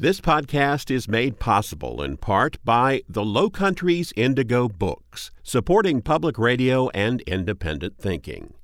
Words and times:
This 0.00 0.20
podcast 0.20 0.92
is 0.92 1.08
made 1.08 1.40
possible 1.40 2.04
in 2.04 2.18
part 2.18 2.64
by 2.64 3.02
the 3.08 3.24
Low 3.24 3.50
Countries 3.50 4.12
Indigo 4.14 4.68
Books, 4.68 5.32
supporting 5.42 6.02
public 6.02 6.38
radio 6.38 6.88
and 6.90 7.20
independent 7.22 7.98
thinking. 7.98 8.54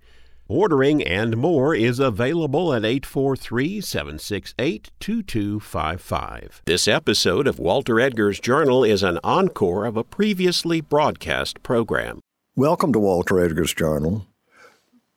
Ordering 0.47 1.03
and 1.03 1.37
more 1.37 1.75
is 1.75 1.99
available 1.99 2.73
at 2.73 2.85
843 2.85 3.81
768 3.81 4.93
2255. 5.01 6.63
This 6.67 6.87
episode 6.87 7.49
of 7.49 7.59
Walter 7.59 7.99
Edgar's 7.99 8.39
Journal 8.39 8.85
is 8.85 9.03
an 9.03 9.19
encore 9.25 9.87
of 9.87 9.97
a 9.97 10.05
previously 10.05 10.81
broadcast 10.81 11.65
program. 11.65 12.21
Welcome 12.55 12.93
to 12.93 13.01
Walter 13.01 13.41
Edgar's 13.41 13.75
Journal. 13.75 14.29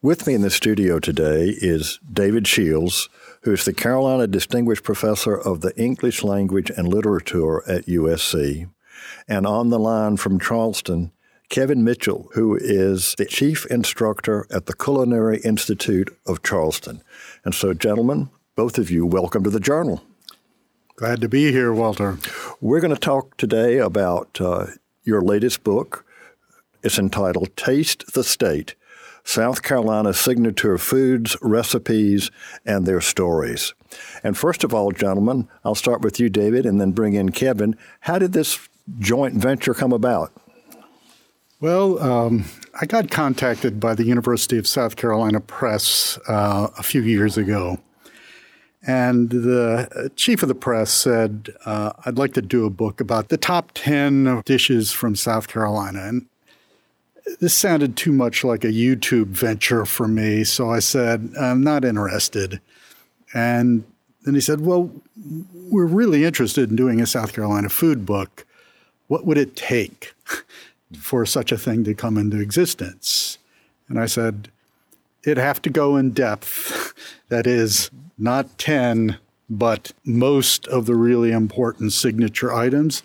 With 0.02 0.25
me 0.25 0.34
in 0.34 0.41
the 0.41 0.49
studio 0.49 0.97
today 0.97 1.55
is 1.55 1.99
David 2.11 2.47
Shields 2.47 3.07
who 3.48 3.54
is 3.54 3.64
the 3.64 3.71
Carolina 3.71 4.27
Distinguished 4.27 4.84
Professor 4.84 5.34
of 5.34 5.61
the 5.61 5.73
English 5.82 6.21
Language 6.21 6.70
and 6.70 6.86
Literature 6.86 7.64
at 7.65 7.86
USC. 7.86 8.69
And 9.25 9.47
on 9.47 9.69
the 9.69 9.79
line 9.79 10.18
from 10.18 10.38
Charleston, 10.38 11.14
Kevin 11.47 11.82
Mitchell, 11.82 12.29
who 12.33 12.57
is 12.57 13.15
the 13.18 13.24
Chief 13.24 13.65
Instructor 13.68 14.46
at 14.52 14.65
the 14.65 14.74
Culinary 14.74 15.39
Institute 15.46 16.14
of 16.25 16.43
Charleston. 16.43 17.02
And 17.46 17.55
so, 17.55 17.74
gentlemen, 17.74 18.32
both 18.57 18.78
of 18.78 18.91
you, 18.91 19.05
welcome 19.05 19.46
to 19.46 19.50
the 19.50 19.61
Journal. 19.61 20.04
Glad 20.97 21.21
to 21.21 21.29
be 21.29 21.50
here, 21.54 21.71
Walter. 21.71 22.18
We're 22.60 22.82
going 22.82 22.93
to 22.93 23.00
talk 23.00 23.38
today 23.38 23.77
about 23.77 24.41
uh, 24.41 24.66
your 25.05 25.21
latest 25.21 25.64
book. 25.64 26.05
It's 26.83 27.00
entitled 27.00 27.55
Taste 27.55 28.14
the 28.14 28.25
State 28.25 28.75
South 29.27 29.61
Carolina 29.61 30.13
signature 30.13 30.77
foods, 30.77 31.35
recipes, 31.41 32.31
and 32.66 32.85
their 32.85 33.02
stories. 33.02 33.73
And 34.23 34.38
first 34.38 34.63
of 34.63 34.73
all, 34.73 34.94
gentlemen, 34.94 35.49
I'll 35.66 35.75
start 35.75 35.99
with 35.99 36.17
you, 36.17 36.30
David, 36.30 36.66
and 36.66 36.80
then 36.80 36.91
bring 36.91 37.13
in 37.13 37.33
Kevin. 37.33 37.75
How 37.99 38.19
did 38.19 38.31
this 38.31 38.58
joint 38.99 39.33
venture 39.33 39.73
come 39.73 39.91
about? 39.91 40.31
Well, 41.59 42.02
um, 42.02 42.45
I 42.79 42.85
got 42.85 43.11
contacted 43.11 43.81
by 43.81 43.95
the 43.95 44.05
University 44.05 44.57
of 44.57 44.65
South 44.65 44.95
Carolina 44.95 45.41
Press 45.41 46.17
uh, 46.30 46.69
a 46.77 46.83
few 46.83 47.02
years 47.02 47.37
ago. 47.37 47.80
And 48.87 49.30
the 49.30 50.09
chief 50.15 50.41
of 50.41 50.47
the 50.47 50.55
press 50.55 50.89
said, 50.89 51.49
uh, 51.65 51.91
I'd 52.05 52.17
like 52.17 52.33
to 52.35 52.41
do 52.41 52.65
a 52.65 52.69
book 52.69 53.02
about 53.02 53.27
the 53.27 53.37
top 53.37 53.73
10 53.73 54.43
dishes 54.45 54.93
from 54.93 55.17
South 55.17 55.49
Carolina. 55.49 56.03
And 56.03 56.27
this 57.39 57.53
sounded 57.53 57.95
too 57.95 58.11
much 58.11 58.44
like 58.44 58.64
a 58.64 58.67
YouTube 58.67 59.28
venture 59.28 59.86
for 59.86 60.08
me. 60.08 60.44
So 60.44 60.70
I 60.70 60.80
said, 60.80 61.33
I'm 61.39 61.64
not 61.64 61.86
interested. 61.86 62.61
And 63.33 63.83
then 64.23 64.33
he 64.33 64.42
said, 64.42 64.61
Well, 64.61 64.92
we're 65.53 65.86
really 65.86 66.25
interested 66.25 66.70
in 66.70 66.75
doing 66.75 67.02
a 67.02 67.05
South 67.05 67.33
Carolina 67.33 67.70
food 67.70 68.05
book. 68.05 68.45
What 69.08 69.25
would 69.25 69.38
it 69.38 69.55
take 69.55 70.14
for 71.00 71.25
such 71.25 71.52
a 71.52 71.58
thing 71.58 71.83
to 71.83 71.94
come 71.94 72.17
into 72.17 72.39
existence? 72.39 73.38
And 73.88 74.00
I 74.00 74.05
said, 74.05 74.50
It'd 75.23 75.38
have 75.38 75.61
to 75.64 75.70
go 75.70 75.98
in 75.98 76.11
depth. 76.11 76.94
that 77.30 77.48
is, 77.48 77.92
not 78.17 78.58
10, 78.58 79.17
but 79.50 79.92
most 80.03 80.67
of 80.67 80.86
the 80.86 80.95
really 80.95 81.31
important 81.31 81.94
signature 81.94 82.53
items. 82.53 83.03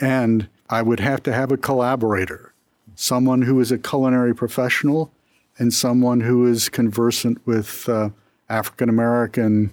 And 0.00 0.48
I 0.68 0.82
would 0.82 1.00
have 1.00 1.22
to 1.24 1.32
have 1.32 1.52
a 1.52 1.56
collaborator 1.56 2.52
someone 3.00 3.42
who 3.42 3.60
is 3.60 3.70
a 3.70 3.78
culinary 3.78 4.34
professional 4.34 5.12
and 5.56 5.72
someone 5.72 6.20
who 6.20 6.44
is 6.46 6.68
conversant 6.68 7.38
with 7.46 7.88
uh, 7.88 8.10
African 8.48 8.88
American 8.88 9.72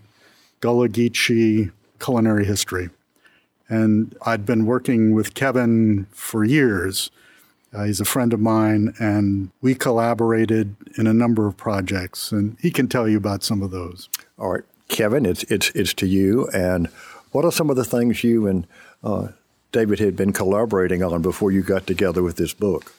Gullah 0.59 0.89
Geechee 0.89 1.71
culinary 1.99 2.45
history. 2.45 2.91
And 3.67 4.15
I'd 4.27 4.45
been 4.45 4.67
working 4.67 5.15
with 5.15 5.33
Kevin 5.33 6.05
for 6.11 6.43
years. 6.43 7.09
Uh, 7.73 7.85
he's 7.85 7.99
a 7.99 8.05
friend 8.05 8.31
of 8.31 8.39
mine, 8.39 8.93
and 8.99 9.49
we 9.59 9.73
collaborated 9.73 10.75
in 10.95 11.07
a 11.07 11.13
number 11.13 11.47
of 11.47 11.57
projects, 11.57 12.31
and 12.31 12.57
he 12.61 12.69
can 12.69 12.87
tell 12.87 13.09
you 13.09 13.17
about 13.17 13.43
some 13.43 13.63
of 13.63 13.71
those. 13.71 14.07
All 14.37 14.51
right, 14.51 14.63
Kevin, 14.87 15.25
it's 15.25 15.43
it's 15.45 15.71
it's 15.71 15.95
to 15.95 16.05
you. 16.05 16.47
And 16.49 16.87
what 17.31 17.43
are 17.43 17.51
some 17.51 17.71
of 17.71 17.75
the 17.75 17.83
things 17.83 18.23
you 18.23 18.45
and 18.45 18.67
uh, 19.03 19.29
David 19.71 19.97
had 19.97 20.15
been 20.15 20.31
collaborating 20.31 21.01
on 21.01 21.23
before 21.23 21.51
you 21.51 21.63
got 21.63 21.87
together 21.87 22.21
with 22.21 22.35
this 22.35 22.53
book? 22.53 22.93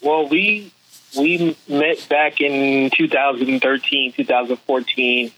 Well, 0.00 0.28
we 0.28 0.72
we 1.16 1.56
met 1.68 2.06
back 2.08 2.40
in 2.40 2.90
2013, 2.90 4.12
2014 4.12 5.32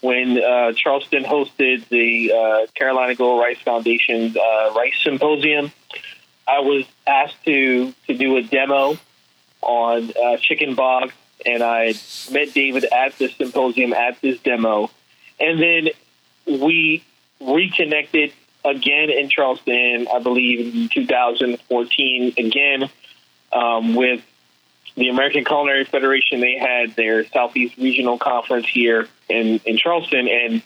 when 0.00 0.42
uh, 0.42 0.72
Charleston 0.72 1.24
hosted 1.24 1.88
the 1.88 2.32
uh, 2.32 2.66
Carolina 2.74 3.14
Gold 3.16 3.40
Rice 3.40 3.58
Foundation's 3.64 4.36
uh, 4.36 4.72
Rice 4.76 4.94
Symposium. 5.02 5.72
I 6.46 6.60
was 6.60 6.84
asked 7.06 7.44
to 7.46 7.92
to 8.06 8.16
do 8.16 8.36
a 8.36 8.42
demo 8.42 8.96
on 9.62 10.12
uh, 10.12 10.36
chicken 10.36 10.76
bog, 10.76 11.10
and 11.44 11.62
I 11.62 11.94
met 12.30 12.54
David 12.54 12.84
at 12.84 13.18
the 13.18 13.28
symposium 13.28 13.92
at 13.92 14.20
this 14.20 14.38
demo, 14.40 14.88
and 15.40 15.60
then 15.60 15.88
we 16.46 17.02
reconnected 17.40 18.32
again 18.64 19.10
in 19.10 19.28
Charleston, 19.30 20.06
I 20.12 20.20
believe 20.20 20.74
in 20.74 20.88
2014 20.90 22.34
again 22.38 22.88
um, 23.52 23.94
with 23.94 24.22
the 24.96 25.08
American 25.08 25.44
Culinary 25.44 25.84
Federation. 25.84 26.40
They 26.40 26.58
had 26.58 26.96
their 26.96 27.24
Southeast 27.26 27.76
Regional 27.76 28.18
Conference 28.18 28.66
here 28.66 29.08
in, 29.28 29.60
in 29.64 29.76
Charleston, 29.76 30.28
and 30.28 30.62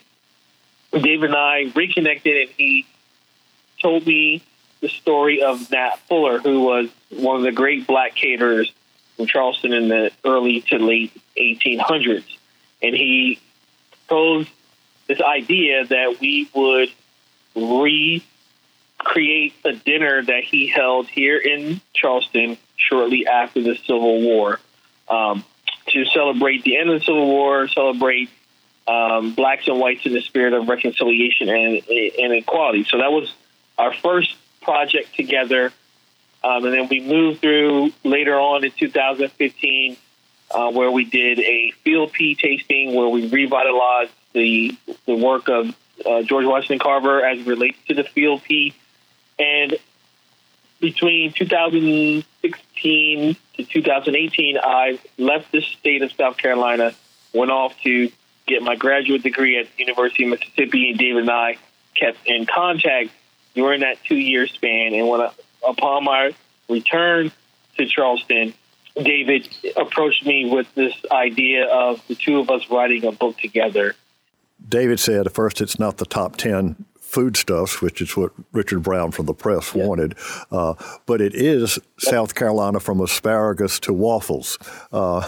David 0.91 1.29
and 1.29 1.35
I 1.35 1.71
reconnected, 1.75 2.47
and 2.47 2.49
he 2.57 2.85
told 3.81 4.05
me 4.05 4.43
the 4.81 4.89
story 4.89 5.41
of 5.41 5.71
Nat 5.71 5.97
Fuller, 6.07 6.39
who 6.39 6.61
was 6.61 6.89
one 7.09 7.37
of 7.37 7.43
the 7.43 7.51
great 7.51 7.87
black 7.87 8.15
caterers 8.15 8.71
from 9.15 9.27
Charleston 9.27 9.73
in 9.73 9.87
the 9.87 10.11
early 10.25 10.61
to 10.61 10.77
late 10.77 11.11
1800s. 11.37 12.25
And 12.81 12.95
he 12.95 13.39
proposed 13.91 14.49
this 15.07 15.21
idea 15.21 15.85
that 15.85 16.17
we 16.19 16.49
would 16.55 16.89
recreate 17.55 18.23
a 19.65 19.73
dinner 19.73 20.23
that 20.23 20.43
he 20.43 20.67
held 20.67 21.07
here 21.07 21.37
in 21.37 21.79
Charleston 21.93 22.57
shortly 22.91 23.25
after 23.25 23.61
the 23.61 23.75
Civil 23.75 24.21
War 24.21 24.59
um, 25.09 25.43
to 25.87 26.05
celebrate 26.05 26.63
the 26.63 26.77
end 26.77 26.89
of 26.89 26.99
the 26.99 27.05
Civil 27.05 27.27
War, 27.27 27.67
celebrate 27.67 28.29
um, 28.87 29.33
blacks 29.33 29.67
and 29.67 29.79
whites 29.79 30.05
in 30.05 30.13
the 30.13 30.21
spirit 30.21 30.53
of 30.53 30.67
reconciliation 30.67 31.49
and, 31.49 31.81
and 31.87 32.33
equality. 32.33 32.85
So 32.89 32.97
that 32.97 33.11
was 33.11 33.33
our 33.77 33.93
first 33.93 34.35
project 34.61 35.15
together. 35.15 35.71
Um, 36.43 36.65
and 36.65 36.73
then 36.73 36.87
we 36.89 37.01
moved 37.01 37.41
through 37.41 37.93
later 38.03 38.39
on 38.39 38.65
in 38.65 38.71
2015, 38.71 39.97
uh, 40.49 40.71
where 40.71 40.91
we 40.91 41.05
did 41.05 41.39
a 41.39 41.71
field 41.83 42.11
pea 42.11 42.35
tasting, 42.35 42.95
where 42.95 43.07
we 43.07 43.29
revitalized 43.29 44.11
the 44.33 44.75
the 45.05 45.15
work 45.15 45.49
of 45.49 45.75
uh, 46.05 46.23
George 46.23 46.45
Washington 46.45 46.79
Carver 46.79 47.23
as 47.23 47.39
it 47.39 47.45
relates 47.45 47.77
to 47.87 47.93
the 47.93 48.03
field 48.03 48.43
pea. 48.43 48.73
Between 50.81 51.31
2016 51.31 53.35
to 53.53 53.63
2018, 53.63 54.57
I 54.61 54.99
left 55.17 55.51
the 55.51 55.61
state 55.61 56.01
of 56.01 56.11
South 56.13 56.37
Carolina, 56.37 56.93
went 57.33 57.51
off 57.51 57.79
to 57.83 58.11
get 58.47 58.63
my 58.63 58.75
graduate 58.75 59.21
degree 59.21 59.59
at 59.59 59.67
the 59.67 59.83
University 59.83 60.23
of 60.23 60.31
Mississippi, 60.31 60.89
and 60.89 60.97
David 60.97 61.21
and 61.21 61.31
I 61.31 61.59
kept 61.95 62.17
in 62.25 62.47
contact 62.47 63.11
during 63.53 63.81
that 63.81 64.03
two 64.03 64.17
year 64.17 64.47
span. 64.47 64.95
And 64.95 65.07
when 65.07 65.21
I, 65.21 65.29
upon 65.67 66.03
my 66.03 66.33
return 66.67 67.31
to 67.77 67.85
Charleston, 67.85 68.55
David 68.95 69.47
approached 69.77 70.25
me 70.25 70.49
with 70.49 70.73
this 70.75 70.93
idea 71.11 71.67
of 71.67 72.01
the 72.07 72.15
two 72.15 72.39
of 72.39 72.49
us 72.49 72.67
writing 72.71 73.05
a 73.05 73.11
book 73.11 73.37
together. 73.37 73.93
David 74.67 74.99
said 74.99 75.31
first 75.31 75.61
it's 75.61 75.79
not 75.79 75.97
the 75.97 76.05
top 76.05 76.37
10 76.37 76.85
foodstuffs, 77.11 77.81
which 77.81 78.01
is 78.01 78.15
what 78.15 78.31
Richard 78.53 78.83
Brown 78.83 79.11
from 79.11 79.25
the 79.25 79.33
press 79.33 79.75
yeah. 79.75 79.85
wanted. 79.85 80.15
Uh, 80.49 80.73
but 81.05 81.21
it 81.21 81.35
is 81.35 81.77
South 81.99 82.35
Carolina 82.35 82.79
from 82.79 83.01
asparagus 83.01 83.79
to 83.81 83.93
waffles. 83.93 84.57
Uh, 84.91 85.21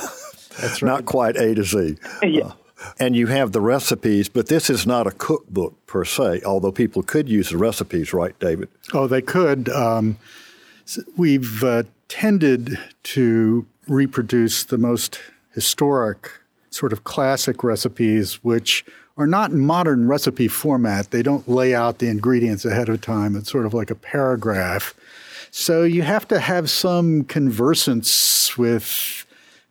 That's 0.61 0.81
right. 0.81 0.89
Not 0.89 1.05
quite 1.05 1.35
A 1.35 1.53
to 1.55 1.63
Z. 1.63 1.97
Yeah. 2.23 2.43
Uh, 2.43 2.53
and 2.99 3.15
you 3.15 3.27
have 3.27 3.53
the 3.53 3.61
recipes, 3.61 4.27
but 4.27 4.47
this 4.47 4.69
is 4.69 4.85
not 4.85 5.07
a 5.07 5.11
cookbook 5.11 5.73
per 5.87 6.03
se, 6.03 6.41
although 6.45 6.71
people 6.71 7.01
could 7.01 7.29
use 7.29 7.49
the 7.49 7.57
recipes, 7.57 8.13
right, 8.13 8.37
David? 8.39 8.67
Oh, 8.93 9.07
they 9.07 9.21
could. 9.21 9.69
Um, 9.69 10.17
we've 11.15 11.63
uh, 11.63 11.83
tended 12.09 12.77
to 13.03 13.65
reproduce 13.87 14.65
the 14.65 14.77
most 14.77 15.19
historic, 15.53 16.29
sort 16.71 16.91
of 16.91 17.05
classic 17.05 17.63
recipes, 17.63 18.43
which 18.43 18.83
are 19.17 19.27
not 19.27 19.51
in 19.51 19.59
modern 19.59 20.07
recipe 20.07 20.47
format. 20.47 21.11
They 21.11 21.21
don't 21.21 21.47
lay 21.47 21.75
out 21.75 21.99
the 21.99 22.07
ingredients 22.07 22.65
ahead 22.65 22.89
of 22.89 23.01
time. 23.01 23.35
It's 23.35 23.51
sort 23.51 23.65
of 23.65 23.73
like 23.73 23.91
a 23.91 23.95
paragraph. 23.95 24.93
So 25.51 25.83
you 25.83 26.01
have 26.01 26.27
to 26.29 26.39
have 26.39 26.69
some 26.69 27.23
conversance 27.25 28.57
with 28.57 29.25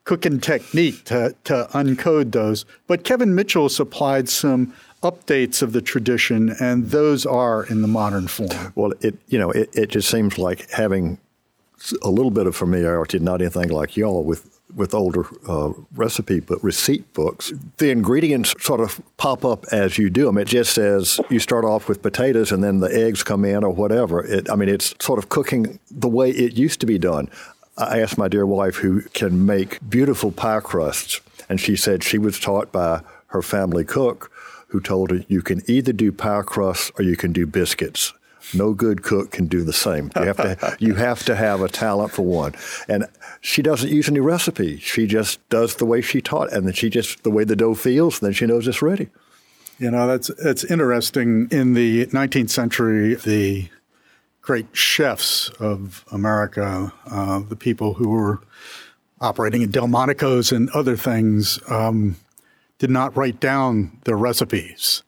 cooking 0.04 0.40
technique 0.40 1.04
to, 1.04 1.34
to 1.44 1.68
uncode 1.72 2.32
those. 2.32 2.64
But 2.86 3.04
Kevin 3.04 3.34
Mitchell 3.34 3.68
supplied 3.68 4.28
some 4.28 4.72
updates 5.02 5.62
of 5.62 5.72
the 5.72 5.82
tradition, 5.82 6.54
and 6.60 6.90
those 6.90 7.26
are 7.26 7.64
in 7.64 7.82
the 7.82 7.88
modern 7.88 8.28
form. 8.28 8.72
Well, 8.76 8.92
it 9.00 9.16
you 9.28 9.38
know 9.38 9.50
it, 9.50 9.70
it 9.74 9.90
just 9.90 10.08
seems 10.08 10.38
like 10.38 10.70
having 10.70 11.18
a 12.02 12.10
little 12.10 12.30
bit 12.30 12.46
of 12.46 12.54
familiarity, 12.54 13.18
not 13.18 13.40
anything 13.40 13.68
like 13.68 13.96
y'all 13.96 14.22
with 14.22 14.60
with 14.74 14.94
older 14.94 15.26
uh, 15.48 15.72
recipe 15.94 16.40
but 16.40 16.62
receipt 16.62 17.12
books. 17.12 17.52
The 17.78 17.90
ingredients 17.90 18.54
sort 18.60 18.80
of 18.80 19.00
pop 19.16 19.44
up 19.44 19.64
as 19.72 19.98
you 19.98 20.10
do 20.10 20.26
them. 20.26 20.38
It 20.38 20.46
just 20.48 20.74
says 20.74 21.20
you 21.30 21.38
start 21.38 21.64
off 21.64 21.88
with 21.88 22.02
potatoes 22.02 22.52
and 22.52 22.62
then 22.62 22.80
the 22.80 22.94
eggs 22.94 23.22
come 23.22 23.44
in 23.44 23.64
or 23.64 23.70
whatever. 23.70 24.24
It, 24.24 24.50
I 24.50 24.56
mean, 24.56 24.68
it's 24.68 24.94
sort 25.00 25.18
of 25.18 25.28
cooking 25.28 25.78
the 25.90 26.08
way 26.08 26.30
it 26.30 26.54
used 26.54 26.80
to 26.80 26.86
be 26.86 26.98
done. 26.98 27.28
I 27.76 28.00
asked 28.00 28.18
my 28.18 28.28
dear 28.28 28.46
wife, 28.46 28.76
who 28.76 29.02
can 29.14 29.46
make 29.46 29.78
beautiful 29.88 30.30
pie 30.30 30.60
crusts, 30.60 31.20
and 31.48 31.58
she 31.58 31.74
said 31.74 32.04
she 32.04 32.18
was 32.18 32.38
taught 32.38 32.70
by 32.70 33.00
her 33.28 33.42
family 33.42 33.84
cook 33.84 34.30
who 34.68 34.80
told 34.80 35.10
her 35.10 35.24
you 35.28 35.42
can 35.42 35.62
either 35.68 35.92
do 35.92 36.12
pie 36.12 36.42
crusts 36.42 36.90
or 36.98 37.04
you 37.04 37.16
can 37.16 37.32
do 37.32 37.46
biscuits. 37.46 38.12
No 38.54 38.74
good 38.74 39.02
cook 39.02 39.30
can 39.32 39.46
do 39.46 39.62
the 39.64 39.72
same. 39.72 40.10
You 40.16 40.22
have 40.22 40.36
to 40.36 40.76
you 40.80 40.94
have 40.94 41.24
to 41.24 41.34
have 41.34 41.60
a 41.60 41.68
talent 41.68 42.12
for 42.12 42.22
one. 42.22 42.54
And 42.88 43.06
she 43.40 43.62
doesn't 43.62 43.90
use 43.90 44.08
any 44.08 44.20
recipe. 44.20 44.78
She 44.78 45.06
just 45.06 45.46
does 45.48 45.76
the 45.76 45.86
way 45.86 46.00
she 46.00 46.20
taught, 46.20 46.52
and 46.52 46.66
then 46.66 46.74
she 46.74 46.90
just 46.90 47.22
the 47.22 47.30
way 47.30 47.44
the 47.44 47.56
dough 47.56 47.74
feels. 47.74 48.20
Then 48.20 48.32
she 48.32 48.46
knows 48.46 48.68
it's 48.68 48.82
ready. 48.82 49.08
You 49.78 49.90
know 49.90 50.06
that's 50.06 50.30
it's 50.30 50.64
interesting. 50.64 51.48
In 51.50 51.74
the 51.74 52.06
19th 52.06 52.50
century, 52.50 53.14
the 53.14 53.68
great 54.40 54.66
chefs 54.72 55.48
of 55.60 56.04
America, 56.12 56.92
uh, 57.10 57.40
the 57.40 57.56
people 57.56 57.94
who 57.94 58.08
were 58.08 58.40
operating 59.20 59.62
in 59.62 59.70
Delmonico's 59.70 60.50
and 60.50 60.68
other 60.70 60.96
things, 60.96 61.60
um, 61.68 62.16
did 62.78 62.90
not 62.90 63.16
write 63.16 63.38
down 63.38 63.96
their 64.04 64.16
recipes 64.16 65.04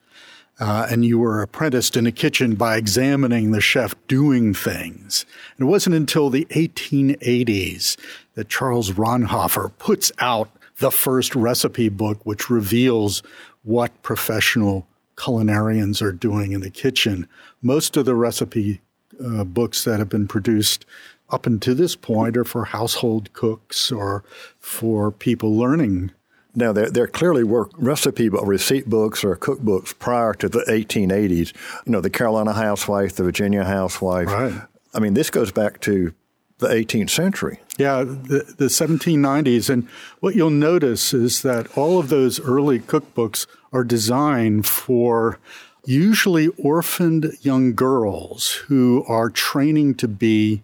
uh, 0.61 0.87
and 0.91 1.05
you 1.05 1.19
were 1.19 1.43
apprenticed 1.43 1.97
in 1.97 2.07
a 2.07 2.13
kitchen 2.13 2.55
by 2.55 2.77
examining 2.77 3.51
the 3.51 3.61
chef 3.61 3.95
doing 4.07 4.55
things. 4.55 5.27
And 5.57 5.67
it 5.67 5.71
wasn't 5.71 5.97
until 5.97 6.31
the 6.31 6.45
1880s 6.47 7.97
that 8.35 8.49
Charles 8.49 8.93
Ranhofer 8.93 9.77
puts 9.79 10.13
out 10.19 10.51
the 10.79 10.91
first 10.91 11.35
recipe 11.35 11.89
book, 11.89 12.21
which 12.25 12.51
reveals 12.51 13.23
what 13.63 14.03
professional 14.03 14.87
culinarians 15.17 16.03
are 16.03 16.13
doing 16.13 16.53
in 16.53 16.61
the 16.61 16.71
kitchen. 16.71 17.29
Most 17.63 17.97
of 17.97 18.05
the 18.05 18.15
recipe 18.15 18.81
uh, 19.25 19.45
books 19.45 19.85
that 19.85 19.99
have 19.99 20.09
been 20.09 20.27
produced 20.27 20.85
up 21.31 21.47
until 21.47 21.75
this 21.75 21.97
point 21.97 22.37
are 22.37 22.45
for 22.45 22.67
household 22.67 23.33
cooks 23.33 23.91
or 23.91 24.25
for 24.59 25.11
people 25.11 25.57
learning 25.57 26.13
now, 26.55 26.73
there, 26.73 26.91
there 26.91 27.07
clearly 27.07 27.43
were 27.43 27.69
recipe 27.77 28.29
or 28.29 28.47
receipt 28.47 28.89
books 28.89 29.25
or 29.25 29.37
cookbooks 29.37 29.99
prior 29.99 30.35
to 30.35 30.49
the 30.49 30.65
1880s. 30.69 31.53
You 31.85 31.93
know, 31.93 32.01
the 32.01 32.11
Carolina 32.11 32.53
Housewife, 32.53 33.17
the 33.17 33.25
Virginia 33.25 33.65
Housewife. 33.65 34.29
Right. 34.29 34.63
I 34.95 35.01
mean, 35.01 35.15
this 35.15 35.31
goes 35.31 35.51
back 35.51 35.81
to 35.81 36.15
the 36.59 36.69
18th 36.69 37.11
century. 37.11 37.61
Yeah, 37.79 38.05
the, 38.05 38.55
the 38.57 38.67
1790s. 38.67 39.69
And 39.69 39.89
what 40.21 40.37
you'll 40.37 40.51
notice 40.51 41.13
is 41.13 41.43
that 41.43 41.77
all 41.77 41.99
of 41.99 42.09
those 42.09 42.39
early 42.41 42.79
cookbooks 42.79 43.47
are 43.73 43.85
designed 43.85 44.67
for 44.67 45.39
usually 45.85 46.49
orphaned 46.57 47.33
young 47.43 47.75
girls 47.75 48.53
who 48.69 49.05
are 49.09 49.29
training 49.29 49.97
to 49.97 50.09
be 50.09 50.63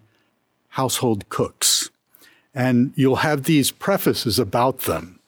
household 0.69 1.27
cooks. 1.29 1.89
And 2.53 2.93
you'll 2.95 3.17
have 3.17 3.43
these 3.43 3.71
prefaces 3.71 4.39
about 4.39 4.79
them. 4.79 5.19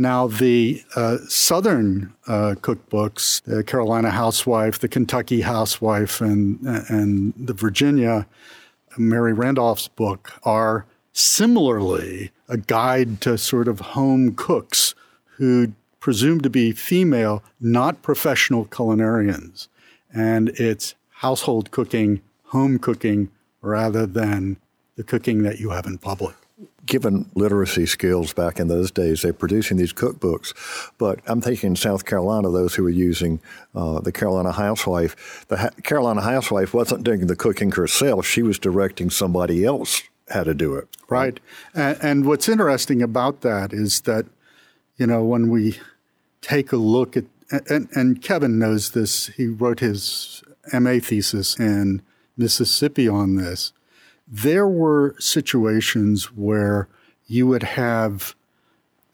Now, 0.00 0.28
the 0.28 0.82
uh, 0.96 1.18
Southern 1.28 2.14
uh, 2.26 2.54
cookbooks, 2.62 3.42
the 3.42 3.62
Carolina 3.62 4.08
Housewife, 4.08 4.78
the 4.78 4.88
Kentucky 4.88 5.42
Housewife, 5.42 6.22
and, 6.22 6.58
and 6.88 7.34
the 7.36 7.52
Virginia, 7.52 8.26
Mary 8.96 9.34
Randolph's 9.34 9.88
book, 9.88 10.32
are 10.42 10.86
similarly 11.12 12.30
a 12.48 12.56
guide 12.56 13.20
to 13.20 13.36
sort 13.36 13.68
of 13.68 13.80
home 13.80 14.34
cooks 14.34 14.94
who 15.36 15.74
presume 15.98 16.40
to 16.40 16.48
be 16.48 16.72
female, 16.72 17.42
not 17.60 18.00
professional 18.00 18.64
culinarians. 18.64 19.68
And 20.14 20.48
it's 20.58 20.94
household 21.16 21.72
cooking, 21.72 22.22
home 22.44 22.78
cooking, 22.78 23.30
rather 23.60 24.06
than 24.06 24.56
the 24.96 25.04
cooking 25.04 25.42
that 25.42 25.60
you 25.60 25.68
have 25.68 25.84
in 25.84 25.98
public 25.98 26.36
given 26.90 27.30
literacy 27.34 27.86
skills 27.86 28.34
back 28.34 28.58
in 28.60 28.68
those 28.68 28.90
days, 28.90 29.22
they're 29.22 29.32
producing 29.32 29.78
these 29.78 29.92
cookbooks. 29.92 30.52
But 30.98 31.20
I'm 31.26 31.40
thinking 31.40 31.68
in 31.68 31.76
South 31.76 32.04
Carolina, 32.04 32.50
those 32.50 32.74
who 32.74 32.82
were 32.82 32.90
using 32.90 33.40
uh, 33.74 34.00
the 34.00 34.12
Carolina 34.12 34.52
Housewife, 34.52 35.46
the 35.48 35.56
ha- 35.56 35.70
Carolina 35.84 36.20
Housewife 36.20 36.74
wasn't 36.74 37.04
doing 37.04 37.26
the 37.28 37.36
cooking 37.36 37.70
herself; 37.70 38.26
she 38.26 38.42
was 38.42 38.58
directing 38.58 39.08
somebody 39.08 39.64
else 39.64 40.02
how 40.28 40.44
to 40.44 40.52
do 40.52 40.74
it. 40.74 40.88
Right. 41.08 41.40
And, 41.74 41.98
and 42.02 42.26
what's 42.26 42.48
interesting 42.48 43.02
about 43.02 43.40
that 43.40 43.72
is 43.72 44.02
that, 44.02 44.26
you 44.96 45.06
know, 45.06 45.24
when 45.24 45.48
we 45.48 45.78
take 46.40 46.72
a 46.72 46.76
look 46.76 47.16
at, 47.16 47.24
and, 47.68 47.88
and 47.94 48.22
Kevin 48.22 48.58
knows 48.58 48.92
this, 48.92 49.28
he 49.28 49.46
wrote 49.46 49.80
his 49.80 50.42
MA 50.72 50.98
thesis 51.00 51.58
in 51.58 52.02
Mississippi 52.36 53.08
on 53.08 53.36
this 53.36 53.72
there 54.30 54.68
were 54.68 55.16
situations 55.18 56.26
where 56.32 56.88
you 57.26 57.48
would 57.48 57.64
have 57.64 58.36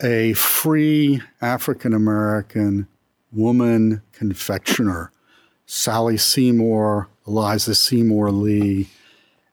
a 0.03 0.35
free 0.35 1.23
African 1.41 1.95
American 1.95 2.87
woman 3.33 4.03
confectioner, 4.13 5.11
Sally 5.65 6.19
Seymour, 6.19 7.09
Eliza 7.27 7.75
Seymour 7.75 8.31
Lee, 8.31 8.89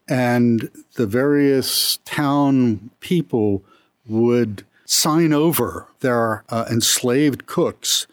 and 0.08 0.70
the 0.96 1.08
various 1.08 1.98
town 2.04 2.90
people 3.00 3.64
would 4.06 4.66
sign 4.86 5.32
over 5.32 5.88
their 6.02 6.44
uh, 6.50 6.66
enslaved 6.70 7.46
cooks 7.46 8.06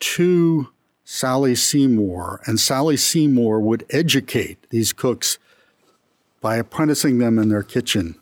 to 0.00 0.68
Sally 1.04 1.54
Seymour, 1.54 2.40
and 2.46 2.58
Sally 2.58 2.96
Seymour 2.96 3.60
would 3.60 3.86
educate 3.90 4.58
these 4.70 4.92
cooks 4.92 5.38
by 6.40 6.56
apprenticing 6.56 7.18
them 7.18 7.38
in 7.38 7.48
their 7.48 7.62
kitchen. 7.62 8.16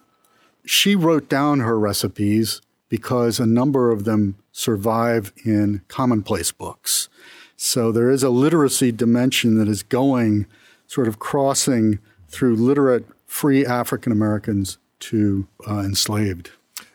She 0.64 0.96
wrote 0.96 1.28
down 1.28 1.60
her 1.60 1.78
recipes 1.78 2.60
because 2.88 3.38
a 3.40 3.46
number 3.46 3.90
of 3.90 4.04
them 4.04 4.36
survive 4.52 5.32
in 5.44 5.82
commonplace 5.88 6.52
books. 6.52 7.08
So 7.56 7.92
there 7.92 8.10
is 8.10 8.22
a 8.22 8.30
literacy 8.30 8.92
dimension 8.92 9.58
that 9.58 9.68
is 9.68 9.82
going, 9.82 10.46
sort 10.86 11.08
of 11.08 11.18
crossing 11.18 11.98
through 12.28 12.56
literate 12.56 13.06
free 13.26 13.64
African 13.64 14.12
Americans 14.12 14.78
to 15.00 15.46
uh, 15.68 15.80
enslaved. 15.80 16.50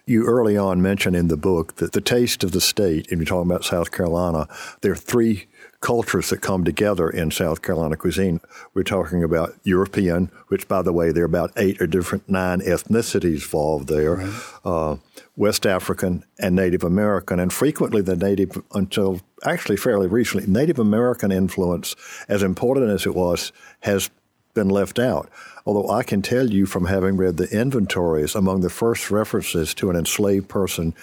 You 0.06 0.26
early 0.26 0.58
on 0.58 0.82
mentioned 0.82 1.16
in 1.16 1.28
the 1.28 1.38
book 1.38 1.76
that 1.76 1.92
the 1.92 2.02
taste 2.02 2.44
of 2.44 2.52
the 2.52 2.62
state, 2.62 3.12
and 3.12 3.20
you're 3.20 3.26
talking 3.26 3.50
about 3.50 3.64
South 3.64 3.92
Carolina, 3.92 4.48
there 4.82 4.94
are 4.94 4.96
three 4.96 5.48
cultures 5.82 6.30
that 6.30 6.42
come 6.42 6.64
together 6.64 7.10
in 7.10 7.32
South 7.32 7.62
Carolina 7.62 7.96
cuisine. 7.96 8.42
We're 8.74 8.84
talking 8.84 9.24
about 9.24 9.56
European, 9.64 10.30
which, 10.50 10.68
by 10.68 10.82
the 10.82 10.92
way, 10.92 11.12
there 11.12 11.24
are 11.24 11.26
about 11.26 11.54
eight 11.56 11.82
or 11.82 11.88
different 11.88 12.28
nine 12.28 12.60
ethnicities 12.60 13.44
involved 13.44 13.88
there. 13.88 14.30
Uh, 14.66 14.98
West 15.38 15.66
African 15.66 16.26
and 16.38 16.54
Native 16.54 16.84
American, 16.84 17.40
and 17.40 17.54
frequently 17.54 18.02
the 18.02 18.18
Native, 18.18 18.62
until 18.74 19.22
actually 19.46 19.78
fairly 19.78 20.08
recently, 20.08 20.46
Native 20.48 20.80
American 20.80 21.32
influence, 21.32 21.96
as 22.28 22.44
important 22.44 22.90
as 22.90 23.06
it 23.06 23.16
was, 23.16 23.54
has 23.82 24.10
been 24.54 24.68
left 24.68 25.00
out. 25.00 25.30
Although 25.66 25.90
I 25.90 26.04
can 26.04 26.22
tell 26.22 26.50
you 26.50 26.66
from 26.66 26.88
having 26.88 27.16
read 27.16 27.38
the 27.38 27.50
inventories, 27.58 28.36
among 28.36 28.62
the 28.62 28.70
first 28.70 29.10
references 29.12 29.74
to 29.76 29.90
an 29.90 29.96
enslaved 29.96 30.50
person 30.50 30.94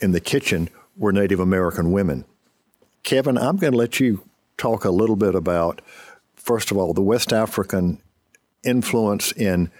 in 0.00 0.10
the 0.10 0.20
kitchen 0.20 0.68
were 0.96 1.12
Native 1.12 1.38
American 1.38 1.92
women. 1.92 2.24
Kevin, 3.02 3.38
I'm 3.38 3.56
going 3.56 3.72
to 3.72 3.78
let 3.78 4.00
you 4.00 4.22
talk 4.56 4.84
a 4.84 4.90
little 4.90 5.16
bit 5.16 5.34
about, 5.34 5.80
first 6.34 6.70
of 6.70 6.76
all, 6.76 6.92
the 6.92 7.02
West 7.02 7.32
African 7.32 8.00
influence 8.62 9.32
in 9.32 9.70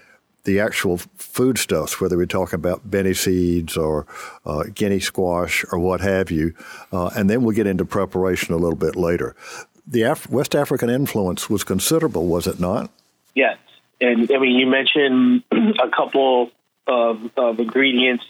the 0.45 0.61
actual 0.61 0.97
foodstuffs, 1.17 2.01
whether 2.01 2.17
we're 2.17 2.27
talking 2.27 2.55
about 2.55 2.91
Benne 2.91 3.15
seeds 3.15 3.77
or 3.77 4.07
uh, 4.47 4.65
guinea 4.75 5.01
squash 5.01 5.65
or 5.71 5.79
what 5.79 6.01
have 6.01 6.31
you, 6.31 6.55
uh, 6.93 7.11
and 7.15 7.29
then 7.29 7.43
we'll 7.43 7.55
get 7.55 7.67
into 7.67 7.85
preparation 7.85 8.55
a 8.55 8.57
little 8.57 8.77
bit 8.77 8.97
later. 8.97 9.37
The 9.87 10.03
Af- 10.03 10.31
West 10.31 10.55
African 10.55 10.89
influence 10.89 11.51
was 11.51 11.63
considerable, 11.63 12.27
was 12.27 12.47
it 12.47 12.59
not? 12.59 12.91
Yes, 13.35 13.59
and 14.01 14.31
I 14.33 14.39
mean 14.39 14.57
you 14.57 14.67
mentioned 14.67 15.45
a 15.53 15.91
couple 15.95 16.51
of, 16.87 17.31
of 17.37 17.61
ingredients 17.61 18.25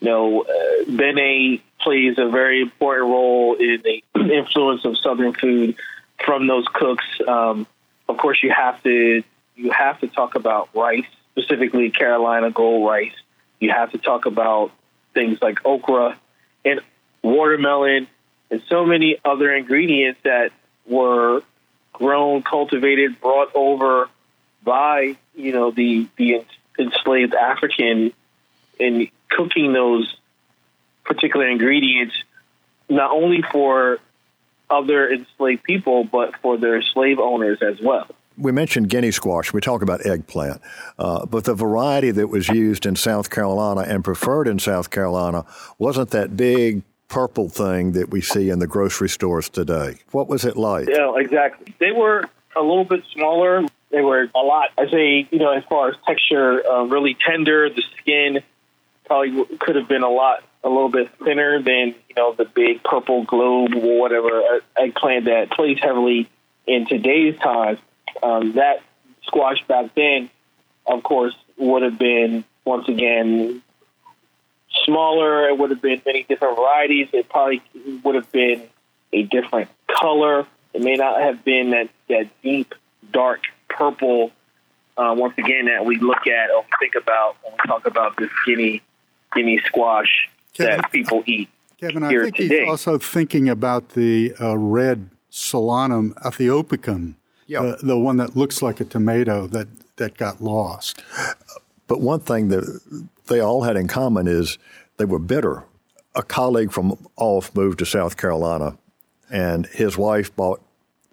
you 0.00 0.08
know, 0.08 0.42
uh, 0.42 0.84
Benne 0.88 1.60
plays 1.80 2.18
a 2.18 2.28
very 2.28 2.62
important 2.62 3.08
role 3.08 3.54
in 3.54 3.82
the 3.82 4.02
influence 4.34 4.84
of 4.84 4.96
Southern 4.98 5.34
food 5.34 5.76
from 6.24 6.46
those 6.46 6.66
cooks. 6.72 7.04
Um, 7.26 7.66
of 8.08 8.16
course, 8.16 8.42
you 8.42 8.50
have 8.50 8.82
to 8.82 9.22
you 9.56 9.70
have 9.72 10.00
to 10.00 10.08
talk 10.08 10.34
about 10.34 10.70
rice, 10.74 11.04
specifically 11.32 11.90
Carolina 11.90 12.50
gold 12.50 12.88
rice. 12.88 13.12
You 13.58 13.70
have 13.70 13.92
to 13.92 13.98
talk 13.98 14.26
about 14.26 14.72
things 15.12 15.38
like 15.42 15.64
okra 15.66 16.18
and 16.64 16.80
watermelon 17.22 18.06
and 18.50 18.62
so 18.68 18.84
many 18.84 19.18
other 19.24 19.54
ingredients 19.54 20.20
that 20.24 20.50
were 20.86 21.42
grown, 21.92 22.42
cultivated, 22.42 23.20
brought 23.20 23.54
over 23.54 24.08
by 24.62 25.16
you 25.34 25.52
know 25.52 25.70
the 25.70 26.08
the 26.16 26.44
enslaved 26.78 27.34
African 27.34 28.12
in 28.78 29.08
cooking 29.30 29.72
those 29.72 30.14
particular 31.04 31.48
ingredients, 31.48 32.14
not 32.88 33.10
only 33.10 33.42
for 33.50 33.98
other 34.68 35.10
enslaved 35.10 35.62
people, 35.62 36.04
but 36.04 36.36
for 36.42 36.56
their 36.56 36.82
slave 36.82 37.18
owners 37.18 37.58
as 37.62 37.80
well. 37.80 38.06
We 38.38 38.52
mentioned 38.52 38.88
Guinea 38.88 39.10
squash. 39.10 39.52
We 39.52 39.60
talk 39.60 39.82
about 39.82 40.06
eggplant, 40.06 40.62
uh, 40.98 41.26
but 41.26 41.44
the 41.44 41.54
variety 41.54 42.10
that 42.12 42.28
was 42.28 42.48
used 42.48 42.86
in 42.86 42.96
South 42.96 43.28
Carolina 43.28 43.82
and 43.82 44.02
preferred 44.02 44.48
in 44.48 44.58
South 44.58 44.90
Carolina 44.90 45.44
wasn't 45.78 46.10
that 46.10 46.36
big 46.36 46.82
purple 47.08 47.48
thing 47.48 47.92
that 47.92 48.08
we 48.08 48.20
see 48.20 48.48
in 48.48 48.60
the 48.60 48.66
grocery 48.66 49.08
stores 49.08 49.48
today. 49.48 49.96
What 50.12 50.28
was 50.28 50.44
it 50.44 50.56
like? 50.56 50.88
Yeah, 50.88 51.12
exactly. 51.16 51.74
They 51.80 51.90
were 51.90 52.24
a 52.56 52.60
little 52.60 52.84
bit 52.84 53.02
smaller. 53.12 53.66
They 53.90 54.00
were 54.00 54.30
a 54.34 54.38
lot, 54.38 54.70
I 54.78 54.88
say, 54.88 55.28
you 55.30 55.38
know, 55.40 55.50
as 55.50 55.64
far 55.68 55.90
as 55.90 55.96
texture, 56.06 56.64
uh, 56.66 56.84
really 56.84 57.16
tender. 57.26 57.68
The 57.68 57.82
skin 58.00 58.38
probably 59.10 59.44
could 59.58 59.74
have 59.74 59.88
been 59.88 60.04
a 60.04 60.08
lot 60.08 60.44
a 60.62 60.68
little 60.68 60.88
bit 60.88 61.10
thinner 61.24 61.60
than 61.60 61.96
you 62.08 62.14
know 62.16 62.32
the 62.32 62.44
big 62.44 62.80
purple 62.84 63.24
globe 63.24 63.74
or 63.74 64.00
whatever 64.00 64.40
uh, 64.40 64.60
eggplant 64.76 65.24
that 65.24 65.50
plays 65.50 65.78
heavily 65.82 66.30
in 66.64 66.86
today's 66.86 67.36
times. 67.40 67.80
Um, 68.22 68.52
that 68.52 68.84
squash 69.26 69.66
back 69.66 69.96
then, 69.96 70.30
of 70.86 71.02
course, 71.02 71.34
would 71.56 71.82
have 71.82 71.98
been 71.98 72.44
once 72.64 72.88
again 72.88 73.62
smaller. 74.84 75.48
It 75.48 75.58
would 75.58 75.70
have 75.70 75.82
been 75.82 76.00
many 76.06 76.22
different 76.22 76.56
varieties. 76.56 77.08
It 77.12 77.28
probably 77.28 77.62
would 78.04 78.14
have 78.14 78.30
been 78.30 78.62
a 79.12 79.24
different 79.24 79.70
color. 79.88 80.46
It 80.72 80.82
may 80.82 80.94
not 80.94 81.20
have 81.20 81.44
been 81.44 81.70
that 81.70 81.88
that 82.08 82.28
deep, 82.44 82.76
dark 83.10 83.40
purple. 83.68 84.30
Uh, 84.96 85.14
once 85.16 85.34
again, 85.36 85.64
that 85.64 85.84
we 85.84 85.98
look 85.98 86.28
at 86.28 86.50
or 86.50 86.64
think 86.78 86.94
about 86.94 87.34
when 87.42 87.54
we 87.54 87.58
talk 87.66 87.86
about 87.86 88.16
this 88.16 88.30
Guinea 88.46 88.82
Guinea 89.32 89.60
squash 89.66 90.28
Kevin, 90.54 90.76
that 90.76 90.92
people 90.92 91.22
eat. 91.26 91.48
Kevin, 91.78 92.02
I 92.02 92.10
think 92.10 92.36
today. 92.36 92.60
he's 92.60 92.68
also 92.68 92.98
thinking 92.98 93.48
about 93.48 93.90
the 93.90 94.34
uh, 94.40 94.56
red 94.56 95.10
Solanum 95.30 96.12
aethiopicum, 96.22 97.14
yep. 97.46 97.78
the, 97.80 97.86
the 97.86 97.98
one 97.98 98.16
that 98.18 98.36
looks 98.36 98.62
like 98.62 98.80
a 98.80 98.84
tomato 98.84 99.46
that, 99.46 99.68
that 99.96 100.16
got 100.16 100.42
lost. 100.42 101.02
But 101.86 102.00
one 102.00 102.20
thing 102.20 102.48
that 102.48 102.80
they 103.26 103.40
all 103.40 103.62
had 103.62 103.76
in 103.76 103.88
common 103.88 104.26
is 104.26 104.58
they 104.96 105.04
were 105.04 105.18
bitter. 105.18 105.64
A 106.14 106.22
colleague 106.22 106.72
from 106.72 107.08
off 107.16 107.54
moved 107.54 107.78
to 107.78 107.86
South 107.86 108.16
Carolina, 108.16 108.76
and 109.30 109.66
his 109.66 109.96
wife 109.96 110.34
bought 110.34 110.60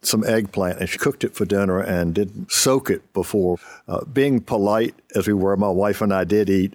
some 0.02 0.24
eggplant 0.24 0.80
and 0.80 0.88
she 0.88 0.98
cooked 0.98 1.24
it 1.24 1.36
for 1.36 1.46
dinner 1.46 1.80
and 1.80 2.14
didn't 2.14 2.52
soak 2.52 2.90
it 2.90 3.14
before. 3.14 3.58
Uh, 3.88 4.06
being 4.06 4.40
polite 4.40 4.96
as 5.16 5.28
we 5.28 5.34
were, 5.34 5.56
my 5.58 5.70
wife 5.70 6.02
and 6.02 6.14
I 6.14 6.24
did 6.24 6.50
eat 6.50 6.74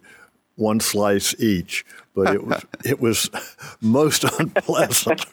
one 0.56 0.80
slice 0.80 1.38
each, 1.40 1.84
but 2.14 2.34
it 2.34 2.46
was 2.46 2.64
it 2.84 3.00
was 3.00 3.30
most 3.80 4.24
unpleasant. 4.24 5.24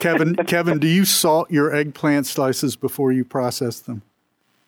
Kevin, 0.00 0.36
Kevin, 0.36 0.78
do 0.78 0.86
you 0.86 1.04
salt 1.04 1.50
your 1.50 1.74
eggplant 1.74 2.26
slices 2.26 2.76
before 2.76 3.12
you 3.12 3.24
process 3.24 3.80
them? 3.80 4.02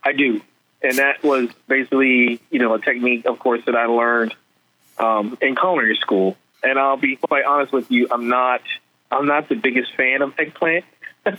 I 0.02 0.12
do, 0.12 0.40
and 0.82 0.98
that 0.98 1.22
was 1.22 1.50
basically 1.68 2.40
you 2.50 2.58
know 2.58 2.74
a 2.74 2.80
technique, 2.80 3.26
of 3.26 3.38
course, 3.38 3.64
that 3.66 3.76
I 3.76 3.86
learned 3.86 4.34
um, 4.98 5.36
in 5.40 5.56
culinary 5.56 5.96
school. 5.96 6.36
And 6.64 6.78
I'll 6.78 6.96
be 6.96 7.16
quite 7.16 7.44
honest 7.44 7.72
with 7.72 7.90
you, 7.90 8.06
I'm 8.10 8.28
not 8.28 8.62
I'm 9.10 9.26
not 9.26 9.48
the 9.48 9.56
biggest 9.56 9.94
fan 9.94 10.22
of 10.22 10.32
eggplant. 10.38 10.84
uh, 11.26 11.34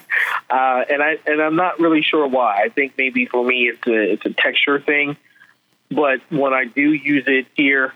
and 0.50 1.04
I 1.04 1.18
and 1.25 1.42
I'm 1.42 1.56
not 1.56 1.80
really 1.80 2.02
sure 2.02 2.28
why. 2.28 2.62
I 2.63 2.70
think 2.70 2.94
maybe 2.98 3.25
for 3.25 3.44
me 3.44 3.70
it's 3.70 3.86
a 3.88 4.13
it's 4.13 4.25
a 4.25 4.34
texture 4.34 4.80
thing. 4.80 5.18
But 5.94 6.22
when 6.30 6.54
I 6.54 6.66
do 6.66 6.94
use 6.94 7.26
it 7.28 7.48
here 7.56 7.94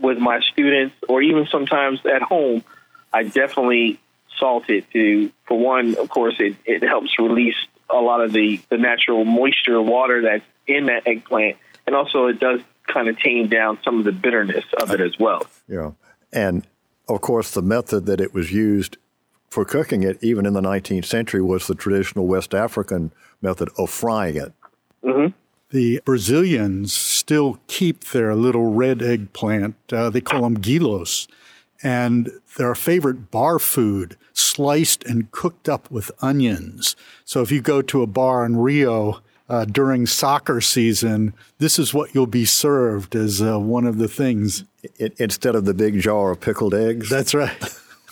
with 0.00 0.18
my 0.18 0.40
students 0.52 0.94
or 1.08 1.22
even 1.22 1.46
sometimes 1.46 2.00
at 2.04 2.22
home, 2.22 2.64
I 3.12 3.24
definitely 3.24 4.00
salt 4.38 4.68
it 4.68 4.90
to, 4.92 5.30
for 5.46 5.58
one, 5.58 5.96
of 5.96 6.08
course, 6.08 6.34
it, 6.38 6.56
it 6.64 6.82
helps 6.82 7.18
release 7.18 7.56
a 7.88 7.96
lot 7.96 8.20
of 8.20 8.32
the, 8.32 8.60
the 8.68 8.78
natural 8.78 9.24
moisture 9.24 9.80
water 9.80 10.22
that's 10.22 10.44
in 10.66 10.86
that 10.86 11.06
eggplant. 11.06 11.58
And 11.86 11.94
also, 11.94 12.26
it 12.26 12.40
does 12.40 12.60
kind 12.86 13.08
of 13.08 13.18
tame 13.18 13.48
down 13.48 13.78
some 13.84 13.98
of 13.98 14.04
the 14.04 14.12
bitterness 14.12 14.64
of 14.80 14.90
it 14.90 15.00
as 15.00 15.18
well. 15.18 15.46
Yeah. 15.68 15.92
And 16.32 16.66
of 17.08 17.20
course, 17.20 17.52
the 17.52 17.62
method 17.62 18.06
that 18.06 18.20
it 18.20 18.34
was 18.34 18.52
used 18.52 18.96
for 19.50 19.64
cooking 19.64 20.02
it, 20.02 20.18
even 20.22 20.46
in 20.46 20.54
the 20.54 20.60
19th 20.60 21.04
century, 21.04 21.42
was 21.42 21.66
the 21.66 21.74
traditional 21.74 22.26
West 22.26 22.54
African 22.54 23.12
method 23.40 23.68
of 23.76 23.90
frying 23.90 24.36
it. 24.36 24.52
Mm-hmm 25.04 25.36
the 25.72 26.00
Brazilians 26.04 26.92
still 26.92 27.58
keep 27.66 28.04
their 28.04 28.34
little 28.34 28.72
red 28.72 29.02
eggplant. 29.02 29.74
Uh, 29.90 30.10
they 30.10 30.20
call 30.20 30.42
them 30.42 30.58
jilós. 30.58 31.26
And 31.82 32.30
their 32.58 32.74
favorite 32.74 33.30
bar 33.30 33.58
food, 33.58 34.16
sliced 34.32 35.02
and 35.04 35.30
cooked 35.32 35.68
up 35.68 35.90
with 35.90 36.12
onions. 36.20 36.94
So 37.24 37.40
if 37.40 37.50
you 37.50 37.60
go 37.60 37.82
to 37.82 38.02
a 38.02 38.06
bar 38.06 38.44
in 38.44 38.56
Rio 38.56 39.20
uh, 39.48 39.64
during 39.64 40.06
soccer 40.06 40.60
season, 40.60 41.34
this 41.58 41.78
is 41.78 41.92
what 41.92 42.14
you'll 42.14 42.26
be 42.26 42.44
served 42.44 43.16
as 43.16 43.42
uh, 43.42 43.58
one 43.58 43.86
of 43.86 43.98
the 43.98 44.08
things. 44.08 44.64
It, 44.98 45.18
instead 45.18 45.54
of 45.54 45.64
the 45.64 45.74
big 45.74 46.00
jar 46.00 46.32
of 46.32 46.40
pickled 46.40 46.74
eggs? 46.74 47.08
That's 47.08 47.34
right. 47.34 47.56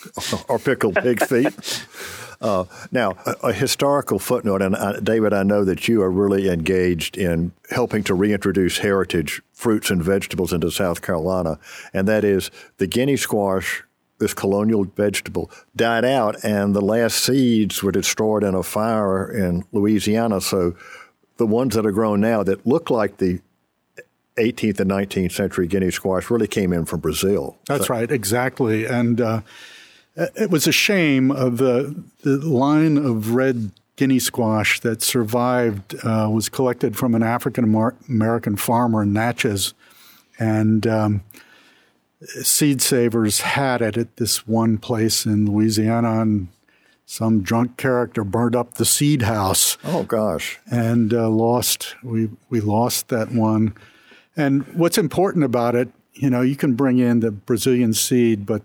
or 0.49 0.59
pickled 0.59 0.97
pig 0.97 1.23
feet. 1.25 1.87
Uh, 2.41 2.65
now, 2.91 3.15
a, 3.27 3.49
a, 3.49 3.53
historical 3.53 4.19
footnote, 4.19 4.63
and 4.63 4.75
I, 4.75 4.99
David, 5.01 5.35
I 5.35 5.43
know 5.43 5.63
that 5.65 5.89
you 5.89 6.01
are 6.01 6.11
really 6.11 6.49
engaged 6.49 7.19
in 7.19 7.53
helping 7.69 8.03
to 8.05 8.15
reintroduce 8.15 8.79
heritage 8.79 9.43
fruits 9.53 9.91
and 9.91 10.03
vegetables 10.03 10.53
into 10.53 10.71
South 10.71 11.03
Carolina, 11.03 11.59
and 11.93 12.09
that 12.09 12.25
is 12.25 12.51
the 12.79 12.87
Guinea 12.87 13.17
squash. 13.17 13.85
This 14.19 14.35
colonial 14.35 14.85
vegetable 14.85 15.51
died 15.77 16.05
out, 16.05 16.43
and 16.45 16.75
the 16.75 16.83
last 16.83 17.25
seeds 17.25 17.83
were 17.83 17.93
destroyed 17.93 18.45
in 18.45 18.55
a 18.55 18.63
fire 18.63 19.31
in 19.31 19.65
Louisiana. 19.73 20.43
So, 20.43 20.77
the 21.39 21.47
ones 21.47 21.75
that 21.75 21.87
are 21.87 21.93
grown 21.93 22.21
now 22.21 22.43
that 22.43 22.67
look 22.67 22.91
like 22.91 23.17
the 23.17 23.41
18th 24.37 24.81
and 24.81 24.91
19th 24.91 25.33
century 25.33 25.67
Guinea 25.67 25.91
squash 25.91 26.31
really 26.31 26.47
came 26.47 26.73
in 26.73 26.85
from 26.85 27.01
Brazil. 27.01 27.59
That's 27.67 27.87
so, 27.87 27.95
right, 27.95 28.11
exactly. 28.11 28.85
And 28.85 29.21
uh, 29.21 29.41
it 30.17 30.51
was 30.51 30.67
a 30.67 30.73
shame 30.73 31.31
of 31.31 31.59
the, 31.59 32.03
the 32.23 32.37
line 32.39 32.97
of 32.97 33.35
red 33.35 33.73
guinea 33.97 34.19
squash 34.19 34.81
that 34.81 35.03
survived 35.03 35.95
uh, 36.05 36.29
was 36.31 36.49
collected 36.49 36.97
from 36.97 37.15
an 37.15 37.23
African 37.23 37.75
American 38.09 38.57
farmer 38.57 39.03
in 39.03 39.13
Natchez. 39.13 39.75
And 40.39 40.87
um, 40.87 41.23
Seed 42.43 42.81
Savers 42.81 43.41
had 43.41 43.83
it 43.83 43.97
at 43.97 44.17
this 44.17 44.47
one 44.47 44.79
place 44.79 45.27
in 45.27 45.51
Louisiana, 45.51 46.23
and 46.23 46.49
some 47.05 47.43
drunk 47.43 47.77
character 47.77 48.25
burned 48.25 48.57
up 48.57 48.75
the 48.75 48.85
seed 48.85 49.23
house. 49.23 49.77
Oh 49.85 50.05
gosh! 50.05 50.59
And 50.71 51.13
uh, 51.13 51.29
lost 51.29 51.95
we 52.03 52.31
we 52.49 52.61
lost 52.61 53.09
that 53.09 53.33
one. 53.33 53.75
And 54.37 54.67
what's 54.75 54.97
important 54.97 55.45
about 55.45 55.75
it, 55.75 55.91
you 56.15 56.31
know, 56.31 56.41
you 56.41 56.57
can 56.57 56.75
bring 56.75 56.99
in 56.99 57.21
the 57.21 57.31
Brazilian 57.31 57.93
seed, 57.93 58.47
but 58.47 58.63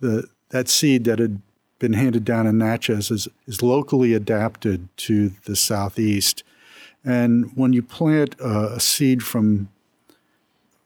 the 0.00 0.26
that 0.50 0.68
seed 0.68 1.04
that 1.04 1.18
had 1.18 1.40
been 1.78 1.94
handed 1.94 2.24
down 2.24 2.46
in 2.46 2.58
Natchez 2.58 3.10
is, 3.10 3.28
is 3.46 3.62
locally 3.62 4.14
adapted 4.14 4.88
to 4.98 5.30
the 5.46 5.56
southeast. 5.56 6.44
And 7.04 7.50
when 7.56 7.72
you 7.72 7.82
plant 7.82 8.36
a, 8.38 8.74
a 8.74 8.80
seed 8.80 9.22
from 9.22 9.68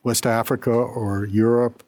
West 0.02 0.24
Africa 0.24 0.70
or 0.70 1.26
Europe, 1.26 1.82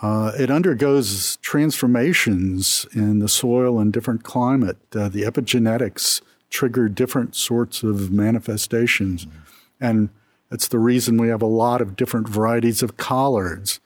uh, 0.00 0.32
it 0.38 0.50
undergoes 0.50 1.36
transformations 1.42 2.86
in 2.92 3.18
the 3.18 3.28
soil 3.28 3.78
and 3.78 3.92
different 3.92 4.22
climate. 4.22 4.78
Uh, 4.94 5.08
the 5.08 5.22
epigenetics 5.22 6.22
trigger 6.50 6.88
different 6.88 7.34
sorts 7.34 7.82
of 7.82 8.10
manifestations. 8.10 9.26
Mm-hmm. 9.26 9.38
And 9.80 10.08
that's 10.50 10.68
the 10.68 10.78
reason 10.78 11.20
we 11.20 11.28
have 11.28 11.42
a 11.42 11.46
lot 11.46 11.80
of 11.80 11.96
different 11.96 12.28
varieties 12.28 12.82
of 12.82 12.96
collards 12.96 13.80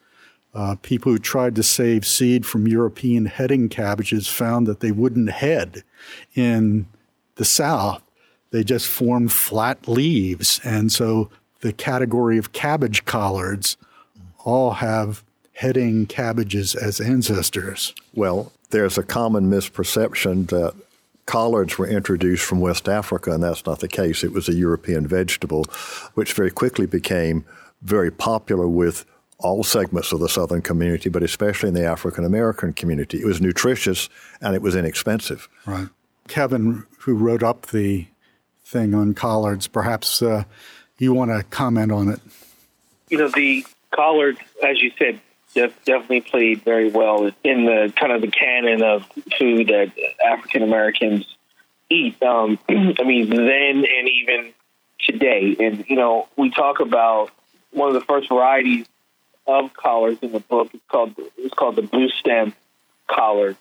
uh, 0.56 0.74
people 0.80 1.12
who 1.12 1.18
tried 1.18 1.54
to 1.54 1.62
save 1.62 2.06
seed 2.06 2.46
from 2.46 2.66
European 2.66 3.26
heading 3.26 3.68
cabbages 3.68 4.26
found 4.26 4.66
that 4.66 4.80
they 4.80 4.90
wouldn't 4.90 5.30
head 5.30 5.84
in 6.34 6.86
the 7.34 7.44
South. 7.44 8.02
They 8.52 8.64
just 8.64 8.86
formed 8.86 9.32
flat 9.32 9.86
leaves. 9.86 10.58
And 10.64 10.90
so 10.90 11.28
the 11.60 11.74
category 11.74 12.38
of 12.38 12.52
cabbage 12.52 13.04
collards 13.04 13.76
all 14.44 14.72
have 14.72 15.22
heading 15.52 16.06
cabbages 16.06 16.74
as 16.74 17.02
ancestors. 17.02 17.94
Well, 18.14 18.50
there's 18.70 18.96
a 18.96 19.02
common 19.02 19.50
misperception 19.50 20.48
that 20.48 20.74
collards 21.26 21.76
were 21.76 21.86
introduced 21.86 22.44
from 22.44 22.60
West 22.60 22.88
Africa, 22.88 23.32
and 23.32 23.42
that's 23.42 23.66
not 23.66 23.80
the 23.80 23.88
case. 23.88 24.24
It 24.24 24.32
was 24.32 24.48
a 24.48 24.54
European 24.54 25.06
vegetable, 25.06 25.64
which 26.14 26.32
very 26.32 26.50
quickly 26.50 26.86
became 26.86 27.44
very 27.82 28.10
popular 28.10 28.66
with 28.66 29.04
all 29.38 29.62
segments 29.62 30.12
of 30.12 30.20
the 30.20 30.28
Southern 30.28 30.62
community, 30.62 31.08
but 31.08 31.22
especially 31.22 31.68
in 31.68 31.74
the 31.74 31.84
African 31.84 32.24
American 32.24 32.72
community. 32.72 33.18
It 33.18 33.26
was 33.26 33.40
nutritious 33.40 34.08
and 34.40 34.54
it 34.54 34.62
was 34.62 34.74
inexpensive. 34.74 35.48
Right. 35.66 35.88
Kevin, 36.28 36.86
who 37.00 37.14
wrote 37.14 37.42
up 37.42 37.66
the 37.66 38.06
thing 38.64 38.94
on 38.94 39.14
collards, 39.14 39.66
perhaps 39.66 40.22
uh, 40.22 40.44
you 40.98 41.12
want 41.12 41.30
to 41.30 41.42
comment 41.44 41.92
on 41.92 42.08
it. 42.08 42.20
You 43.08 43.18
know, 43.18 43.28
the 43.28 43.64
collards, 43.92 44.40
as 44.66 44.80
you 44.82 44.90
said, 44.98 45.20
definitely 45.54 46.20
played 46.20 46.62
very 46.62 46.90
well 46.90 47.30
in 47.44 47.64
the 47.64 47.92
kind 47.98 48.12
of 48.12 48.20
the 48.20 48.30
canon 48.30 48.82
of 48.82 49.06
food 49.38 49.68
that 49.68 49.92
African 50.24 50.62
Americans 50.62 51.24
eat. 51.88 52.20
Um, 52.22 52.58
I 52.68 53.04
mean, 53.04 53.30
then 53.30 53.84
and 53.84 54.08
even 54.08 54.52
today. 54.98 55.56
And, 55.58 55.84
you 55.88 55.96
know, 55.96 56.28
we 56.36 56.50
talk 56.50 56.80
about 56.80 57.30
one 57.70 57.88
of 57.88 57.94
the 57.94 58.00
first 58.00 58.28
varieties 58.28 58.86
of 59.46 59.72
collars 59.74 60.18
in 60.22 60.32
the 60.32 60.40
book. 60.40 60.70
It's 60.72 60.82
called, 60.88 61.14
it's 61.36 61.54
called 61.54 61.76
the 61.76 61.82
blue 61.82 62.08
stem 62.08 62.54
collar 63.06 63.56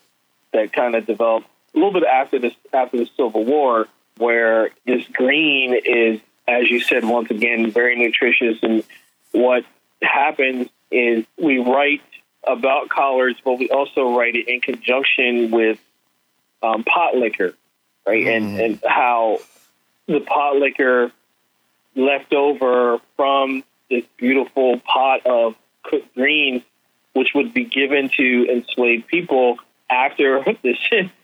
that 0.53 0.73
kind 0.73 0.95
of 0.95 1.05
developed 1.05 1.47
a 1.73 1.77
little 1.77 1.93
bit 1.93 2.03
after 2.03 2.39
this, 2.39 2.53
after 2.73 2.97
the 2.97 3.09
Civil 3.17 3.43
War, 3.43 3.87
where 4.17 4.69
this 4.85 5.05
green 5.11 5.75
is, 5.83 6.19
as 6.47 6.69
you 6.69 6.79
said, 6.79 7.03
once 7.03 7.29
again, 7.29 7.69
very 7.71 7.97
nutritious. 7.97 8.57
And 8.61 8.83
what 9.31 9.65
happens 10.01 10.69
is 10.91 11.25
we 11.37 11.59
write 11.59 12.01
about 12.45 12.89
collars, 12.89 13.35
but 13.43 13.59
we 13.59 13.69
also 13.69 14.15
write 14.15 14.35
it 14.35 14.47
in 14.47 14.61
conjunction 14.61 15.51
with 15.51 15.79
um, 16.63 16.83
pot 16.83 17.15
liquor, 17.15 17.53
right? 18.05 18.25
Mm. 18.25 18.37
And 18.37 18.59
and 18.59 18.83
how 18.87 19.39
the 20.07 20.19
pot 20.21 20.55
liquor 20.55 21.11
left 21.95 22.33
over 22.33 22.99
from 23.15 23.63
this 23.89 24.03
beautiful 24.17 24.79
pot 24.79 25.25
of 25.25 25.55
cooked 25.89 26.13
greens, 26.15 26.63
which 27.13 27.33
would 27.33 27.53
be 27.53 27.65
given 27.65 28.09
to 28.17 28.47
enslaved 28.51 29.07
people 29.07 29.57
after 29.89 30.43
the 30.63 30.75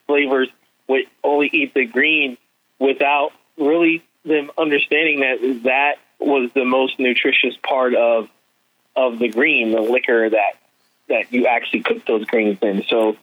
slavers 0.08 0.50
would 0.88 1.06
only 1.24 1.50
eat 1.51 1.74
the 1.74 1.86
green 1.86 2.38
without 2.80 3.32
really 3.58 4.03
them 4.24 4.51
understanding 4.58 5.22
that 5.22 5.62
that 5.63 5.96
was 6.20 6.51
the 6.53 6.65
most 6.65 7.00
nutritious 7.00 7.56
part 7.63 7.96
of 7.96 8.30
of 8.96 9.20
the 9.20 9.30
green, 9.30 9.72
the 9.72 9.82
liquor 9.82 10.30
that 10.30 10.58
that 11.08 11.32
you 11.32 11.48
actually 11.48 11.82
cook 11.82 12.06
those 12.06 12.25
greens 12.25 12.58
in. 12.62 12.84
So, 12.88 13.18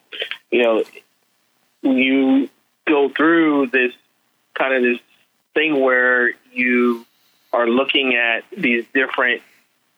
you 0.50 0.62
know, 0.62 0.84
you 1.82 2.48
go 2.86 3.08
through 3.08 3.68
this 3.68 3.92
kind 4.54 4.74
of 4.74 4.82
this 4.82 5.00
thing 5.54 5.80
where 5.80 6.32
you 6.52 7.06
are 7.52 7.66
looking 7.66 8.14
at 8.14 8.44
these 8.56 8.84
different 8.92 9.42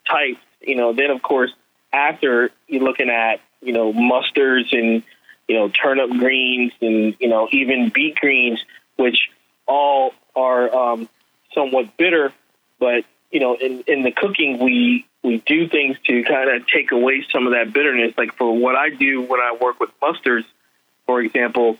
types. 0.08 0.40
You 0.60 0.76
know, 0.76 0.92
then 0.92 1.10
of 1.10 1.22
course 1.22 1.52
after 1.92 2.50
you're 2.68 2.82
looking 2.82 3.10
at 3.10 3.40
you 3.60 3.72
know 3.72 3.92
mustards 3.92 4.72
and 4.72 5.02
you 5.48 5.56
know 5.56 5.68
turnip 5.68 6.10
greens 6.10 6.72
and 6.80 7.16
you 7.18 7.28
know 7.28 7.48
even 7.52 7.90
beet 7.90 8.16
greens, 8.16 8.64
which 8.96 9.30
all 9.66 10.12
are 10.34 10.74
um, 10.74 11.08
somewhat 11.54 11.96
bitter, 11.96 12.32
but 12.78 13.04
you 13.30 13.40
know 13.40 13.54
in 13.54 13.82
in 13.86 14.02
the 14.02 14.12
cooking 14.12 14.58
we 14.58 15.06
we 15.22 15.38
do 15.38 15.68
things 15.68 15.96
to 16.06 16.22
kind 16.24 16.50
of 16.50 16.66
take 16.66 16.92
away 16.92 17.26
some 17.32 17.46
of 17.46 17.52
that 17.52 17.72
bitterness. 17.72 18.14
Like 18.16 18.34
for 18.36 18.56
what 18.56 18.76
I 18.76 18.90
do 18.90 19.22
when 19.22 19.40
I 19.40 19.56
work 19.60 19.78
with 19.80 19.90
mustards, 20.00 20.46
for 21.06 21.20
example, 21.20 21.76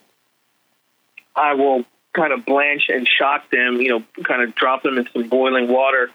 I 1.34 1.54
will 1.54 1.84
kind 2.12 2.32
of 2.32 2.44
blanch 2.44 2.86
and 2.88 3.08
shock 3.08 3.50
them, 3.50 3.80
you 3.80 3.88
know, 3.88 4.04
kind 4.24 4.42
of 4.42 4.54
drop 4.54 4.82
them 4.82 4.98
in 4.98 5.08
some 5.12 5.28
boiling 5.28 5.68
water 5.68 6.10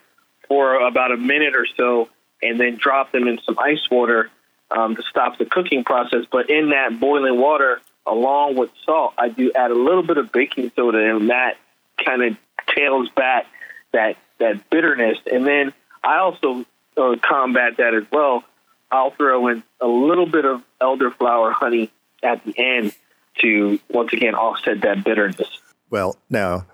for 0.48 0.86
about 0.86 1.12
a 1.12 1.18
minute 1.18 1.56
or 1.56 1.66
so, 1.78 2.10
and 2.42 2.60
then 2.60 2.78
drop 2.78 3.12
them 3.12 3.28
in 3.28 3.40
some 3.46 3.58
ice 3.60 3.90
water 3.90 4.30
um, 4.72 4.96
to 4.96 5.04
stop 5.04 5.38
the 5.38 5.46
cooking 5.46 5.84
process. 5.84 6.26
But 6.32 6.50
in 6.50 6.70
that 6.70 7.00
boiling 7.00 7.40
water, 7.40 7.82
along 8.06 8.56
with 8.56 8.70
salt, 8.86 9.14
I 9.18 9.30
do 9.30 9.52
add 9.54 9.72
a 9.72 9.76
little 9.76 10.04
bit 10.04 10.18
of 10.18 10.32
baking 10.32 10.72
soda, 10.76 11.16
and 11.16 11.30
that 11.30 11.58
kind 12.04 12.24
of 12.24 12.38
tails 12.76 13.10
back 13.16 13.46
that 13.94 14.18
that 14.40 14.70
bitterness. 14.70 15.18
And 15.32 15.46
then 15.46 15.74
I 16.04 16.18
also 16.18 16.66
uh, 16.98 17.16
combat 17.22 17.78
that 17.78 17.94
as 17.94 18.04
well. 18.12 18.44
I'll 18.92 19.12
throw 19.12 19.48
in 19.48 19.64
a 19.82 19.88
little 19.88 20.26
bit 20.26 20.46
of 20.46 20.62
elderflower 20.82 21.52
honey 21.52 21.92
at 22.22 22.44
the 22.46 22.54
end 22.58 22.94
to 23.40 23.80
once 23.90 24.14
again 24.14 24.36
offset 24.36 24.82
that 24.82 25.04
bitterness. 25.04 25.50
Well, 25.90 26.18
now 26.30 26.66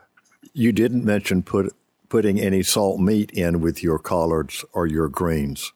you 0.54 0.72
didn't 0.72 1.06
mention 1.06 1.44
put 1.44 1.74
putting 2.12 2.40
any 2.42 2.62
salt 2.62 3.00
meat 3.00 3.32
in 3.32 3.62
with 3.62 3.82
your 3.82 3.98
collards 3.98 4.66
or 4.74 4.86
your 4.86 5.08
greens. 5.08 5.72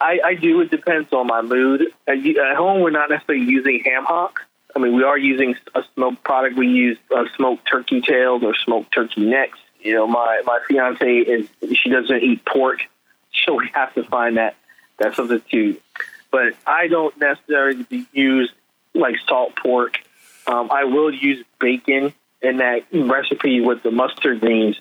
I, 0.00 0.18
I 0.24 0.34
do. 0.34 0.60
It 0.62 0.70
depends 0.70 1.12
on 1.12 1.26
my 1.26 1.42
mood. 1.42 1.82
At, 2.08 2.16
at, 2.16 2.56
home, 2.56 2.80
we're 2.80 2.90
not 2.90 3.10
necessarily 3.10 3.44
using 3.44 3.82
ham 3.84 4.04
hock. 4.04 4.40
I 4.74 4.78
mean, 4.78 4.96
we 4.96 5.04
are 5.04 5.18
using 5.18 5.54
a 5.74 5.82
smoked 5.94 6.24
product. 6.24 6.56
We 6.56 6.68
use 6.68 6.98
uh, 7.14 7.24
smoked 7.36 7.68
turkey 7.70 8.00
tails 8.00 8.42
or 8.42 8.54
smoked 8.54 8.92
turkey 8.92 9.26
necks. 9.26 9.58
You 9.80 9.94
know, 9.94 10.06
my 10.06 10.42
my 10.44 10.60
fiance 10.66 11.06
is 11.06 11.48
she 11.78 11.90
doesn't 11.90 12.22
eat 12.22 12.44
pork, 12.44 12.80
so 13.44 13.54
we 13.54 13.68
have 13.74 13.94
to 13.94 14.04
find 14.04 14.38
that 14.38 14.56
that 14.98 15.14
substitute. 15.14 15.82
But 16.30 16.54
I 16.66 16.88
don't 16.88 17.16
necessarily 17.18 18.06
use 18.12 18.50
like 18.94 19.16
salt 19.28 19.56
pork. 19.56 19.98
Um, 20.46 20.70
I 20.70 20.84
will 20.84 21.12
use 21.12 21.44
bacon 21.60 22.14
in 22.42 22.58
that 22.58 22.84
recipe 22.92 23.60
with 23.60 23.82
the 23.82 23.90
mustard 23.90 24.40
greens. 24.40 24.80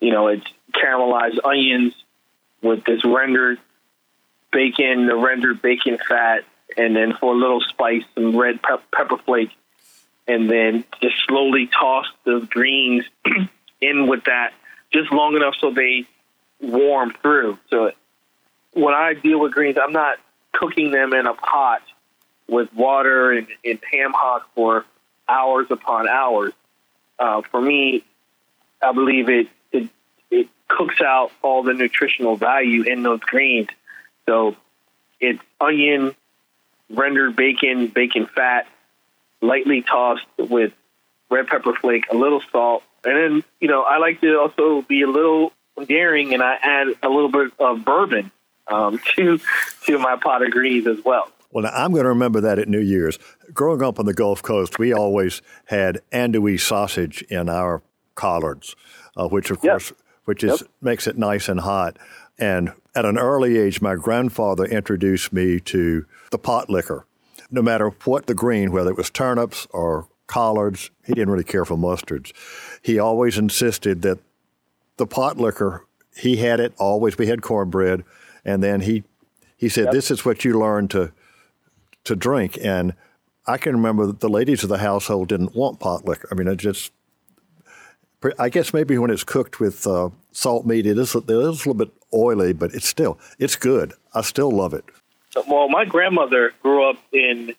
You 0.00 0.10
know, 0.12 0.28
it's 0.28 0.46
caramelized 0.72 1.38
onions 1.44 1.94
with 2.62 2.84
this 2.84 3.04
rendered 3.04 3.58
bacon, 4.52 5.06
the 5.06 5.16
rendered 5.16 5.62
bacon 5.62 5.98
fat, 6.08 6.44
and 6.76 6.94
then 6.94 7.14
for 7.14 7.34
a 7.34 7.36
little 7.36 7.60
spice, 7.60 8.02
some 8.14 8.36
red 8.36 8.62
pe- 8.62 8.76
pepper 8.92 9.18
flake, 9.18 9.50
and 10.26 10.50
then 10.50 10.84
just 11.02 11.16
slowly 11.26 11.68
toss 11.68 12.06
the 12.24 12.46
greens 12.50 13.04
in 13.80 14.06
with 14.06 14.24
that 14.24 14.52
just 14.92 15.12
long 15.12 15.36
enough 15.36 15.54
so 15.60 15.70
they 15.70 16.06
warm 16.60 17.12
through. 17.22 17.58
So 17.68 17.92
when 18.72 18.94
I 18.94 19.14
deal 19.14 19.40
with 19.40 19.52
greens, 19.52 19.76
I'm 19.82 19.92
not 19.92 20.18
cooking 20.52 20.90
them 20.90 21.12
in 21.12 21.26
a 21.26 21.34
pot 21.34 21.82
with 22.48 22.72
water 22.74 23.32
and, 23.32 23.46
and 23.64 23.78
ham 23.90 24.12
hock 24.14 24.48
for 24.54 24.84
hours 25.28 25.66
upon 25.70 26.08
hours. 26.08 26.52
Uh, 27.18 27.42
for 27.50 27.60
me, 27.60 28.04
I 28.82 28.92
believe 28.92 29.28
it, 29.28 29.48
it 30.30 30.48
cooks 30.68 31.00
out 31.00 31.32
all 31.42 31.62
the 31.62 31.74
nutritional 31.74 32.36
value 32.36 32.82
in 32.82 33.02
those 33.02 33.20
greens. 33.20 33.68
So 34.26 34.56
it's 35.20 35.40
onion, 35.60 36.14
rendered 36.88 37.36
bacon, 37.36 37.88
bacon 37.88 38.26
fat, 38.26 38.66
lightly 39.40 39.82
tossed 39.82 40.26
with 40.38 40.72
red 41.30 41.46
pepper 41.46 41.74
flake, 41.74 42.06
a 42.10 42.16
little 42.16 42.42
salt, 42.50 42.82
and 43.04 43.16
then 43.16 43.44
you 43.60 43.68
know 43.68 43.82
I 43.82 43.98
like 43.98 44.20
to 44.20 44.38
also 44.38 44.82
be 44.82 45.02
a 45.02 45.08
little 45.08 45.52
daring, 45.86 46.34
and 46.34 46.42
I 46.42 46.56
add 46.62 46.88
a 47.02 47.08
little 47.08 47.30
bit 47.30 47.52
of 47.58 47.84
bourbon 47.84 48.30
um, 48.66 49.00
to 49.16 49.40
to 49.86 49.98
my 49.98 50.16
pot 50.16 50.42
of 50.42 50.50
greens 50.50 50.86
as 50.86 51.04
well. 51.04 51.30
Well, 51.52 51.64
now, 51.64 51.70
I'm 51.70 51.90
going 51.90 52.04
to 52.04 52.10
remember 52.10 52.40
that 52.42 52.58
at 52.58 52.68
New 52.68 52.80
Year's. 52.80 53.18
Growing 53.52 53.82
up 53.82 53.98
on 53.98 54.06
the 54.06 54.14
Gulf 54.14 54.40
Coast, 54.42 54.78
we 54.78 54.92
always 54.92 55.42
had 55.64 56.00
andouille 56.12 56.60
sausage 56.60 57.22
in 57.22 57.48
our 57.48 57.82
collards, 58.14 58.76
uh, 59.16 59.26
which 59.26 59.50
of 59.50 59.58
yep. 59.62 59.72
course, 59.72 59.92
which 60.30 60.44
is 60.44 60.60
yep. 60.60 60.70
makes 60.80 61.08
it 61.08 61.18
nice 61.18 61.48
and 61.48 61.58
hot. 61.58 61.96
And 62.38 62.72
at 62.94 63.04
an 63.04 63.18
early 63.18 63.58
age, 63.58 63.82
my 63.82 63.96
grandfather 63.96 64.64
introduced 64.64 65.32
me 65.32 65.58
to 65.58 66.06
the 66.30 66.38
pot 66.38 66.70
liquor. 66.70 67.04
No 67.50 67.62
matter 67.62 67.88
what 68.04 68.26
the 68.26 68.34
green, 68.34 68.70
whether 68.70 68.90
it 68.90 68.96
was 68.96 69.10
turnips 69.10 69.66
or 69.70 70.06
collards, 70.28 70.92
he 71.04 71.14
didn't 71.14 71.30
really 71.30 71.42
care 71.42 71.64
for 71.64 71.76
mustards. 71.76 72.32
He 72.80 72.96
always 72.96 73.38
insisted 73.38 74.02
that 74.02 74.20
the 74.98 75.06
pot 75.08 75.36
liquor, 75.36 75.84
he 76.16 76.36
had 76.36 76.60
it 76.60 76.74
always. 76.78 77.18
We 77.18 77.26
had 77.26 77.42
cornbread, 77.42 78.04
and 78.44 78.62
then 78.62 78.82
he 78.82 79.02
he 79.56 79.68
said, 79.68 79.86
yep. 79.86 79.94
"This 79.94 80.12
is 80.12 80.24
what 80.24 80.44
you 80.44 80.56
learn 80.56 80.86
to 80.88 81.10
to 82.04 82.14
drink. 82.14 82.56
And 82.62 82.94
I 83.48 83.56
can 83.56 83.74
remember 83.74 84.06
that 84.06 84.20
the 84.20 84.28
ladies 84.28 84.62
of 84.62 84.68
the 84.68 84.78
household 84.78 85.26
didn't 85.26 85.56
want 85.56 85.80
pot 85.80 86.04
liquor. 86.04 86.28
I 86.30 86.36
mean, 86.36 86.46
it 86.46 86.56
just, 86.56 86.92
I 88.38 88.48
guess 88.48 88.74
maybe 88.74 88.98
when 88.98 89.10
it's 89.10 89.24
cooked 89.24 89.60
with 89.60 89.86
uh, 89.86 90.10
salt 90.32 90.66
meat, 90.66 90.86
it 90.86 90.98
is, 90.98 91.14
it 91.14 91.24
is 91.24 91.30
a 91.30 91.38
little 91.38 91.74
bit 91.74 91.90
oily, 92.12 92.52
but 92.52 92.74
it's 92.74 92.86
still, 92.86 93.18
it's 93.38 93.56
good. 93.56 93.94
I 94.14 94.20
still 94.22 94.50
love 94.50 94.74
it. 94.74 94.84
Well, 95.48 95.68
my 95.68 95.84
grandmother 95.84 96.52
grew 96.62 96.90
up 96.90 96.96
in, 97.12 97.54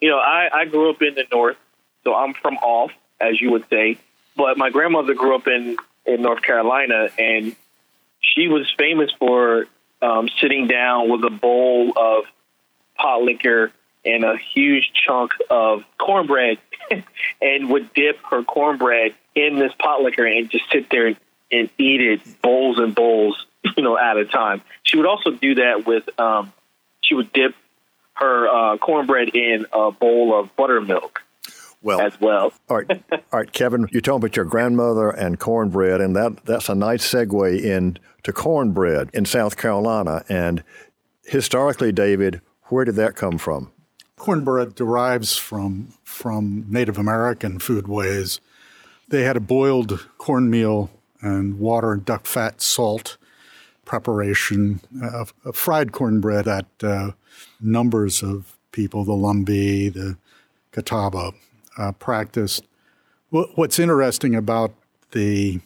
you 0.00 0.10
know, 0.10 0.18
I, 0.18 0.48
I 0.52 0.64
grew 0.66 0.90
up 0.90 1.00
in 1.00 1.14
the 1.14 1.24
North, 1.32 1.56
so 2.02 2.14
I'm 2.14 2.34
from 2.34 2.56
off, 2.56 2.90
as 3.20 3.40
you 3.40 3.52
would 3.52 3.68
say. 3.70 3.98
But 4.36 4.58
my 4.58 4.70
grandmother 4.70 5.14
grew 5.14 5.34
up 5.36 5.46
in, 5.46 5.76
in 6.04 6.22
North 6.22 6.42
Carolina, 6.42 7.08
and 7.18 7.54
she 8.20 8.48
was 8.48 8.70
famous 8.76 9.10
for 9.18 9.66
um, 10.02 10.28
sitting 10.40 10.66
down 10.66 11.08
with 11.08 11.24
a 11.24 11.30
bowl 11.30 11.92
of 11.96 12.24
pot 12.96 13.22
liquor 13.22 13.72
and 14.04 14.24
a 14.24 14.36
huge 14.36 14.90
chunk 15.06 15.30
of 15.48 15.82
cornbread 15.98 16.58
and 17.40 17.70
would 17.70 17.92
dip 17.94 18.18
her 18.30 18.42
cornbread 18.42 19.14
in 19.34 19.58
this 19.58 19.72
pot 19.78 20.02
liquor 20.02 20.26
and 20.26 20.50
just 20.50 20.64
sit 20.72 20.90
there 20.90 21.08
and, 21.08 21.16
and 21.50 21.70
eat 21.78 22.00
it 22.00 22.42
bowls 22.42 22.78
and 22.78 22.94
bowls, 22.94 23.46
you 23.76 23.82
know, 23.82 23.98
at 23.98 24.16
a 24.16 24.24
time. 24.24 24.62
She 24.82 24.96
would 24.96 25.06
also 25.06 25.30
do 25.30 25.56
that 25.56 25.86
with, 25.86 26.04
um, 26.18 26.52
she 27.02 27.14
would 27.14 27.32
dip 27.32 27.54
her 28.14 28.48
uh, 28.48 28.76
cornbread 28.78 29.30
in 29.34 29.66
a 29.72 29.90
bowl 29.90 30.38
of 30.38 30.54
buttermilk. 30.56 31.22
well, 31.82 32.00
as 32.00 32.18
well. 32.20 32.52
all 32.68 32.78
right, 32.78 33.02
all 33.12 33.20
right, 33.32 33.52
Kevin, 33.52 33.88
you 33.92 34.00
told 34.00 34.22
me 34.22 34.26
about 34.26 34.36
your 34.36 34.44
grandmother 34.44 35.10
and 35.10 35.38
cornbread, 35.38 36.00
and 36.00 36.14
that 36.16 36.44
that's 36.44 36.68
a 36.68 36.74
nice 36.74 37.06
segue 37.06 37.60
into 37.60 38.32
cornbread 38.32 39.10
in 39.12 39.24
South 39.24 39.56
Carolina. 39.56 40.24
And 40.28 40.62
historically, 41.24 41.92
David, 41.92 42.40
where 42.64 42.84
did 42.84 42.94
that 42.96 43.16
come 43.16 43.38
from? 43.38 43.72
Cornbread 44.16 44.74
derives 44.74 45.36
from 45.36 45.88
from 46.04 46.64
Native 46.68 46.98
American 46.98 47.58
foodways. 47.58 48.40
They 49.08 49.22
had 49.22 49.36
a 49.36 49.40
boiled 49.40 50.06
cornmeal 50.18 50.90
and 51.20 51.58
water 51.58 51.92
and 51.92 52.04
duck 52.04 52.26
fat 52.26 52.60
salt 52.60 53.16
preparation, 53.84 54.80
uh, 55.02 55.24
a 55.44 55.52
fried 55.52 55.92
cornbread 55.92 56.46
that 56.46 56.66
uh, 56.82 57.12
numbers 57.60 58.22
of 58.22 58.56
people, 58.72 59.04
the 59.04 59.12
Lumbee, 59.12 59.92
the 59.92 60.16
Catawba, 60.72 61.32
uh, 61.78 61.92
practiced. 61.92 62.64
What's 63.30 63.78
interesting 63.78 64.34
about 64.34 64.72
the 65.10 65.60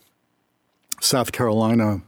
South 1.01 1.33
Carolina 1.33 2.03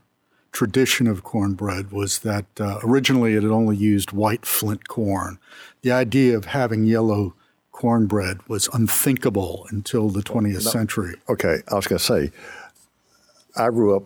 tradition 0.52 1.06
of 1.06 1.22
cornbread 1.22 1.92
was 1.92 2.20
that 2.20 2.46
uh, 2.58 2.78
originally 2.82 3.34
it 3.34 3.42
had 3.42 3.52
only 3.52 3.76
used 3.76 4.12
white 4.12 4.44
flint 4.44 4.88
corn. 4.88 5.38
The 5.82 5.92
idea 5.92 6.36
of 6.36 6.46
having 6.46 6.84
yellow 6.84 7.34
cornbread 7.80 8.46
was 8.46 8.68
unthinkable 8.74 9.66
until 9.70 10.10
the 10.10 10.20
20th 10.20 10.62
century. 10.62 11.14
Okay, 11.30 11.62
I 11.68 11.74
was 11.76 11.86
going 11.86 11.98
to 11.98 12.04
say, 12.04 12.30
I 13.56 13.70
grew 13.70 13.96
up 13.96 14.02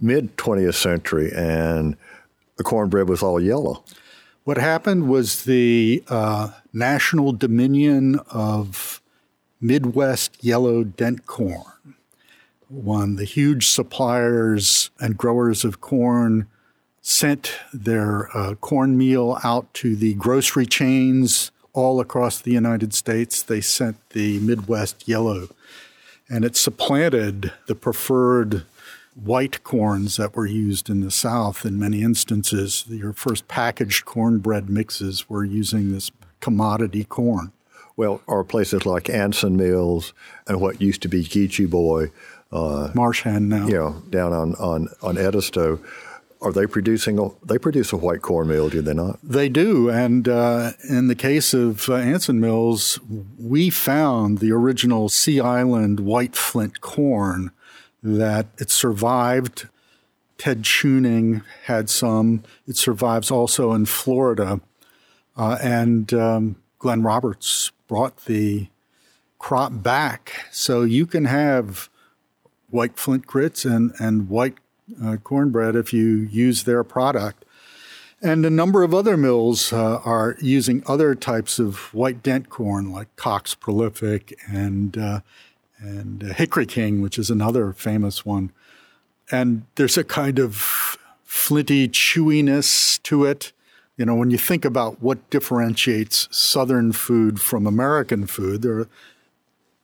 mid 0.00 0.38
20th 0.38 0.74
century 0.74 1.30
and 1.34 1.96
the 2.56 2.64
cornbread 2.64 3.10
was 3.10 3.22
all 3.22 3.38
yellow. 3.38 3.84
What 4.44 4.56
happened 4.56 5.08
was 5.08 5.44
the 5.44 6.02
uh, 6.08 6.50
national 6.72 7.32
dominion 7.32 8.18
of 8.30 9.02
Midwest 9.60 10.42
yellow 10.42 10.82
dent 10.82 11.26
corn 11.26 11.94
one, 12.72 13.16
the 13.16 13.24
huge 13.24 13.68
suppliers 13.68 14.90
and 14.98 15.18
growers 15.18 15.62
of 15.62 15.82
corn 15.82 16.46
sent 17.02 17.52
their 17.72 18.34
uh, 18.34 18.54
cornmeal 18.54 19.38
out 19.44 19.72
to 19.74 19.94
the 19.94 20.14
grocery 20.14 20.64
chains 20.64 21.50
all 21.72 22.00
across 22.00 22.40
the 22.40 22.52
United 22.52 22.94
States. 22.94 23.42
They 23.42 23.60
sent 23.60 23.96
the 24.10 24.38
Midwest 24.40 25.08
yellow, 25.08 25.48
and 26.28 26.44
it 26.44 26.56
supplanted 26.56 27.52
the 27.66 27.74
preferred 27.74 28.64
white 29.14 29.62
corns 29.62 30.16
that 30.16 30.34
were 30.34 30.46
used 30.46 30.88
in 30.88 31.00
the 31.00 31.10
South 31.10 31.64
in 31.64 31.78
many 31.78 32.02
instances. 32.02 32.84
Your 32.88 33.12
first 33.12 33.46
packaged 33.48 34.04
cornbread 34.04 34.70
mixes 34.70 35.28
were 35.28 35.44
using 35.44 35.92
this 35.92 36.10
commodity 36.40 37.04
corn. 37.04 37.52
Well, 37.94 38.22
or 38.26 38.42
places 38.42 38.86
like 38.86 39.10
Anson 39.10 39.56
Mills 39.56 40.14
and 40.46 40.60
what 40.60 40.80
used 40.80 41.02
to 41.02 41.08
be 41.08 41.24
Geechee 41.24 41.68
Boy 41.68 42.10
uh, 42.52 42.90
Marsh 42.94 43.22
Hen 43.22 43.48
now. 43.48 43.66
You 43.66 43.74
know, 43.74 44.02
down 44.10 44.32
on 44.32 44.54
on 44.56 44.88
on 45.02 45.16
Edisto. 45.16 45.80
Are 46.42 46.52
they 46.52 46.66
producing? 46.66 47.20
A, 47.20 47.28
they 47.44 47.56
produce 47.56 47.92
a 47.92 47.96
white 47.96 48.20
cornmeal, 48.20 48.68
do 48.68 48.82
they 48.82 48.94
not? 48.94 49.20
They 49.22 49.48
do, 49.48 49.88
and 49.88 50.28
uh, 50.28 50.72
in 50.88 51.06
the 51.06 51.14
case 51.14 51.54
of 51.54 51.88
uh, 51.88 51.94
Anson 51.94 52.40
Mills, 52.40 52.98
we 53.38 53.70
found 53.70 54.38
the 54.38 54.50
original 54.50 55.08
Sea 55.08 55.40
Island 55.40 56.00
white 56.00 56.34
flint 56.34 56.80
corn 56.80 57.52
that 58.02 58.46
it 58.58 58.70
survived. 58.70 59.68
Ted 60.36 60.64
Chewning 60.64 61.42
had 61.66 61.88
some. 61.88 62.42
It 62.66 62.76
survives 62.76 63.30
also 63.30 63.72
in 63.72 63.86
Florida, 63.86 64.60
uh, 65.36 65.58
and 65.62 66.12
um, 66.12 66.56
Glenn 66.80 67.04
Roberts 67.04 67.70
brought 67.86 68.24
the 68.24 68.66
crop 69.38 69.82
back, 69.82 70.46
so 70.50 70.82
you 70.82 71.06
can 71.06 71.26
have 71.26 71.88
white 72.70 72.96
flint 72.96 73.26
grits 73.26 73.64
and, 73.64 73.92
and 74.00 74.28
white 74.28 74.56
uh, 75.02 75.16
cornbread 75.16 75.76
if 75.76 75.92
you 75.92 76.06
use 76.06 76.64
their 76.64 76.84
product. 76.84 77.44
And 78.20 78.46
a 78.46 78.50
number 78.50 78.84
of 78.84 78.94
other 78.94 79.16
mills 79.16 79.72
uh, 79.72 80.00
are 80.04 80.36
using 80.40 80.84
other 80.86 81.16
types 81.16 81.58
of 81.58 81.92
white 81.92 82.22
dent 82.22 82.50
corn, 82.50 82.92
like 82.92 83.14
Cocke's 83.16 83.54
Prolific 83.54 84.38
and 84.48 84.96
uh, 84.96 85.20
and 85.78 86.22
Hickory 86.22 86.66
King, 86.66 87.02
which 87.02 87.18
is 87.18 87.30
another 87.30 87.72
famous 87.72 88.24
one. 88.24 88.52
And 89.32 89.64
there's 89.74 89.98
a 89.98 90.04
kind 90.04 90.38
of 90.38 90.96
flinty 91.24 91.88
chewiness 91.88 93.02
to 93.02 93.24
it. 93.24 93.52
You 93.96 94.06
know, 94.06 94.14
when 94.14 94.30
you 94.30 94.38
think 94.38 94.64
about 94.64 95.02
what 95.02 95.28
differentiates 95.30 96.28
Southern 96.30 96.92
food 96.92 97.40
from 97.40 97.66
American 97.66 98.26
food, 98.26 98.62
there 98.62 98.74
are 98.74 98.82
a 98.82 98.88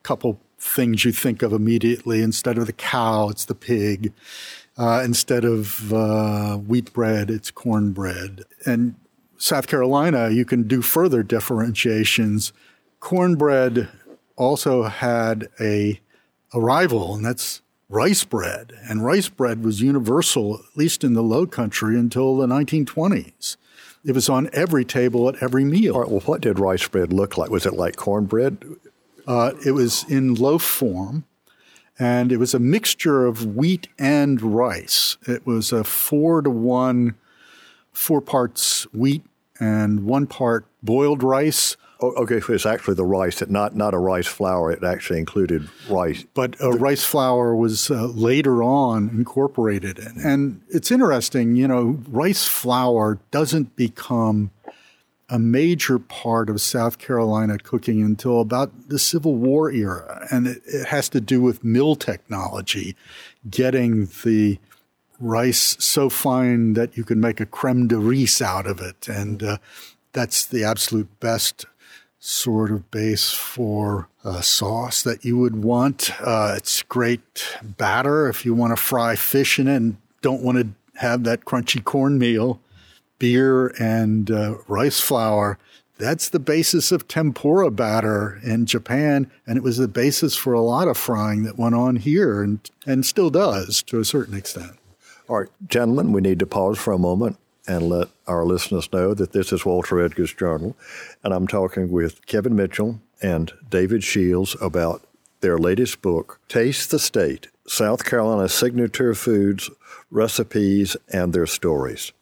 couple 0.05 0.41
things 0.59 1.05
you 1.05 1.13
think 1.13 1.43
of 1.43 1.53
immediately. 1.53 2.23
Instead 2.23 2.59
of 2.59 2.67
the 2.67 2.73
cow, 2.73 3.29
it's 3.29 3.45
the 3.45 3.55
pig. 3.55 4.13
Uh, 4.79 5.03
instead 5.05 5.45
of 5.45 5.93
uh, 5.93 6.57
wheat 6.57 6.93
bread, 6.93 7.31
it's 7.31 7.51
cornbread. 7.51 8.45
And 8.65 8.95
South 9.37 9.67
Carolina, 9.67 10.31
you 10.31 10.45
can 10.45 10.69
do 10.69 10.83
further 10.83 11.25
differentiations. 11.25 12.53
Cornbread 13.01 13.89
also 14.37 14.85
had 14.85 15.49
a, 15.61 16.01
a 16.55 16.61
rival, 16.61 17.15
and 17.15 17.25
that's 17.25 17.61
rice 17.89 18.23
bread. 18.23 18.73
And 18.89 19.05
rice 19.05 19.29
bread 19.29 19.65
was 19.65 19.81
universal, 19.81 20.57
at 20.57 20.77
least 20.77 21.03
in 21.03 21.15
the 21.15 21.23
low 21.23 21.47
country, 21.47 21.99
until 21.99 22.37
the 22.37 22.47
1920s. 22.47 23.57
It 24.05 24.15
was 24.15 24.29
on 24.29 24.49
every 24.53 24.85
table 24.85 25.29
at 25.29 25.43
every 25.43 25.65
meal. 25.65 25.95
All 25.95 26.03
right, 26.03 26.11
well, 26.11 26.21
what 26.21 26.41
did 26.41 26.61
rice 26.61 26.87
bread 26.87 27.13
look 27.13 27.37
like? 27.37 27.51
Was 27.51 27.67
it 27.67 27.75
like 27.75 27.97
cornbread? 27.97 28.63
Uh, 29.27 29.53
it 29.67 29.73
was 29.73 30.05
in 30.09 30.35
loaf 30.35 30.63
form, 30.63 31.25
and 31.99 32.31
it 32.31 32.37
was 32.37 32.55
a 32.55 32.59
mixture 32.59 33.27
of 33.27 33.57
wheat 33.57 33.89
and 33.99 34.41
rice. 34.41 35.17
It 35.27 35.47
was 35.47 35.73
a 35.73 35.85
four 35.85 36.43
to 36.43 36.51
one, 36.51 37.17
four 37.93 38.21
parts 38.21 38.85
wheat 38.93 39.25
and 39.59 40.05
one 40.05 40.27
part 40.27 40.67
boiled 40.83 41.23
rice. 41.23 41.77
Oh, 42.01 42.13
okay, 42.13 42.39
so 42.39 42.53
it's 42.53 42.65
actually 42.65 42.95
the 42.95 43.05
rice, 43.05 43.43
not 43.49 43.75
not 43.75 43.93
a 43.93 43.99
rice 43.99 44.29
flour. 44.29 44.71
It 44.71 44.85
actually 44.85 45.19
included 45.19 45.69
rice. 45.91 46.25
But 46.33 46.55
a 46.61 46.71
rice 46.71 47.05
flour 47.05 47.57
was 47.57 47.91
uh, 47.91 48.07
later 48.07 48.63
on 48.63 49.09
incorporated, 49.09 49.99
and 49.99 50.63
it's 50.69 50.93
interesting. 50.93 51.57
You 51.57 51.67
know, 51.67 51.99
rice 52.09 52.47
flour 52.47 53.19
doesn't 53.33 53.75
become 53.75 54.53
a 55.31 55.39
major 55.39 55.99
part 55.99 56.49
of 56.49 56.61
South 56.61 56.99
Carolina 56.99 57.59
cooking 57.59 58.03
until 58.03 58.41
about 58.41 58.89
the 58.89 58.99
Civil 58.99 59.37
War 59.37 59.71
era. 59.71 60.27
And 60.31 60.47
it, 60.47 60.63
it, 60.65 60.87
has 60.87 61.09
to 61.11 61.21
do 61.21 61.41
with 61.41 61.63
mill 61.63 61.97
technology, 61.97 62.97
getting 63.49 64.07
the 64.25 64.59
rice 65.21 65.77
so 65.79 66.09
fine 66.09 66.73
that 66.75 66.97
you 66.97 67.05
can 67.05 67.21
make 67.21 67.41
a 67.41 67.47
creme 67.47 67.89
de 67.89 67.99
riz 67.99 68.41
out 68.41 68.67
of 68.67 68.81
it. 68.81 69.09
And 69.09 69.43
uh, 69.43 69.59
that's 70.13 70.47
the 70.47 70.65
absolute 70.65 71.21
best 71.21 71.67
sort 72.19 72.71
of 72.71 72.91
base 72.91 73.31
for 73.31 74.09
a 74.25 74.43
sauce 74.43 75.03
that 75.03 75.25
you 75.25 75.39
would 75.39 75.63
want. 75.63 76.11
Uh, 76.21 76.55
it's 76.57 76.83
great 76.83 77.57
batter 77.63 78.29
if 78.29 78.45
you 78.45 78.55
want 78.55 78.77
to 78.77 78.83
fry 78.83 79.15
fish 79.15 79.59
in 79.59 79.69
it 79.69 79.77
and 79.77 79.97
don't 80.21 80.43
want 80.43 80.59
to 80.59 80.69
have 81.01 81.25
that 81.25 81.45
crunchy 81.45 81.83
cornmeal 81.83 82.61
beer 83.19 83.69
and 83.79 84.31
uh, 84.31 84.57
rice 84.67 85.01
flour. 85.01 85.59
That's 85.99 86.29
the 86.29 86.39
basis 86.39 86.93
of 86.93 87.09
tempura 87.09 87.71
batter 87.73 88.41
in 88.45 88.67
Japan, 88.67 89.31
and 89.47 89.57
it 89.57 89.65
was 89.65 89.79
the 89.79 89.89
basis 89.89 90.37
for 90.37 90.53
a 90.53 90.61
lot 90.61 90.87
of 90.87 90.97
frying 90.97 91.43
that 91.43 91.59
went 91.59 91.75
on 91.75 91.97
here 91.97 92.41
and, 92.43 92.61
and 92.87 93.05
still 93.05 93.31
does 93.31 93.83
to 93.85 93.99
a 93.99 94.05
certain 94.05 94.37
extent. 94.37 94.73
All 95.29 95.41
right, 95.41 95.49
gentlemen, 95.67 96.13
we 96.13 96.21
need 96.21 96.39
to 96.39 96.47
pause 96.47 96.79
for 96.79 96.93
a 96.93 96.99
moment 96.99 97.37
and 97.67 97.89
let 97.89 98.09
our 98.27 98.45
listeners 98.45 98.91
know 98.93 99.13
that 99.13 99.33
this 99.33 99.53
is 99.53 99.67
Walter 99.67 100.01
Edgar's 100.01 100.33
Journal, 100.33 100.77
and 101.25 101.35
I'm 101.35 101.47
talking 101.47 101.91
with 101.91 102.25
Kevin 102.27 102.55
Mitchell 102.55 103.01
and 103.21 103.53
David 103.69 104.05
Shields 104.05 104.57
about 104.61 105.03
their 105.41 105.59
latest 105.59 106.01
book, 106.01 106.41
Taste 106.49 106.91
the 106.91 106.99
State 106.99 107.49
South 107.67 108.05
Carolina 108.05 108.49
Signature 108.49 109.15
Foods, 109.15 109.69
Recipes, 110.11 110.97
and 111.13 111.33
Their 111.33 111.47
Stories. 111.47 112.13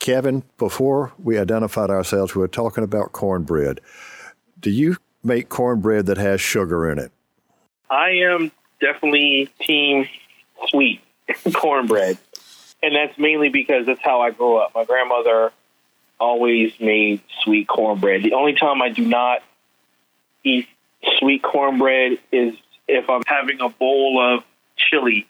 Kevin, 0.00 0.42
before 0.56 1.12
we 1.22 1.38
identified 1.38 1.90
ourselves, 1.90 2.34
we 2.34 2.40
were 2.40 2.48
talking 2.48 2.82
about 2.82 3.12
cornbread. 3.12 3.80
Do 4.58 4.70
you 4.70 4.96
make 5.22 5.50
cornbread 5.50 6.06
that 6.06 6.16
has 6.16 6.40
sugar 6.40 6.90
in 6.90 6.98
it? 6.98 7.12
I 7.90 8.10
am 8.10 8.50
definitely 8.80 9.50
team 9.60 10.08
sweet 10.68 11.02
cornbread. 11.52 12.18
And 12.82 12.96
that's 12.96 13.16
mainly 13.18 13.50
because 13.50 13.84
that's 13.84 14.00
how 14.00 14.22
I 14.22 14.30
grew 14.30 14.56
up. 14.56 14.74
My 14.74 14.84
grandmother 14.84 15.52
always 16.18 16.72
made 16.80 17.20
sweet 17.44 17.68
cornbread. 17.68 18.22
The 18.22 18.32
only 18.32 18.54
time 18.54 18.80
I 18.80 18.88
do 18.88 19.04
not 19.04 19.42
eat 20.42 20.66
sweet 21.18 21.42
cornbread 21.42 22.18
is 22.32 22.54
if 22.88 23.08
I'm 23.10 23.22
having 23.26 23.60
a 23.60 23.68
bowl 23.68 24.18
of 24.18 24.44
chili. 24.76 25.26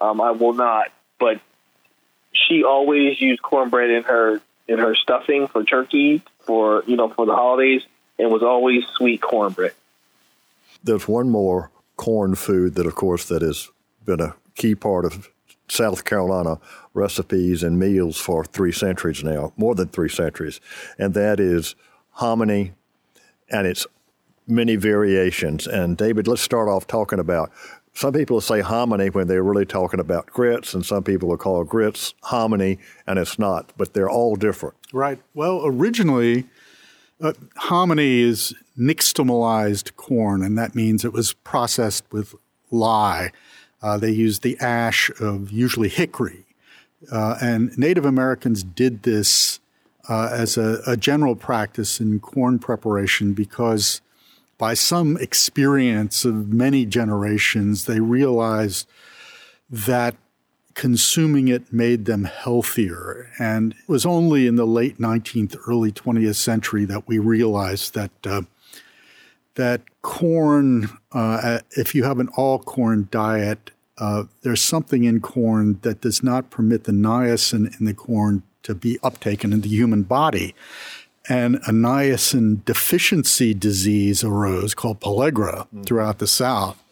Um, 0.00 0.20
I 0.20 0.32
will 0.32 0.54
not. 0.54 0.88
But 1.20 1.40
she 2.48 2.64
always 2.64 3.20
used 3.20 3.42
cornbread 3.42 3.90
in 3.90 4.02
her 4.04 4.40
in 4.68 4.78
her 4.78 4.94
stuffing 4.94 5.46
for 5.46 5.64
turkey 5.64 6.22
for 6.40 6.82
you 6.86 6.96
know 6.96 7.08
for 7.08 7.26
the 7.26 7.34
holidays. 7.34 7.82
and 8.18 8.30
was 8.30 8.42
always 8.42 8.84
sweet 8.96 9.20
cornbread. 9.20 9.72
There's 10.82 11.08
one 11.08 11.30
more 11.30 11.70
corn 11.96 12.34
food 12.34 12.74
that, 12.74 12.86
of 12.86 12.94
course, 12.94 13.26
that 13.26 13.42
has 13.42 13.70
been 14.04 14.20
a 14.20 14.36
key 14.54 14.74
part 14.74 15.04
of 15.04 15.28
South 15.68 16.04
Carolina 16.04 16.58
recipes 16.94 17.62
and 17.62 17.78
meals 17.78 18.18
for 18.18 18.44
three 18.44 18.72
centuries 18.72 19.24
now, 19.24 19.52
more 19.56 19.74
than 19.74 19.88
three 19.88 20.08
centuries, 20.08 20.60
and 20.98 21.12
that 21.14 21.40
is 21.40 21.74
hominy 22.12 22.72
and 23.50 23.66
its 23.66 23.86
many 24.46 24.76
variations. 24.76 25.66
And 25.66 25.96
David, 25.96 26.28
let's 26.28 26.42
start 26.42 26.68
off 26.68 26.86
talking 26.86 27.18
about 27.18 27.50
some 27.96 28.12
people 28.12 28.42
say 28.42 28.60
hominy 28.60 29.08
when 29.08 29.26
they're 29.26 29.42
really 29.42 29.64
talking 29.64 30.00
about 30.00 30.26
grits, 30.26 30.74
and 30.74 30.84
some 30.84 31.02
people 31.02 31.30
will 31.30 31.38
call 31.38 31.64
grits 31.64 32.12
hominy, 32.24 32.78
and 33.06 33.18
it's 33.18 33.38
not, 33.38 33.72
but 33.78 33.94
they're 33.94 34.10
all 34.10 34.36
different. 34.36 34.74
Right. 34.92 35.18
Well, 35.32 35.62
originally, 35.64 36.44
uh, 37.22 37.32
hominy 37.56 38.20
is 38.20 38.54
nixtamalized 38.78 39.96
corn, 39.96 40.42
and 40.42 40.58
that 40.58 40.74
means 40.74 41.06
it 41.06 41.14
was 41.14 41.32
processed 41.32 42.04
with 42.12 42.34
lye. 42.70 43.32
Uh, 43.80 43.96
they 43.96 44.10
used 44.10 44.42
the 44.42 44.58
ash 44.58 45.10
of 45.18 45.50
usually 45.50 45.88
hickory. 45.88 46.44
Uh, 47.10 47.38
and 47.40 47.76
Native 47.78 48.04
Americans 48.04 48.62
did 48.62 49.04
this 49.04 49.58
uh, 50.06 50.28
as 50.32 50.58
a, 50.58 50.82
a, 50.86 50.96
general 50.98 51.34
practice 51.34 51.98
in 51.98 52.20
corn 52.20 52.58
preparation 52.58 53.32
because 53.32 54.00
by 54.58 54.74
some 54.74 55.16
experience 55.18 56.24
of 56.24 56.52
many 56.52 56.86
generations, 56.86 57.84
they 57.84 58.00
realized 58.00 58.88
that 59.68 60.16
consuming 60.74 61.48
it 61.48 61.72
made 61.72 62.04
them 62.04 62.24
healthier. 62.24 63.30
And 63.38 63.72
it 63.72 63.88
was 63.88 64.06
only 64.06 64.46
in 64.46 64.56
the 64.56 64.66
late 64.66 64.98
19th, 64.98 65.56
early 65.66 65.90
20th 65.90 66.36
century 66.36 66.84
that 66.84 67.08
we 67.08 67.18
realized 67.18 67.94
that 67.94 68.10
uh, 68.24 68.42
that 69.54 69.80
corn, 70.02 70.90
uh, 71.12 71.60
if 71.70 71.94
you 71.94 72.04
have 72.04 72.20
an 72.20 72.28
all 72.36 72.58
corn 72.58 73.08
diet, 73.10 73.70
uh, 73.98 74.24
there's 74.42 74.60
something 74.60 75.04
in 75.04 75.20
corn 75.20 75.78
that 75.80 76.02
does 76.02 76.22
not 76.22 76.50
permit 76.50 76.84
the 76.84 76.92
niacin 76.92 77.78
in 77.80 77.86
the 77.86 77.94
corn 77.94 78.42
to 78.62 78.74
be 78.74 78.98
uptaken 79.02 79.52
in 79.52 79.62
the 79.62 79.68
human 79.68 80.02
body 80.02 80.54
and 81.28 81.56
a 81.56 81.72
niacin 81.72 82.64
deficiency 82.64 83.54
disease 83.54 84.22
arose 84.22 84.74
called 84.74 85.00
pellagra 85.00 85.66
mm. 85.74 85.84
throughout 85.84 86.18
the 86.18 86.26
South. 86.26 86.82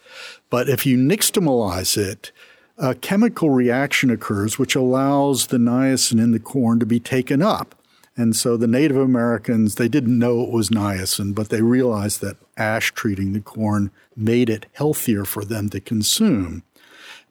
But 0.50 0.68
if 0.68 0.86
you 0.86 0.96
nixtamalize 0.96 1.96
it, 1.96 2.32
a 2.76 2.94
chemical 2.94 3.50
reaction 3.50 4.10
occurs 4.10 4.58
which 4.58 4.74
allows 4.74 5.48
the 5.48 5.58
niacin 5.58 6.20
in 6.20 6.32
the 6.32 6.40
corn 6.40 6.80
to 6.80 6.86
be 6.86 7.00
taken 7.00 7.42
up. 7.42 7.74
And 8.16 8.36
so 8.36 8.56
the 8.56 8.68
Native 8.68 8.96
Americans, 8.96 9.74
they 9.74 9.88
didn't 9.88 10.18
know 10.18 10.40
it 10.42 10.50
was 10.50 10.70
niacin, 10.70 11.34
but 11.34 11.48
they 11.48 11.62
realized 11.62 12.20
that 12.20 12.36
ash 12.56 12.92
treating 12.92 13.32
the 13.32 13.40
corn 13.40 13.90
made 14.16 14.48
it 14.48 14.66
healthier 14.72 15.24
for 15.24 15.44
them 15.44 15.68
to 15.70 15.80
consume. 15.80 16.62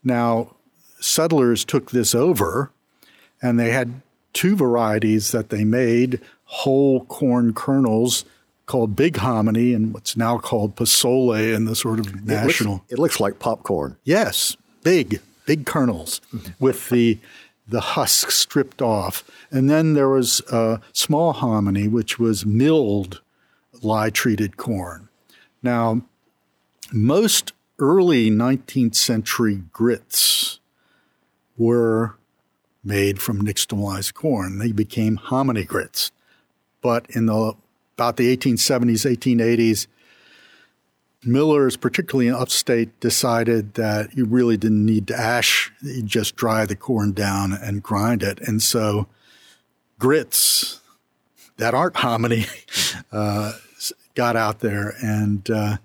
Now, 0.03 0.55
settlers 0.99 1.63
took 1.63 1.91
this 1.91 2.13
over 2.13 2.71
and 3.41 3.59
they 3.59 3.71
had 3.71 4.01
two 4.33 4.55
varieties 4.55 5.31
that 5.31 5.49
they 5.49 5.63
made 5.63 6.19
whole 6.53 7.05
corn 7.05 7.51
kernels 7.53 8.25
called 8.67 8.95
big 8.95 9.17
hominy 9.17 9.73
and 9.73 9.91
what's 9.91 10.15
now 10.15 10.37
called 10.37 10.75
pozole 10.75 11.53
in 11.53 11.65
the 11.65 11.75
sort 11.75 11.99
of 11.99 12.25
national. 12.25 12.75
It 12.75 12.77
looks, 12.77 12.91
it 12.93 12.99
looks 12.99 13.19
like 13.19 13.39
popcorn. 13.39 13.97
Yes, 14.03 14.55
big, 14.83 15.19
big 15.47 15.65
kernels 15.65 16.21
mm-hmm. 16.31 16.51
with 16.59 16.89
the 16.89 17.17
the 17.65 17.79
husk 17.81 18.29
stripped 18.29 18.81
off. 18.81 19.23
And 19.49 19.69
then 19.69 19.93
there 19.93 20.09
was 20.09 20.41
uh, 20.51 20.77
small 20.91 21.33
hominy, 21.33 21.87
which 21.87 22.19
was 22.19 22.45
milled 22.45 23.21
lye 23.81 24.09
treated 24.09 24.57
corn. 24.57 25.07
Now, 25.63 26.01
most 26.91 27.53
early 27.79 28.29
19th 28.29 28.95
century 28.95 29.63
grits 29.71 30.59
were 31.57 32.17
made 32.83 33.21
from 33.21 33.41
nixtamalized 33.41 34.13
corn. 34.13 34.59
They 34.59 34.73
became 34.73 35.15
hominy 35.15 35.63
grits. 35.63 36.11
But 36.83 37.07
in 37.09 37.25
the 37.25 37.55
about 37.95 38.17
the 38.17 38.35
1870s, 38.35 39.09
1880s, 39.09 39.87
millers, 41.25 41.77
particularly 41.77 42.27
in 42.27 42.35
upstate, 42.35 42.99
decided 42.99 43.75
that 43.75 44.15
you 44.15 44.25
really 44.25 44.57
didn't 44.57 44.85
need 44.85 45.07
to 45.07 45.17
ash. 45.17 45.71
You 45.81 46.03
just 46.03 46.35
dry 46.35 46.65
the 46.65 46.75
corn 46.75 47.13
down 47.13 47.53
and 47.53 47.81
grind 47.81 48.23
it. 48.23 48.39
And 48.41 48.61
so 48.61 49.07
grits 49.99 50.81
that 51.57 51.73
aren't 51.73 51.97
hominy 51.97 52.45
uh, 53.11 53.53
got 54.15 54.35
out 54.35 54.59
there. 54.59 54.95
And 55.01 55.49
uh, 55.49 55.77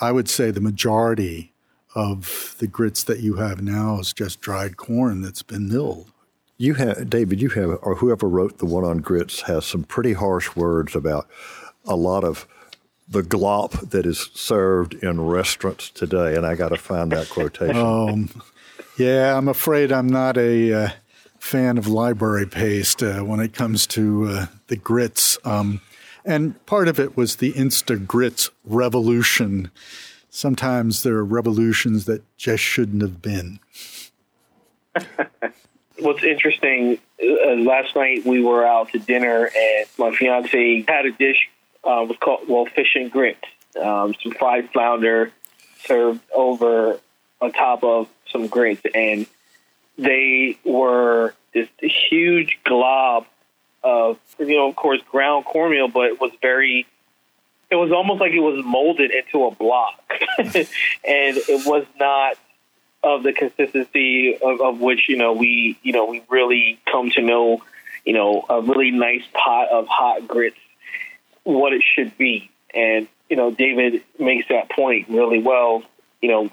I 0.00 0.12
would 0.12 0.28
say 0.28 0.50
the 0.50 0.60
majority 0.60 1.52
of 1.94 2.54
the 2.58 2.66
grits 2.66 3.02
that 3.04 3.20
you 3.20 3.34
have 3.34 3.62
now 3.62 3.98
is 3.98 4.12
just 4.12 4.40
dried 4.40 4.76
corn 4.76 5.22
that's 5.22 5.42
been 5.42 5.68
milled. 5.68 6.12
You 6.60 6.74
have, 6.74 7.08
David, 7.08 7.40
you 7.40 7.50
have, 7.50 7.78
or 7.82 7.94
whoever 7.94 8.28
wrote 8.28 8.58
the 8.58 8.66
one 8.66 8.84
on 8.84 8.98
grits 8.98 9.42
has 9.42 9.64
some 9.64 9.84
pretty 9.84 10.12
harsh 10.12 10.56
words 10.56 10.96
about 10.96 11.28
a 11.86 11.94
lot 11.94 12.24
of 12.24 12.48
the 13.08 13.22
glop 13.22 13.90
that 13.90 14.04
is 14.04 14.28
served 14.34 14.94
in 14.94 15.20
restaurants 15.20 15.88
today. 15.88 16.34
And 16.34 16.44
I 16.44 16.56
got 16.56 16.70
to 16.70 16.76
find 16.76 17.12
that 17.12 17.30
quotation. 17.30 17.76
Um, 17.76 18.42
yeah, 18.98 19.36
I'm 19.36 19.46
afraid 19.46 19.92
I'm 19.92 20.08
not 20.08 20.36
a 20.36 20.72
uh, 20.72 20.88
fan 21.38 21.78
of 21.78 21.86
library 21.86 22.46
paste 22.46 23.00
uh, 23.00 23.20
when 23.20 23.38
it 23.38 23.54
comes 23.54 23.86
to 23.88 24.26
uh, 24.26 24.46
the 24.66 24.76
grits. 24.76 25.38
Um, 25.44 25.80
and 26.24 26.64
part 26.66 26.88
of 26.88 26.98
it 26.98 27.16
was 27.16 27.36
the 27.36 27.52
Insta 27.52 28.04
grits 28.04 28.50
revolution. 28.64 29.70
Sometimes 30.28 31.04
there 31.04 31.14
are 31.14 31.24
revolutions 31.24 32.06
that 32.06 32.22
just 32.36 32.64
shouldn't 32.64 33.02
have 33.02 33.22
been. 33.22 33.60
what's 36.00 36.22
interesting 36.22 36.98
uh, 37.22 37.50
last 37.52 37.94
night 37.96 38.24
we 38.24 38.42
were 38.42 38.66
out 38.66 38.90
to 38.90 38.98
dinner 38.98 39.50
and 39.54 39.86
my 39.98 40.14
fiance 40.14 40.84
had 40.86 41.06
a 41.06 41.12
dish 41.12 41.48
uh, 41.84 42.04
was 42.08 42.16
called 42.20 42.48
well 42.48 42.66
fish 42.66 42.94
and 42.94 43.10
grits. 43.10 43.44
Um, 43.80 44.14
some 44.22 44.32
fried 44.32 44.70
flounder 44.70 45.32
served 45.84 46.20
over 46.34 46.98
on 47.40 47.52
top 47.52 47.84
of 47.84 48.08
some 48.30 48.46
grits 48.46 48.82
and 48.94 49.26
they 49.96 50.58
were 50.64 51.34
this 51.54 51.68
huge 51.80 52.58
glob 52.64 53.26
of 53.82 54.18
you 54.38 54.56
know 54.56 54.68
of 54.68 54.76
course 54.76 55.00
ground 55.10 55.44
cornmeal 55.44 55.88
but 55.88 56.06
it 56.06 56.20
was 56.20 56.32
very 56.42 56.86
it 57.70 57.76
was 57.76 57.92
almost 57.92 58.20
like 58.20 58.32
it 58.32 58.40
was 58.40 58.64
molded 58.64 59.10
into 59.10 59.44
a 59.44 59.50
block. 59.50 60.00
And 60.38 61.36
it 61.36 61.66
was 61.66 61.84
not 61.98 62.36
of 63.02 63.22
the 63.22 63.32
consistency 63.32 64.36
of, 64.36 64.60
of 64.60 64.80
which 64.80 65.08
you 65.08 65.16
know 65.16 65.32
we 65.32 65.78
you 65.82 65.92
know 65.92 66.06
we 66.06 66.22
really 66.28 66.80
come 66.90 67.10
to 67.10 67.22
know 67.22 67.62
you 68.04 68.12
know 68.12 68.44
a 68.48 68.60
really 68.60 68.90
nice 68.90 69.22
pot 69.32 69.68
of 69.70 69.86
hot 69.86 70.26
grits 70.26 70.56
what 71.48 71.72
it 71.72 71.82
should 71.82 72.16
be. 72.18 72.50
And 72.74 73.08
you 73.28 73.36
know 73.36 73.50
David 73.50 74.02
makes 74.18 74.48
that 74.48 74.70
point 74.70 75.08
really 75.08 75.40
well. 75.40 75.82
You 76.20 76.28
know 76.28 76.50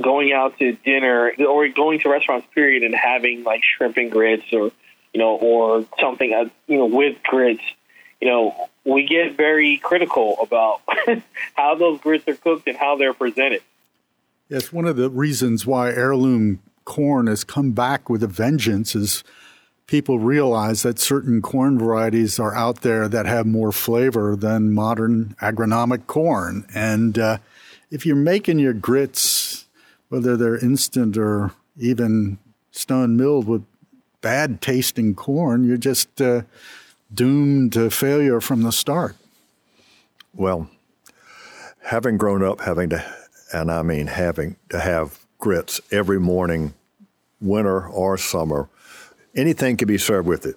going 0.00 0.32
out 0.32 0.58
to 0.58 0.72
dinner 0.72 1.32
or 1.38 1.68
going 1.68 2.00
to 2.00 2.08
restaurants 2.08 2.46
period 2.54 2.82
and 2.82 2.94
having 2.94 3.44
like 3.44 3.62
shrimp 3.64 3.96
and 3.96 4.10
grits 4.10 4.44
or 4.52 4.70
you 5.12 5.20
know 5.20 5.36
or 5.36 5.86
something 5.98 6.34
uh, 6.34 6.48
you 6.66 6.76
know 6.76 6.86
with 6.86 7.16
grits 7.22 7.62
you 8.20 8.28
know 8.28 8.68
we 8.84 9.06
get 9.06 9.36
very 9.36 9.78
critical 9.78 10.36
about 10.42 10.82
how 11.54 11.74
those 11.76 11.98
grits 12.00 12.28
are 12.28 12.34
cooked 12.34 12.68
and 12.68 12.76
how 12.76 12.96
they're 12.96 13.14
presented 13.14 13.62
Yes, 14.48 14.72
one 14.72 14.84
of 14.84 14.96
the 14.96 15.10
reasons 15.10 15.66
why 15.66 15.90
heirloom 15.90 16.60
corn 16.84 17.26
has 17.26 17.42
come 17.42 17.72
back 17.72 18.08
with 18.08 18.22
a 18.22 18.28
vengeance 18.28 18.94
is 18.94 19.24
people 19.88 20.20
realize 20.20 20.82
that 20.82 21.00
certain 21.00 21.42
corn 21.42 21.78
varieties 21.78 22.38
are 22.38 22.54
out 22.54 22.82
there 22.82 23.08
that 23.08 23.26
have 23.26 23.46
more 23.46 23.72
flavor 23.72 24.36
than 24.36 24.72
modern 24.72 25.34
agronomic 25.42 26.06
corn. 26.06 26.64
And 26.74 27.18
uh, 27.18 27.38
if 27.90 28.06
you're 28.06 28.14
making 28.14 28.60
your 28.60 28.72
grits, 28.72 29.66
whether 30.10 30.36
they're 30.36 30.58
instant 30.58 31.16
or 31.16 31.50
even 31.76 32.38
stone 32.70 33.16
milled 33.16 33.48
with 33.48 33.64
bad 34.20 34.60
tasting 34.60 35.16
corn, 35.16 35.66
you're 35.66 35.76
just 35.76 36.20
uh, 36.22 36.42
doomed 37.12 37.72
to 37.72 37.90
failure 37.90 38.40
from 38.40 38.62
the 38.62 38.72
start. 38.72 39.16
Well, 40.32 40.70
having 41.82 42.16
grown 42.16 42.44
up 42.44 42.60
having 42.60 42.90
to 42.90 43.04
and 43.56 43.70
I 43.72 43.82
mean 43.82 44.06
having 44.06 44.56
to 44.68 44.78
have 44.78 45.18
grits 45.38 45.80
every 45.90 46.20
morning, 46.20 46.74
winter 47.40 47.86
or 47.88 48.18
summer. 48.18 48.68
Anything 49.34 49.76
could 49.76 49.88
be 49.88 49.98
served 49.98 50.28
with 50.28 50.44
it. 50.46 50.56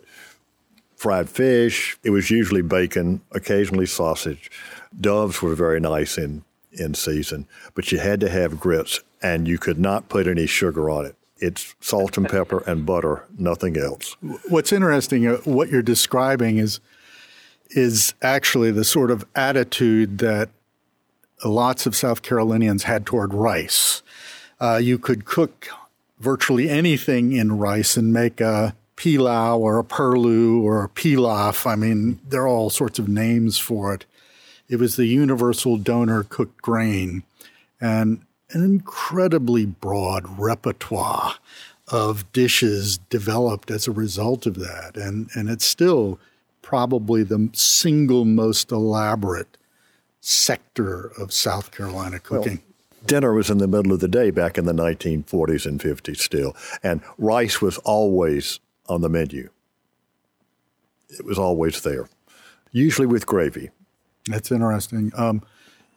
Fried 0.95 1.29
fish, 1.29 1.97
it 2.03 2.09
was 2.09 2.29
usually 2.29 2.61
bacon, 2.61 3.21
occasionally 3.31 3.85
sausage. 3.85 4.51
Doves 4.99 5.41
were 5.41 5.55
very 5.55 5.79
nice 5.79 6.17
in, 6.17 6.43
in 6.73 6.93
season, 6.93 7.47
but 7.73 7.91
you 7.91 7.99
had 7.99 8.19
to 8.19 8.29
have 8.29 8.59
grits 8.59 8.99
and 9.21 9.47
you 9.47 9.57
could 9.57 9.79
not 9.79 10.09
put 10.09 10.27
any 10.27 10.45
sugar 10.45 10.89
on 10.89 11.05
it. 11.05 11.15
It's 11.37 11.75
salt 11.79 12.17
and 12.17 12.27
pepper 12.27 12.63
and 12.67 12.85
butter, 12.85 13.25
nothing 13.37 13.77
else. 13.77 14.17
What's 14.49 14.73
interesting, 14.73 15.25
uh, 15.25 15.37
what 15.45 15.69
you're 15.69 15.81
describing 15.81 16.57
is 16.57 16.81
is 17.71 18.15
actually 18.23 18.71
the 18.71 18.83
sort 18.83 19.11
of 19.11 19.23
attitude 19.35 20.17
that 20.17 20.49
lots 21.43 21.85
of 21.85 21.95
South 21.95 22.21
Carolinians 22.21 22.83
had 22.83 23.05
toward 23.05 23.33
rice. 23.33 24.01
Uh, 24.59 24.79
you 24.81 24.97
could 24.97 25.25
cook 25.25 25.69
virtually 26.19 26.69
anything 26.69 27.31
in 27.31 27.57
rice 27.57 27.95
and 27.95 28.11
make 28.11 28.41
a 28.41 28.75
pilau 28.95 29.57
or 29.57 29.79
a 29.79 29.83
purloo 29.83 30.61
or 30.61 30.83
a 30.83 30.89
pilaf. 30.89 31.65
I 31.65 31.75
mean, 31.75 32.19
there 32.27 32.41
are 32.41 32.47
all 32.47 32.69
sorts 32.69 32.99
of 32.99 33.07
names 33.07 33.57
for 33.57 33.93
it. 33.93 34.05
It 34.67 34.77
was 34.77 34.97
the 34.97 35.05
universal 35.05 35.77
donor 35.77 36.23
cooked 36.23 36.61
grain 36.61 37.23
and 37.79 38.21
an 38.51 38.63
incredibly 38.63 39.65
broad 39.65 40.39
repertoire 40.39 41.35
of 41.87 42.31
dishes 42.33 42.97
developed 43.09 43.71
as 43.71 43.87
a 43.87 43.91
result 43.91 44.45
of 44.45 44.55
that. 44.55 44.95
And, 44.95 45.29
and 45.33 45.49
it's 45.49 45.65
still 45.65 46.19
probably 46.61 47.23
the 47.23 47.49
single 47.53 48.25
most 48.25 48.71
elaborate 48.71 49.57
sector 50.21 51.11
of 51.17 51.33
South 51.33 51.71
Carolina 51.71 52.19
cooking. 52.19 52.57
Well, 52.57 53.05
dinner 53.05 53.33
was 53.33 53.49
in 53.49 53.57
the 53.57 53.67
middle 53.67 53.93
of 53.93 53.99
the 53.99 54.07
day 54.07 54.31
back 54.31 54.57
in 54.57 54.65
the 54.65 54.73
1940s 54.73 55.65
and 55.65 55.79
50s 55.79 56.17
still, 56.17 56.55
and 56.83 57.01
rice 57.17 57.61
was 57.61 57.77
always 57.79 58.59
on 58.87 59.01
the 59.01 59.09
menu. 59.09 59.49
It 61.09 61.25
was 61.25 61.39
always 61.39 61.81
there, 61.81 62.07
usually 62.71 63.07
with 63.07 63.25
gravy. 63.25 63.69
That's 64.27 64.51
interesting. 64.51 65.11
Um, 65.15 65.41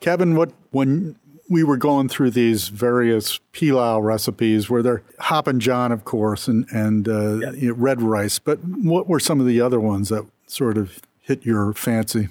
Kevin, 0.01 0.35
what 0.37 0.53
when 0.71 1.17
we 1.49 1.63
were 1.63 1.77
going 1.77 2.09
through 2.09 2.31
these 2.31 2.69
various 2.69 3.41
pilau 3.53 3.99
recipes, 3.99 4.71
were 4.71 4.83
there 4.83 5.03
Hoppin' 5.19 5.61
John, 5.61 5.93
of 5.93 6.05
course, 6.05 6.49
and 6.49 6.67
and 6.71 7.09
uh, 7.09 7.37
yeah. 7.37 7.51
you 7.53 7.69
know, 7.69 7.75
red 7.75 8.01
rice, 8.01 8.39
but 8.39 8.59
what 8.65 9.07
were 9.07 9.21
some 9.21 9.39
of 9.39 9.47
the 9.47 9.61
other 9.61 9.79
ones 9.79 10.09
that 10.09 10.27
sort 10.47 10.79
of 10.79 11.01
hit 11.21 11.45
your 11.45 11.75
fancy? 11.75 12.29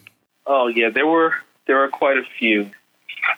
Oh 0.47 0.67
yeah, 0.67 0.89
there 0.89 1.07
were 1.07 1.35
there 1.71 1.85
are 1.85 1.87
quite 1.87 2.17
a 2.17 2.23
few. 2.37 2.69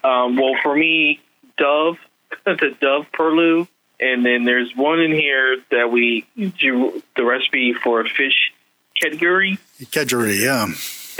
Um, 0.03 0.37
well, 0.37 0.55
for 0.63 0.75
me, 0.75 1.19
Dove, 1.55 1.97
the 2.45 2.75
Dove 2.81 3.05
Purloo, 3.13 3.67
and 3.99 4.25
then 4.25 4.43
there's 4.43 4.75
one 4.75 4.99
in 4.99 5.11
here 5.11 5.57
that 5.69 5.91
we 5.91 6.25
do 6.35 7.03
the 7.15 7.23
recipe 7.23 7.73
for 7.73 8.03
fish 8.05 8.51
kedgeree. 8.99 9.59
Kedgeree, 9.83 10.41
yeah. 10.41 10.65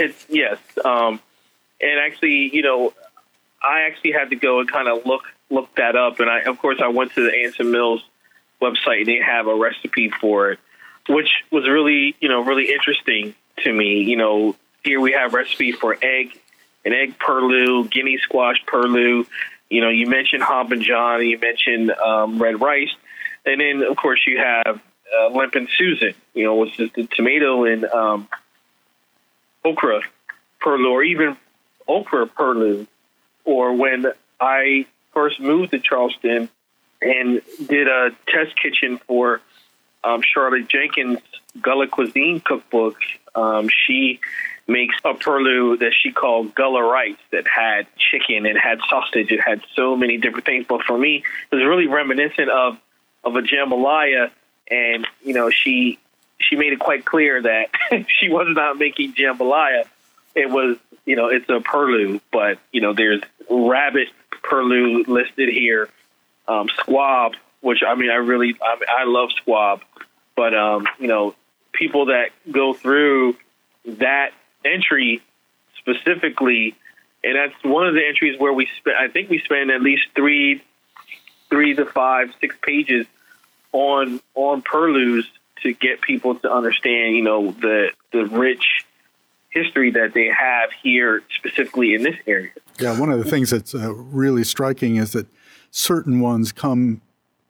It's 0.04 0.26
yes, 0.28 0.58
um, 0.84 1.20
and 1.80 2.00
actually, 2.00 2.50
you 2.52 2.62
know, 2.62 2.92
I 3.62 3.82
actually 3.82 4.10
had 4.10 4.30
to 4.30 4.36
go 4.36 4.58
and 4.58 4.68
kind 4.68 4.88
of 4.88 5.06
look 5.06 5.22
look 5.50 5.72
that 5.76 5.94
up, 5.94 6.18
and 6.18 6.28
I, 6.28 6.40
of 6.40 6.58
course, 6.58 6.80
I 6.82 6.88
went 6.88 7.12
to 7.14 7.22
the 7.22 7.32
Anson 7.32 7.70
Mills 7.70 8.02
website 8.60 8.98
and 8.98 9.06
they 9.06 9.20
have 9.24 9.46
a 9.46 9.54
recipe 9.54 10.10
for 10.20 10.50
it, 10.50 10.58
which 11.08 11.30
was 11.52 11.68
really, 11.68 12.16
you 12.20 12.28
know, 12.28 12.42
really 12.42 12.72
interesting 12.72 13.36
to 13.58 13.72
me. 13.72 14.02
You 14.02 14.16
know, 14.16 14.56
here 14.82 14.98
we 15.00 15.12
have 15.12 15.32
recipe 15.32 15.70
for 15.70 15.96
egg 16.02 16.40
an 16.84 16.92
egg 16.92 17.18
purloo, 17.18 17.88
guinea 17.88 18.18
squash 18.18 18.56
purloo. 18.66 19.24
You 19.70 19.80
know, 19.80 19.88
you 19.88 20.06
mentioned 20.06 20.42
Hoppin' 20.42 20.82
John, 20.82 21.24
you 21.26 21.38
mentioned 21.38 21.90
um, 21.90 22.40
red 22.40 22.60
rice, 22.60 22.94
and 23.44 23.60
then 23.60 23.82
of 23.82 23.96
course 23.96 24.20
you 24.26 24.38
have 24.38 24.76
uh, 24.76 25.30
Limpin' 25.30 25.68
Susan. 25.76 26.14
You 26.34 26.44
know, 26.44 26.56
which 26.56 26.78
is 26.78 26.90
the 26.92 27.06
tomato 27.06 27.64
and 27.64 27.84
um, 27.84 28.28
okra 29.64 30.02
purloo, 30.60 30.90
or 30.90 31.02
even 31.02 31.36
okra 31.88 32.26
purloo. 32.26 32.86
Or 33.44 33.74
when 33.74 34.06
I 34.40 34.86
first 35.12 35.40
moved 35.40 35.72
to 35.72 35.78
Charleston 35.78 36.48
and 37.00 37.42
did 37.66 37.88
a 37.88 38.10
test 38.26 38.60
kitchen 38.60 38.98
for 39.06 39.40
um, 40.02 40.22
Charlotte 40.22 40.68
Jenkins' 40.68 41.20
Gullah 41.60 41.88
Cuisine 41.88 42.40
cookbook, 42.40 42.96
um, 43.34 43.68
she 43.68 44.20
makes 44.66 44.94
a 45.04 45.14
purloo 45.14 45.76
that 45.78 45.92
she 45.94 46.12
called 46.12 46.54
Gullah 46.54 46.82
Rice 46.82 47.16
that 47.30 47.46
had 47.46 47.86
chicken 47.96 48.46
and 48.46 48.58
had 48.58 48.80
sausage. 48.88 49.30
It 49.30 49.40
had 49.40 49.62
so 49.74 49.96
many 49.96 50.16
different 50.16 50.46
things. 50.46 50.66
But 50.68 50.82
for 50.82 50.96
me, 50.96 51.24
it 51.50 51.54
was 51.54 51.64
really 51.64 51.86
reminiscent 51.86 52.48
of 52.48 52.78
of 53.22 53.36
a 53.36 53.40
jambalaya, 53.40 54.30
and 54.70 55.06
you 55.22 55.34
know 55.34 55.50
she 55.50 55.98
she 56.38 56.56
made 56.56 56.72
it 56.72 56.78
quite 56.78 57.04
clear 57.04 57.42
that 57.42 57.70
she 58.20 58.28
was 58.28 58.48
not 58.50 58.78
making 58.78 59.14
jambalaya. 59.14 59.86
It 60.34 60.50
was 60.50 60.76
you 61.04 61.16
know 61.16 61.28
it's 61.28 61.48
a 61.48 61.60
purloo, 61.60 62.20
but 62.32 62.58
you 62.72 62.80
know 62.80 62.94
there's 62.94 63.20
rabbit 63.50 64.08
purloo 64.42 65.04
listed 65.06 65.48
here, 65.48 65.88
um, 66.48 66.68
squab, 66.68 67.34
which 67.60 67.82
I 67.86 67.94
mean 67.94 68.10
I 68.10 68.16
really 68.16 68.56
I, 68.62 68.74
mean, 68.74 68.88
I 68.88 69.04
love 69.04 69.30
squab, 69.32 69.82
but 70.34 70.54
um, 70.54 70.86
you 70.98 71.08
know 71.08 71.34
people 71.72 72.06
that 72.06 72.30
go 72.50 72.72
through 72.72 73.36
that 73.84 74.30
entry 74.64 75.22
specifically, 75.78 76.74
and 77.22 77.36
that's 77.36 77.64
one 77.64 77.86
of 77.86 77.94
the 77.94 78.06
entries 78.06 78.38
where 78.38 78.52
we 78.52 78.68
spent. 78.78 78.96
I 78.96 79.08
think 79.08 79.30
we 79.30 79.38
spend 79.40 79.70
at 79.70 79.80
least 79.80 80.04
three, 80.14 80.62
three 81.50 81.74
to 81.74 81.86
five, 81.86 82.32
six 82.40 82.56
pages 82.62 83.06
on 83.72 84.20
on 84.34 84.62
Purloos 84.62 85.24
to 85.62 85.72
get 85.72 86.00
people 86.00 86.36
to 86.36 86.52
understand, 86.52 87.16
you 87.16 87.22
know, 87.22 87.52
the 87.52 87.90
the 88.12 88.26
rich 88.26 88.84
history 89.50 89.92
that 89.92 90.12
they 90.14 90.26
have 90.26 90.70
here, 90.82 91.22
specifically 91.36 91.94
in 91.94 92.02
this 92.02 92.16
area. 92.26 92.50
Yeah, 92.80 92.98
one 92.98 93.10
of 93.10 93.22
the 93.22 93.30
things 93.30 93.50
that's 93.50 93.74
uh, 93.74 93.94
really 93.94 94.42
striking 94.42 94.96
is 94.96 95.12
that 95.12 95.26
certain 95.70 96.20
ones 96.20 96.50
come 96.50 97.00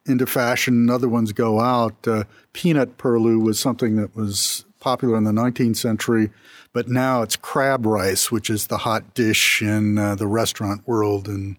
into 0.06 0.26
fashion 0.26 0.74
and 0.74 0.90
other 0.90 1.08
ones 1.08 1.32
go 1.32 1.60
out. 1.60 2.06
Uh, 2.06 2.24
peanut 2.52 2.98
purloo 2.98 3.38
was 3.38 3.58
something 3.58 3.96
that 3.96 4.14
was 4.14 4.66
popular 4.84 5.16
in 5.16 5.24
the 5.24 5.32
19th 5.32 5.76
century, 5.76 6.30
but 6.74 6.88
now 6.88 7.22
it's 7.22 7.36
crab 7.36 7.86
rice, 7.86 8.30
which 8.30 8.50
is 8.50 8.66
the 8.66 8.78
hot 8.78 9.14
dish 9.14 9.62
in 9.62 9.96
uh, 9.96 10.14
the 10.14 10.26
restaurant 10.26 10.86
world 10.86 11.26
in 11.26 11.56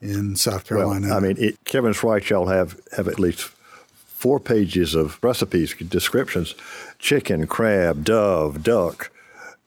in 0.00 0.36
South 0.36 0.64
Carolina. 0.64 1.08
Well, 1.08 1.16
I 1.16 1.20
mean, 1.20 1.36
it, 1.38 1.64
Kevin's 1.64 2.04
right. 2.04 2.30
Y'all 2.30 2.46
have 2.46 2.80
have 2.96 3.08
at 3.08 3.18
least 3.18 3.40
four 3.42 4.38
pages 4.38 4.94
of 4.94 5.18
recipes, 5.22 5.74
descriptions: 5.74 6.54
chicken, 7.00 7.48
crab, 7.48 8.04
dove, 8.04 8.62
duck, 8.62 9.10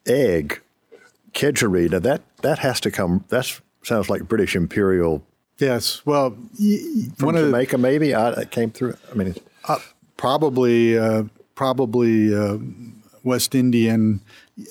egg, 0.08 0.62
kedgeree. 1.34 1.92
Now 1.92 2.00
that 2.00 2.22
that 2.42 2.60
has 2.60 2.80
to 2.80 2.92
come. 2.92 3.26
That 3.28 3.60
sounds 3.84 4.10
like 4.10 4.30
British 4.30 4.56
imperial. 4.56 5.22
Yes. 5.58 6.02
Well, 6.06 6.32
from 7.18 7.36
Jamaica, 7.36 7.76
the, 7.76 7.78
maybe 7.78 8.16
I, 8.16 8.32
it 8.32 8.52
came 8.52 8.72
through. 8.72 8.96
I 9.12 9.14
mean, 9.16 9.36
uh, 9.68 9.80
probably, 10.18 10.98
uh, 10.98 11.26
probably 11.54 12.34
uh, 12.34 12.58
West 13.24 13.56
Indian. 13.56 14.22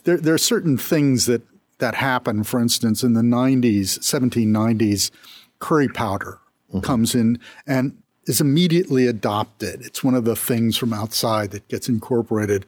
There, 0.04 0.16
there 0.16 0.34
are 0.34 0.38
certain 0.38 0.76
things 0.76 1.26
that 1.26 1.42
that 1.80 1.96
happen. 1.96 2.44
For 2.44 2.60
instance, 2.60 3.02
in 3.02 3.14
the 3.14 3.22
90s, 3.22 3.98
1790s, 3.98 5.10
curry 5.58 5.88
powder 5.88 6.38
mm-hmm. 6.68 6.80
comes 6.80 7.14
in 7.14 7.38
and 7.66 7.96
is 8.26 8.40
immediately 8.40 9.06
adopted. 9.06 9.82
It's 9.82 10.04
one 10.04 10.14
of 10.14 10.24
the 10.24 10.36
things 10.36 10.76
from 10.76 10.92
outside 10.92 11.50
that 11.50 11.66
gets 11.68 11.88
incorporated. 11.88 12.66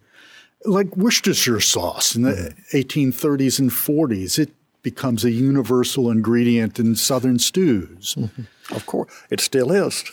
Like 0.64 0.96
Worcestershire 0.96 1.60
sauce 1.60 2.14
in 2.14 2.22
the 2.22 2.54
mm-hmm. 2.72 2.76
1830s 2.76 3.58
and 3.58 3.70
40s, 3.70 4.38
it 4.38 4.50
becomes 4.82 5.24
a 5.24 5.30
universal 5.30 6.10
ingredient 6.10 6.78
in 6.78 6.96
Southern 6.96 7.38
stews. 7.38 8.16
Mm-hmm. 8.16 8.74
Of 8.74 8.86
course, 8.86 9.12
it 9.30 9.40
still 9.40 9.70
is. 9.70 10.04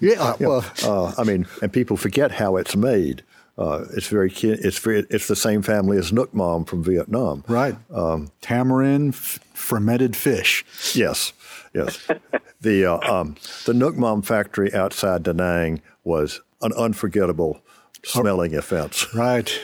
Yeah, 0.00 0.34
well, 0.38 0.64
uh, 0.84 1.12
I 1.16 1.24
mean, 1.24 1.46
and 1.60 1.72
people 1.72 1.96
forget 1.96 2.32
how 2.32 2.56
it's 2.56 2.76
made. 2.76 3.22
Uh, 3.62 3.86
it's 3.92 4.08
very 4.08 4.28
it's 4.32 4.78
very, 4.78 5.06
it's 5.08 5.28
the 5.28 5.36
same 5.36 5.62
family 5.62 5.96
as 5.96 6.10
Nuoc 6.10 6.34
Mam 6.34 6.64
from 6.64 6.82
Vietnam. 6.82 7.44
Right. 7.46 7.76
Um, 7.94 8.32
Tamarind, 8.40 9.14
f- 9.14 9.38
fermented 9.54 10.16
fish. 10.16 10.64
Yes, 10.96 11.32
yes. 11.72 12.08
the 12.60 12.84
uh, 12.86 12.98
um, 13.08 13.36
the 13.64 13.72
Nuoc 13.72 13.94
Mam 13.94 14.22
factory 14.22 14.74
outside 14.74 15.22
Da 15.22 15.30
Nang 15.30 15.80
was 16.02 16.40
an 16.60 16.72
unforgettable 16.72 17.62
smelling 18.02 18.56
oh, 18.56 18.58
offense. 18.58 19.06
Right. 19.14 19.60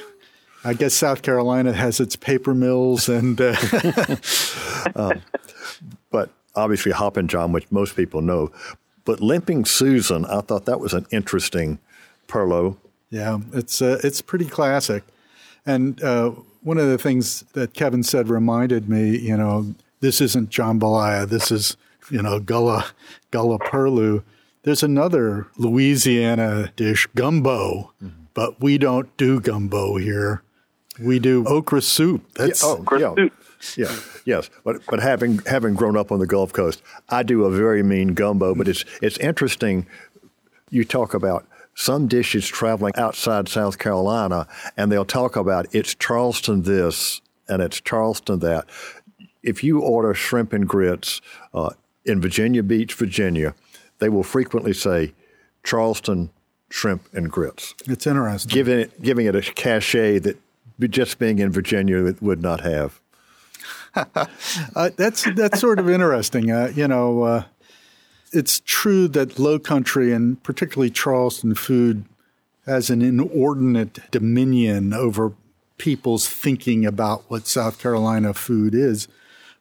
I 0.65 0.75
guess 0.75 0.95
South 0.95 1.23
Carolina 1.23 1.73
has 1.73 1.99
its 1.99 2.15
paper 2.15 2.55
mills 2.55 3.09
and. 3.09 3.41
Uh, 3.41 3.57
um, 4.94 5.23
but 6.13 6.31
obviously 6.55 6.92
Hop 6.92 7.15
Hoppin' 7.15 7.27
John, 7.27 7.51
which 7.51 7.67
most 7.73 7.96
people 7.96 8.23
know. 8.23 8.53
But 9.05 9.21
Limping 9.21 9.65
Susan, 9.65 10.25
I 10.27 10.40
thought 10.40 10.67
that 10.67 10.79
was 10.79 10.94
an 10.94 11.07
interesting 11.11 11.81
Purloo 12.29 12.77
yeah, 13.11 13.38
it's 13.52 13.81
uh, 13.81 13.98
it's 14.04 14.21
pretty 14.21 14.46
classic. 14.46 15.04
And 15.65 16.02
uh, 16.02 16.31
one 16.63 16.79
of 16.79 16.88
the 16.88 16.98
things 16.98 17.44
that 17.52 17.75
Kevin 17.75 18.02
said 18.02 18.29
reminded 18.29 18.88
me, 18.88 19.19
you 19.19 19.37
know, 19.37 19.75
this 20.00 20.21
isn't 20.21 20.50
jambalaya. 20.50 21.29
This 21.29 21.50
is, 21.50 21.77
you 22.11 22.23
know, 22.23 22.40
gullah 22.40 22.87
gullah 23.31 23.59
purloo. 23.59 24.23
There's 24.63 24.83
another 24.83 25.46
Louisiana 25.56 26.73
dish, 26.77 27.06
gumbo, 27.15 27.92
mm-hmm. 28.02 28.25
but 28.35 28.61
we 28.61 28.77
don't 28.79 29.15
do 29.17 29.40
gumbo 29.40 29.96
here. 29.96 30.42
We 31.00 31.19
do 31.19 31.46
okra 31.46 31.81
soup. 31.81 32.33
That's 32.35 32.63
yeah, 32.63 32.75
oh, 32.90 32.98
yeah. 32.98 33.15
soup. 33.15 33.33
Yeah, 33.77 33.96
yes, 34.25 34.50
but 34.65 34.83
but 34.87 35.00
having 35.00 35.38
having 35.38 35.75
grown 35.75 35.96
up 35.96 36.13
on 36.13 36.21
the 36.21 36.27
Gulf 36.27 36.52
Coast, 36.52 36.83
I 37.09 37.23
do 37.23 37.44
a 37.44 37.50
very 37.50 37.83
mean 37.83 38.15
gumbo. 38.15 38.54
But 38.54 38.69
it's 38.69 38.85
it's 39.02 39.19
interesting. 39.19 39.87
You 40.71 40.85
talk 40.85 41.15
about 41.15 41.48
some 41.79 42.08
dishes 42.08 42.44
traveling 42.44 42.92
outside 42.96 43.48
South 43.48 43.79
Carolina, 43.79 44.48
and 44.76 44.90
they'll 44.90 45.04
talk 45.04 45.37
about 45.37 45.72
it's 45.72 45.94
Charleston 45.94 46.62
this 46.62 47.20
and 47.48 47.62
it's 47.62 47.81
Charleston 47.81 48.40
that 48.40 48.66
if 49.44 49.62
you 49.62 49.81
order 49.81 50.12
shrimp 50.12 50.52
and 50.52 50.68
grits 50.68 51.20
uh, 51.54 51.70
in 52.04 52.20
Virginia 52.20 52.64
Beach, 52.64 52.94
Virginia, 52.94 53.54
they 54.00 54.08
will 54.08 54.24
frequently 54.24 54.72
say 54.72 55.14
Charleston 55.62 56.31
shrimp 56.68 57.08
and 57.14 57.31
grits. 57.31 57.74
It's 57.87 58.08
interesting. 58.08 58.52
Giving 58.52 58.81
it, 58.81 59.00
giving 59.00 59.26
it 59.26 59.37
a 59.37 59.40
cachet 59.40 60.18
that 60.18 60.37
just 60.81 61.20
being 61.20 61.38
in 61.38 61.52
Virginia 61.52 62.12
would 62.20 62.42
not 62.42 62.60
have. 62.62 63.00
uh, 63.94 64.90
that's 64.96 65.24
that's 65.35 65.60
sort 65.60 65.79
of 65.79 65.88
interesting. 65.88 66.50
Uh, 66.50 66.72
you 66.74 66.88
know, 66.88 67.22
uh, 67.22 67.44
it's 68.33 68.60
true 68.64 69.08
that 69.08 69.38
Low 69.38 69.58
Country 69.58 70.12
and 70.12 70.42
particularly 70.42 70.90
Charleston 70.90 71.54
food 71.54 72.04
has 72.66 72.90
an 72.90 73.02
inordinate 73.02 74.10
dominion 74.10 74.92
over 74.92 75.33
people's 75.79 76.29
thinking 76.29 76.85
about 76.85 77.24
what 77.29 77.46
South 77.46 77.79
Carolina 77.79 78.35
food 78.35 78.74
is. 78.74 79.08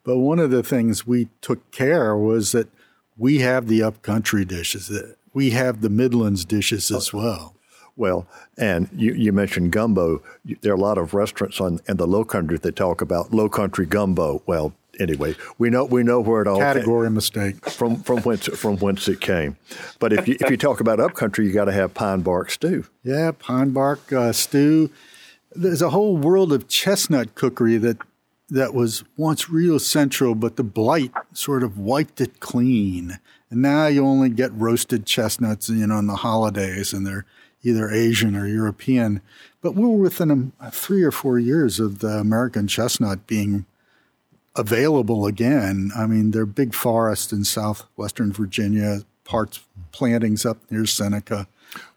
But 0.03 0.17
one 0.17 0.39
of 0.39 0.51
the 0.51 0.63
things 0.63 1.07
we 1.07 1.29
took 1.41 1.69
care 1.71 2.15
was 2.17 2.51
that 2.51 2.67
we 3.17 3.39
have 3.39 3.67
the 3.67 3.83
upcountry 3.83 4.45
dishes. 4.45 4.91
We 5.33 5.51
have 5.51 5.81
the 5.81 5.89
Midlands 5.89 6.45
dishes 6.45 6.91
as 6.91 7.13
well. 7.13 7.55
Well, 7.95 8.27
and 8.57 8.89
you, 8.93 9.13
you 9.13 9.33
mentioned 9.33 9.71
gumbo. 9.71 10.21
There 10.61 10.71
are 10.71 10.75
a 10.75 10.79
lot 10.79 10.99
of 10.99 11.13
restaurants 11.13 11.59
on 11.59 11.79
in 11.87 11.97
the 11.97 12.05
Low 12.05 12.23
Country 12.23 12.57
that 12.59 12.75
talk 12.75 13.01
about 13.01 13.33
Low 13.33 13.49
Country 13.49 13.87
gumbo. 13.87 14.43
Well, 14.45 14.73
anyway, 14.99 15.35
we 15.57 15.69
know 15.69 15.85
we 15.85 16.03
know 16.03 16.19
where 16.19 16.41
it 16.41 16.47
all 16.47 16.59
category 16.59 17.07
came, 17.07 17.13
mistake 17.13 17.69
from 17.69 17.97
from 17.97 18.19
whence 18.19 18.47
from 18.47 18.77
whence 18.77 19.07
it 19.07 19.21
came. 19.21 19.57
But 19.99 20.13
if 20.13 20.27
you 20.27 20.37
if 20.39 20.49
you 20.49 20.57
talk 20.57 20.79
about 20.79 20.99
upcountry, 20.99 21.45
you 21.45 21.53
got 21.53 21.65
to 21.65 21.71
have 21.71 21.93
pine 21.93 22.21
bark 22.21 22.51
stew. 22.51 22.85
Yeah, 23.03 23.31
pine 23.37 23.71
bark 23.71 24.11
uh, 24.11 24.31
stew. 24.33 24.89
There's 25.55 25.81
a 25.81 25.89
whole 25.89 26.17
world 26.17 26.53
of 26.53 26.67
chestnut 26.67 27.35
cookery 27.35 27.77
that 27.77 27.97
that 28.49 28.73
was 28.73 29.03
once 29.17 29.49
real 29.49 29.79
central, 29.79 30.35
but 30.35 30.55
the 30.55 30.63
blight 30.63 31.11
sort 31.33 31.63
of 31.63 31.77
wiped 31.77 32.21
it 32.21 32.39
clean. 32.39 33.19
And 33.49 33.61
now 33.61 33.87
you 33.87 34.05
only 34.05 34.29
get 34.29 34.51
roasted 34.53 35.05
chestnuts, 35.05 35.69
you 35.69 35.87
know, 35.87 35.95
on 35.95 36.07
the 36.07 36.17
holidays, 36.17 36.93
and 36.93 37.05
they're 37.05 37.25
either 37.63 37.89
Asian 37.89 38.35
or 38.35 38.47
European. 38.47 39.21
But 39.61 39.75
we 39.75 39.85
were 39.85 39.97
within 39.97 40.53
a, 40.59 40.71
three 40.71 41.03
or 41.03 41.11
four 41.11 41.39
years 41.39 41.79
of 41.79 41.99
the 41.99 42.19
American 42.19 42.67
chestnut 42.67 43.27
being 43.27 43.65
available 44.57 45.25
again. 45.25 45.91
I 45.95 46.07
mean, 46.07 46.31
there 46.31 46.43
are 46.43 46.47
big 46.47 46.73
forests 46.73 47.31
in 47.31 47.43
southwestern 47.43 48.33
Virginia, 48.33 49.01
parts 49.23 49.59
plantings 49.91 50.45
up 50.45 50.57
near 50.69 50.85
Seneca. 50.85 51.47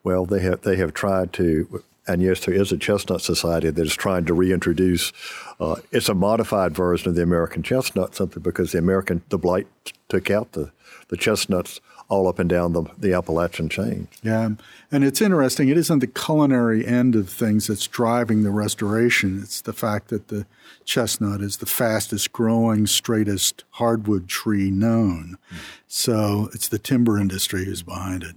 Well, 0.03 0.27
they 0.27 0.41
have 0.41 0.63
they 0.63 0.77
have 0.77 0.93
tried 0.93 1.33
to, 1.35 1.83
and 2.07 2.23
yes, 2.23 2.45
there 2.45 2.55
is 2.55 2.73
a 2.73 2.77
chestnut 2.77 3.23
society 3.23 3.71
that 3.71 3.87
is 3.87 3.95
trying 3.95 4.25
to 4.27 4.35
reintroduce. 4.35 5.13
Uh, 5.59 5.77
it's 5.93 6.09
a 6.09 6.15
modified 6.15 6.75
version 6.75 7.09
of 7.09 7.15
the 7.15 7.23
American 7.23 7.63
chestnut, 7.63 8.15
simply 8.15 8.43
because 8.43 8.73
the 8.73 8.79
American 8.79 9.23
the 9.29 9.39
blight 9.39 9.67
took 10.09 10.31
out 10.31 10.53
the 10.53 10.73
the 11.09 11.17
chestnuts 11.17 11.81
all 12.11 12.29
up 12.29 12.39
and 12.39 12.51
down 12.51 12.75
the, 12.75 12.85
the 12.99 13.15
Appalachian 13.15 13.69
chain. 13.69 14.09
Yeah, 14.23 14.51
and 14.91 15.05
it's 15.05 15.23
interesting. 15.23 15.69
It 15.69 15.79
isn't 15.79 16.01
the 16.01 16.07
culinary 16.07 16.87
end 16.87 17.15
of 17.15 17.31
things 17.31 17.69
that's 17.69 17.87
driving 17.87 18.43
the 18.43 18.51
restoration. 18.51 19.41
It's 19.43 19.63
the 19.63 19.73
fact 19.73 20.09
that 20.09 20.29
the 20.29 20.45
chestnut 20.85 21.41
is 21.41 21.59
the 21.59 21.67
fastest 21.67 22.33
growing, 22.33 22.87
straightest 22.87 23.65
hardwood 23.71 24.29
tree 24.29 24.71
known. 24.71 25.39
Mm. 25.51 25.57
So 25.87 26.51
it's 26.53 26.69
the 26.69 26.79
timber 26.79 27.19
industry 27.19 27.65
who's 27.65 27.83
behind 27.83 28.25
it. 28.25 28.37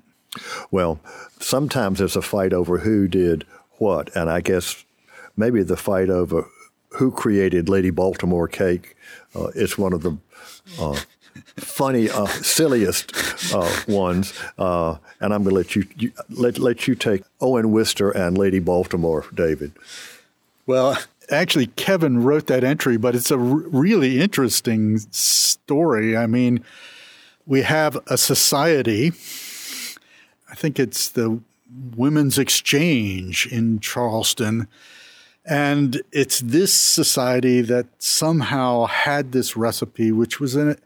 Well, 0.71 0.99
sometimes 1.39 1.99
there's 1.99 2.15
a 2.15 2.21
fight 2.21 2.53
over 2.53 2.79
who 2.79 3.07
did 3.07 3.45
what, 3.77 4.15
and 4.15 4.29
I 4.29 4.41
guess 4.41 4.85
maybe 5.35 5.63
the 5.63 5.77
fight 5.77 6.09
over 6.09 6.47
who 6.89 7.11
created 7.11 7.69
Lady 7.69 7.89
Baltimore 7.89 8.47
cake 8.47 8.95
uh, 9.35 9.47
is 9.55 9.77
one 9.77 9.93
of 9.93 10.03
the 10.03 10.17
uh, 10.79 10.99
funny, 11.57 12.09
uh, 12.09 12.25
silliest 12.27 13.13
uh, 13.53 13.69
ones. 13.87 14.33
Uh, 14.57 14.97
and 15.19 15.33
I'm 15.33 15.43
going 15.43 15.51
to 15.51 15.55
let 15.55 15.75
you, 15.75 15.85
you, 15.97 16.11
let 16.29 16.59
let 16.59 16.87
you 16.87 16.95
take 16.95 17.23
Owen 17.39 17.71
Wister 17.71 18.11
and 18.11 18.37
Lady 18.37 18.59
Baltimore, 18.59 19.25
David. 19.33 19.71
Well, 20.65 20.97
actually, 21.29 21.67
Kevin 21.67 22.23
wrote 22.23 22.47
that 22.47 22.63
entry, 22.63 22.97
but 22.97 23.15
it's 23.15 23.31
a 23.31 23.37
r- 23.37 23.41
really 23.41 24.19
interesting 24.21 24.99
story. 25.11 26.15
I 26.15 26.27
mean, 26.27 26.63
we 27.45 27.61
have 27.63 27.97
a 28.07 28.17
society. 28.17 29.07
I 30.49 30.55
think 30.55 30.79
it's 30.79 31.09
the 31.09 31.39
Women's 31.95 32.37
Exchange 32.37 33.47
in 33.47 33.79
Charleston. 33.79 34.67
And 35.45 36.01
it's 36.13 36.39
this 36.39 36.73
society 36.73 37.59
that 37.61 37.87
somehow 37.99 38.85
had 38.85 39.33
this 39.33 39.57
recipe, 39.57 40.11
which 40.11 40.39
was 40.39 40.55
in 40.55 40.77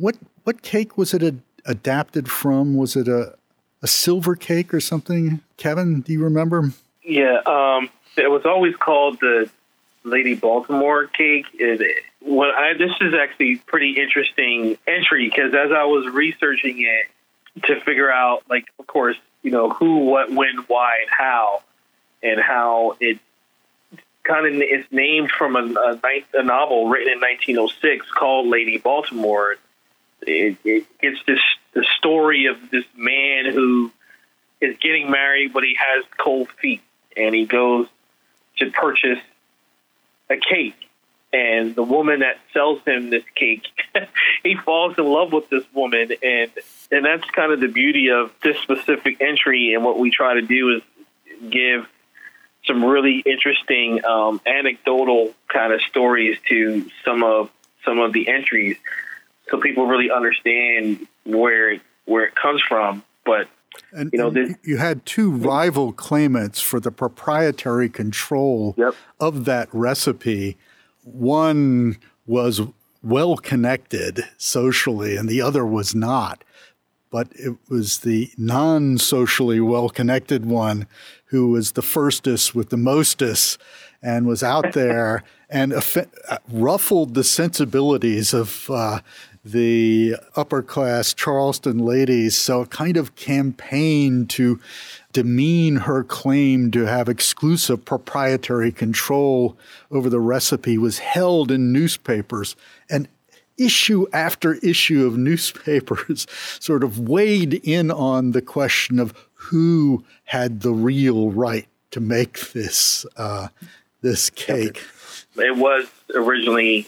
what 0.00 0.16
what 0.44 0.62
cake 0.62 0.96
was 0.96 1.14
it 1.14 1.34
adapted 1.64 2.30
from? 2.30 2.74
Was 2.76 2.96
it 2.96 3.08
a 3.08 3.34
a 3.82 3.86
silver 3.86 4.36
cake 4.36 4.74
or 4.74 4.80
something? 4.80 5.40
Kevin, 5.56 6.00
do 6.00 6.12
you 6.12 6.22
remember? 6.22 6.72
Yeah, 7.02 7.40
um, 7.46 7.88
it 8.16 8.30
was 8.30 8.44
always 8.44 8.76
called 8.76 9.20
the 9.20 9.50
Lady 10.04 10.34
Baltimore 10.34 11.06
cake. 11.06 11.46
It, 11.54 12.04
I, 12.26 12.74
this 12.78 12.92
is 13.00 13.14
actually 13.14 13.56
pretty 13.56 13.92
interesting 13.92 14.76
entry 14.86 15.28
because 15.28 15.54
as 15.54 15.72
I 15.72 15.84
was 15.84 16.06
researching 16.12 16.82
it 16.82 17.66
to 17.66 17.80
figure 17.80 18.10
out, 18.10 18.42
like, 18.48 18.66
of 18.78 18.86
course, 18.86 19.16
you 19.42 19.50
know, 19.50 19.70
who, 19.70 19.98
what, 19.98 20.30
when, 20.30 20.58
why, 20.66 20.98
and 21.02 21.10
how, 21.10 21.62
and 22.22 22.40
how 22.40 22.96
it 23.00 23.18
kind 24.22 24.46
of 24.46 24.52
is 24.62 24.84
named 24.90 25.30
from 25.30 25.56
a, 25.56 25.98
a, 26.04 26.38
a 26.38 26.42
novel 26.42 26.88
written 26.88 27.12
in 27.12 27.20
1906 27.20 28.10
called 28.10 28.46
Lady 28.46 28.78
Baltimore. 28.78 29.56
It, 30.22 30.58
it, 30.64 30.86
it's 31.00 31.20
this 31.26 31.40
the 31.72 31.84
story 31.98 32.46
of 32.46 32.70
this 32.70 32.84
man 32.96 33.46
who 33.46 33.92
is 34.60 34.76
getting 34.80 35.10
married, 35.10 35.52
but 35.52 35.62
he 35.62 35.76
has 35.78 36.04
cold 36.18 36.48
feet, 36.60 36.82
and 37.16 37.34
he 37.34 37.46
goes 37.46 37.86
to 38.58 38.70
purchase 38.70 39.20
a 40.28 40.36
cake. 40.36 40.76
And 41.32 41.76
the 41.76 41.84
woman 41.84 42.20
that 42.20 42.38
sells 42.52 42.82
him 42.84 43.10
this 43.10 43.22
cake, 43.36 43.62
he 44.42 44.56
falls 44.56 44.98
in 44.98 45.04
love 45.04 45.32
with 45.32 45.48
this 45.48 45.64
woman, 45.72 46.10
and 46.22 46.50
and 46.90 47.04
that's 47.04 47.28
kind 47.30 47.52
of 47.52 47.60
the 47.60 47.68
beauty 47.68 48.10
of 48.10 48.32
this 48.42 48.58
specific 48.58 49.20
entry. 49.20 49.74
And 49.74 49.84
what 49.84 49.98
we 49.98 50.10
try 50.10 50.34
to 50.34 50.42
do 50.42 50.76
is 50.76 50.82
give 51.48 51.86
some 52.66 52.84
really 52.84 53.22
interesting 53.24 54.04
um, 54.04 54.40
anecdotal 54.44 55.32
kind 55.48 55.72
of 55.72 55.80
stories 55.82 56.38
to 56.48 56.90
some 57.04 57.22
of 57.22 57.50
some 57.84 57.98
of 57.98 58.12
the 58.12 58.28
entries, 58.28 58.76
so 59.50 59.58
people 59.58 59.86
really 59.86 60.10
understand 60.10 61.06
where 61.24 61.72
it, 61.72 61.82
where 62.04 62.24
it 62.24 62.34
comes 62.34 62.62
from. 62.62 63.02
But 63.24 63.48
and, 63.92 64.10
you 64.12 64.18
know, 64.18 64.30
this, 64.30 64.54
you 64.62 64.78
had 64.78 65.04
two 65.06 65.30
rival 65.30 65.92
claimants 65.92 66.60
for 66.60 66.80
the 66.80 66.90
proprietary 66.90 67.88
control 67.88 68.74
yep. 68.76 68.94
of 69.18 69.44
that 69.44 69.68
recipe. 69.72 70.56
One 71.02 71.98
was 72.26 72.60
well 73.02 73.36
connected 73.36 74.24
socially, 74.36 75.16
and 75.16 75.28
the 75.28 75.42
other 75.42 75.64
was 75.64 75.94
not. 75.94 76.44
But 77.10 77.28
it 77.34 77.56
was 77.68 78.00
the 78.00 78.30
non 78.38 78.98
socially 78.98 79.60
well 79.60 79.88
connected 79.88 80.46
one 80.46 80.86
who 81.26 81.48
was 81.48 81.72
the 81.72 81.82
firstest 81.82 82.54
with 82.54 82.70
the 82.70 82.76
mostest 82.76 83.58
and 84.02 84.26
was 84.26 84.42
out 84.42 84.72
there 84.74 85.24
and 85.48 85.72
uh, 85.72 86.38
ruffled 86.48 87.14
the 87.14 87.24
sensibilities 87.24 88.32
of 88.32 88.70
uh, 88.70 89.00
the 89.44 90.16
upper 90.36 90.62
class 90.62 91.14
Charleston 91.14 91.78
ladies. 91.78 92.36
So, 92.36 92.64
kind 92.66 92.96
of 92.96 93.14
campaign 93.16 94.26
to 94.28 94.60
demean 95.12 95.76
her 95.76 96.04
claim 96.04 96.70
to 96.72 96.86
have 96.86 97.08
exclusive 97.08 97.84
proprietary 97.84 98.72
control 98.72 99.56
over 99.90 100.08
the 100.08 100.20
recipe 100.20 100.78
was 100.78 100.98
held 100.98 101.50
in 101.50 101.72
newspapers. 101.72 102.54
And 102.88 103.08
issue 103.56 104.06
after 104.12 104.54
issue 104.54 105.06
of 105.06 105.18
newspapers 105.18 106.26
sort 106.60 106.82
of 106.82 106.98
weighed 106.98 107.54
in 107.54 107.90
on 107.90 108.32
the 108.32 108.42
question 108.42 108.98
of 108.98 109.14
who 109.34 110.04
had 110.24 110.60
the 110.60 110.72
real 110.72 111.30
right 111.30 111.66
to 111.90 112.00
make 112.00 112.52
this 112.52 113.04
uh, 113.16 113.48
this 114.00 114.30
cake. 114.30 114.82
It 115.36 115.56
was 115.56 115.86
originally 116.14 116.86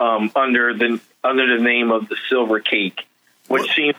um, 0.00 0.30
under 0.34 0.72
the 0.72 1.00
under 1.24 1.56
the 1.56 1.62
name 1.62 1.90
of 1.90 2.08
the 2.08 2.16
silver 2.28 2.60
cake, 2.60 3.06
which 3.48 3.62
well, 3.62 3.74
seems 3.74 3.96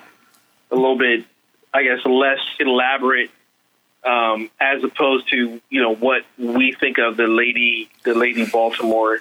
a 0.71 0.76
little 0.76 0.97
bit, 0.97 1.26
I 1.74 1.84
guess, 1.84 2.05
less 2.05 2.39
elaborate 2.59 3.32
um, 4.03 4.49
as 4.59 4.84
opposed 4.84 5.30
to 5.30 5.61
you 5.69 5.82
know 5.82 5.95
what 5.95 6.24
we 6.38 6.74
think 6.74 6.97
of 6.97 7.15
the 7.15 7.28
lady 7.28 7.89
the 8.03 8.13
lady 8.13 8.45
Baltimore 8.45 9.19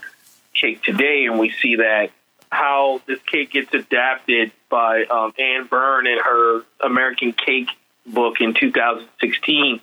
cake 0.54 0.82
today, 0.82 1.26
and 1.26 1.38
we 1.38 1.50
see 1.50 1.76
that 1.76 2.10
how 2.50 3.00
this 3.06 3.20
cake 3.22 3.52
gets 3.52 3.72
adapted 3.72 4.52
by 4.68 5.04
um, 5.04 5.32
Anne 5.38 5.66
Byrne 5.66 6.06
in 6.06 6.18
her 6.18 6.62
American 6.80 7.32
Cake 7.32 7.68
book 8.06 8.40
in 8.40 8.52
2016. 8.52 9.80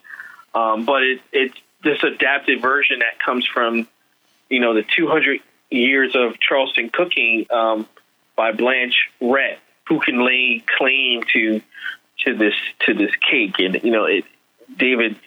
Um, 0.54 0.86
but 0.86 1.04
it, 1.04 1.22
it's 1.32 1.56
this 1.84 2.04
adapted 2.04 2.62
version 2.62 3.00
that 3.00 3.18
comes 3.24 3.48
from 3.48 3.88
you 4.50 4.60
know, 4.60 4.74
the 4.74 4.84
200 4.84 5.40
years 5.70 6.16
of 6.16 6.40
Charleston 6.40 6.90
cooking 6.90 7.46
um, 7.52 7.88
by 8.40 8.54
Blanche 8.54 9.10
Rhett, 9.20 9.60
who 9.90 10.00
can 10.00 10.26
lay 10.26 10.64
claim 10.78 11.24
to 11.34 11.62
to 12.20 12.36
this 12.38 12.54
to 12.86 12.94
this 12.94 13.12
cake. 13.30 13.56
And 13.60 13.84
you 13.84 13.92
know, 13.92 14.06
it, 14.06 14.24
David 14.78 15.18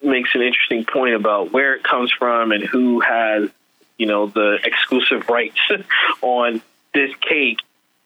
makes 0.00 0.32
an 0.32 0.42
interesting 0.42 0.84
point 0.84 1.16
about 1.16 1.50
where 1.52 1.74
it 1.74 1.82
comes 1.82 2.12
from 2.12 2.52
and 2.52 2.62
who 2.62 3.00
has 3.00 3.50
you 3.98 4.06
know 4.06 4.28
the 4.28 4.60
exclusive 4.62 5.28
rights 5.28 5.58
on 6.22 6.62
this 6.94 7.10
cake 7.20 7.58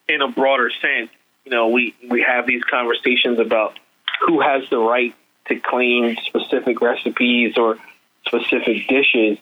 in 0.09 0.23
a 0.23 0.29
broader 0.29 0.71
sense. 0.81 1.11
You 1.45 1.51
know, 1.51 1.69
we 1.69 1.95
we 2.09 2.23
have 2.23 2.47
these 2.47 2.63
conversations 2.63 3.39
about 3.41 3.79
who 4.23 4.41
has 4.41 4.63
the 4.71 4.79
right 4.79 5.15
to 5.49 5.61
claim 5.61 6.17
specific 6.25 6.81
recipes 6.81 7.59
or 7.59 7.77
specific 8.27 8.89
dishes, 8.89 9.37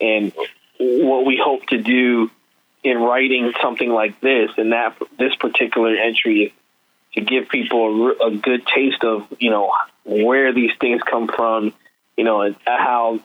and 0.00 0.32
what 0.80 1.24
we 1.24 1.40
hope 1.40 1.66
to 1.66 1.78
do 1.78 2.32
in 2.82 2.98
writing 2.98 3.52
something 3.60 3.90
like 3.90 4.20
this 4.20 4.50
and 4.56 4.72
that 4.72 4.96
this 5.18 5.34
particular 5.36 5.94
entry 5.94 6.54
to 7.14 7.20
give 7.20 7.48
people 7.48 8.08
a, 8.08 8.26
a 8.26 8.36
good 8.36 8.66
taste 8.66 9.04
of 9.04 9.26
you 9.38 9.50
know 9.50 9.72
where 10.04 10.52
these 10.52 10.70
things 10.80 11.02
come 11.02 11.28
from, 11.28 11.72
you 12.16 12.24
know, 12.24 12.42
and 12.42 12.56
how 12.64 13.20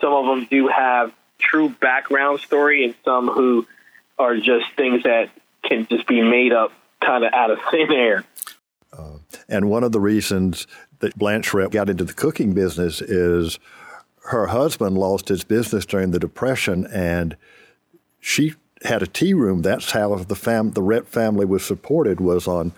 some 0.00 0.12
of 0.12 0.26
them 0.26 0.46
do 0.50 0.68
have 0.68 1.12
true 1.38 1.68
background 1.68 2.40
story, 2.40 2.84
and 2.84 2.94
some 3.04 3.28
who 3.28 3.66
are 4.18 4.36
just 4.36 4.66
things 4.76 5.02
that 5.02 5.30
can 5.64 5.86
just 5.86 6.06
be 6.06 6.22
made 6.22 6.52
up 6.52 6.72
kind 7.00 7.24
of 7.24 7.32
out 7.32 7.50
of 7.50 7.58
thin 7.70 7.92
air. 7.92 8.24
Uh, 8.92 9.18
and 9.48 9.68
one 9.68 9.82
of 9.82 9.92
the 9.92 10.00
reasons 10.00 10.66
that 11.00 11.18
Blanche 11.18 11.52
Rhett 11.52 11.72
got 11.72 11.90
into 11.90 12.04
the 12.04 12.12
cooking 12.12 12.54
business 12.54 13.00
is 13.00 13.58
her 14.26 14.46
husband 14.46 14.96
lost 14.96 15.28
his 15.28 15.44
business 15.44 15.84
during 15.84 16.12
the 16.12 16.18
Depression, 16.18 16.86
and 16.86 17.36
she 18.20 18.54
had 18.82 19.02
a 19.02 19.06
tea 19.06 19.34
room. 19.34 19.62
That's 19.62 19.92
how 19.92 20.14
the 20.16 20.34
fam- 20.34 20.72
the 20.72 20.82
Rhett 20.82 21.08
family 21.08 21.46
was 21.46 21.64
supported 21.64 22.20
was 22.20 22.46
on 22.46 22.72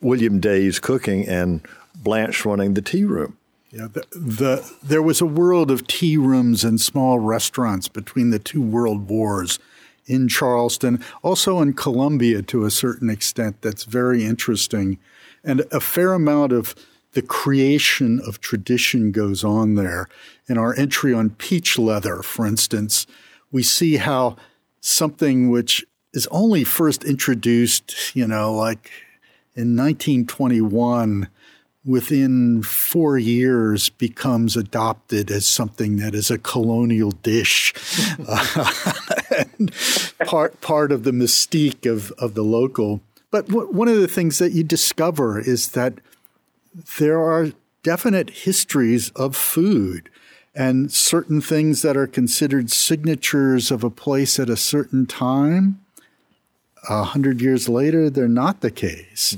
William 0.00 0.40
Deas' 0.40 0.78
cooking 0.78 1.26
and 1.26 1.60
Blanche 1.94 2.44
running 2.44 2.74
the 2.74 2.82
tea 2.82 3.04
room. 3.04 3.36
Yeah, 3.70 3.88
the, 3.92 4.06
the, 4.12 4.74
there 4.82 5.02
was 5.02 5.20
a 5.20 5.26
world 5.26 5.70
of 5.70 5.86
tea 5.86 6.16
rooms 6.16 6.64
and 6.64 6.80
small 6.80 7.18
restaurants 7.18 7.88
between 7.88 8.30
the 8.30 8.38
two 8.38 8.62
world 8.62 9.08
wars 9.08 9.58
in 10.06 10.26
Charleston, 10.26 11.04
also 11.22 11.60
in 11.60 11.74
Columbia 11.74 12.40
to 12.42 12.64
a 12.64 12.70
certain 12.70 13.10
extent. 13.10 13.60
That's 13.60 13.84
very 13.84 14.24
interesting, 14.24 14.98
and 15.44 15.64
a 15.70 15.80
fair 15.80 16.14
amount 16.14 16.52
of 16.52 16.74
the 17.12 17.20
creation 17.20 18.20
of 18.26 18.40
tradition 18.40 19.12
goes 19.12 19.44
on 19.44 19.74
there. 19.74 20.08
In 20.46 20.56
our 20.56 20.74
entry 20.78 21.12
on 21.12 21.30
peach 21.30 21.78
leather, 21.78 22.22
for 22.22 22.46
instance, 22.46 23.06
we 23.50 23.62
see 23.62 23.96
how 23.96 24.36
something 24.80 25.50
which 25.50 25.84
is 26.12 26.26
only 26.30 26.64
first 26.64 27.04
introduced, 27.04 28.14
you 28.14 28.26
know, 28.26 28.54
like 28.54 28.90
in 29.54 29.76
1921 29.76 31.28
within 31.84 32.62
four 32.62 33.16
years 33.16 33.88
becomes 33.88 34.56
adopted 34.56 35.30
as 35.30 35.46
something 35.46 35.96
that 35.96 36.14
is 36.14 36.30
a 36.30 36.38
colonial 36.38 37.10
dish. 37.10 37.72
uh, 38.26 38.72
and 39.58 39.72
part, 40.26 40.60
part 40.60 40.92
of 40.92 41.04
the 41.04 41.10
mystique 41.10 41.90
of, 41.90 42.10
of 42.12 42.34
the 42.34 42.42
local. 42.42 43.00
But 43.30 43.48
w- 43.48 43.70
one 43.70 43.88
of 43.88 43.96
the 43.96 44.08
things 44.08 44.38
that 44.38 44.52
you 44.52 44.64
discover 44.64 45.40
is 45.40 45.70
that 45.70 45.94
there 46.98 47.20
are 47.20 47.52
definite 47.82 48.30
histories 48.30 49.10
of 49.10 49.36
food 49.36 50.10
and 50.58 50.90
certain 50.90 51.40
things 51.40 51.82
that 51.82 51.96
are 51.96 52.08
considered 52.08 52.68
signatures 52.68 53.70
of 53.70 53.84
a 53.84 53.90
place 53.90 54.40
at 54.40 54.50
a 54.50 54.56
certain 54.56 55.06
time. 55.06 55.80
A 56.88 57.04
hundred 57.04 57.40
years 57.40 57.68
later, 57.68 58.10
they're 58.10 58.26
not 58.26 58.60
the 58.60 58.70
case 58.70 59.36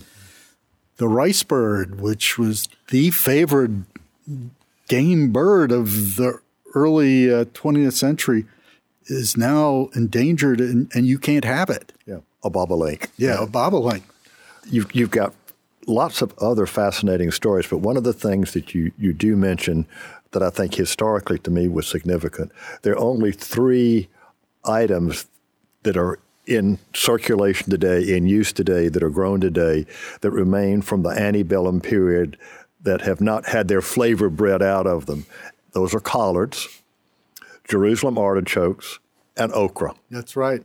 the 1.00 1.08
rice 1.08 1.42
bird, 1.42 1.98
which 1.98 2.38
was 2.38 2.68
the 2.88 3.10
favored 3.10 3.84
game 4.86 5.32
bird 5.32 5.72
of 5.72 6.16
the 6.16 6.38
early 6.74 7.32
uh, 7.32 7.46
20th 7.46 7.94
century, 7.94 8.44
is 9.06 9.34
now 9.34 9.88
endangered 9.94 10.60
and, 10.60 10.90
and, 10.94 11.06
you 11.06 11.18
can't 11.18 11.46
have 11.46 11.70
it. 11.70 11.94
Yeah, 12.04 12.18
a 12.44 12.50
bobolink. 12.50 13.08
Yeah, 13.16 13.42
a 13.42 13.46
bobolink. 13.46 14.02
You've, 14.66 14.94
you've 14.94 15.10
got 15.10 15.34
lots 15.86 16.20
of 16.20 16.38
other 16.38 16.66
fascinating 16.66 17.30
stories, 17.30 17.66
but 17.66 17.78
one 17.78 17.96
of 17.96 18.04
the 18.04 18.12
things 18.12 18.52
that 18.52 18.74
you, 18.74 18.92
you 18.98 19.14
do 19.14 19.36
mention 19.36 19.86
that 20.32 20.42
I 20.42 20.50
think 20.50 20.74
historically 20.74 21.38
to 21.40 21.50
me 21.50 21.68
was 21.68 21.86
significant, 21.86 22.52
there 22.82 22.94
are 22.94 22.98
only 22.98 23.32
three 23.32 24.08
items 24.64 25.26
that 25.82 25.96
are 25.96 26.18
in 26.46 26.78
circulation 26.94 27.70
today, 27.70 28.02
in 28.16 28.26
use 28.26 28.52
today, 28.52 28.88
that 28.88 29.02
are 29.02 29.10
grown 29.10 29.40
today, 29.40 29.86
that 30.20 30.30
remain 30.30 30.82
from 30.82 31.02
the 31.02 31.10
antebellum 31.10 31.80
period 31.80 32.36
that 32.82 33.02
have 33.02 33.20
not 33.20 33.46
had 33.46 33.68
their 33.68 33.82
flavor 33.82 34.28
bred 34.28 34.62
out 34.62 34.86
of 34.86 35.06
them. 35.06 35.26
Those 35.72 35.94
are 35.94 36.00
collards, 36.00 36.66
Jerusalem 37.68 38.18
artichokes, 38.18 38.98
and 39.36 39.52
okra. 39.52 39.94
That's 40.10 40.34
right. 40.36 40.64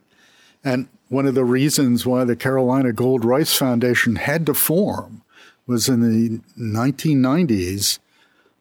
And 0.63 0.87
one 1.09 1.27
of 1.27 1.35
the 1.35 1.45
reasons 1.45 2.05
why 2.05 2.23
the 2.23 2.35
Carolina 2.35 2.91
Gold 2.91 3.23
Rice 3.23 3.55
Foundation 3.55 4.15
had 4.15 4.45
to 4.47 4.53
form 4.53 5.21
was 5.67 5.87
in 5.87 6.01
the 6.01 6.41
1990s. 6.57 7.99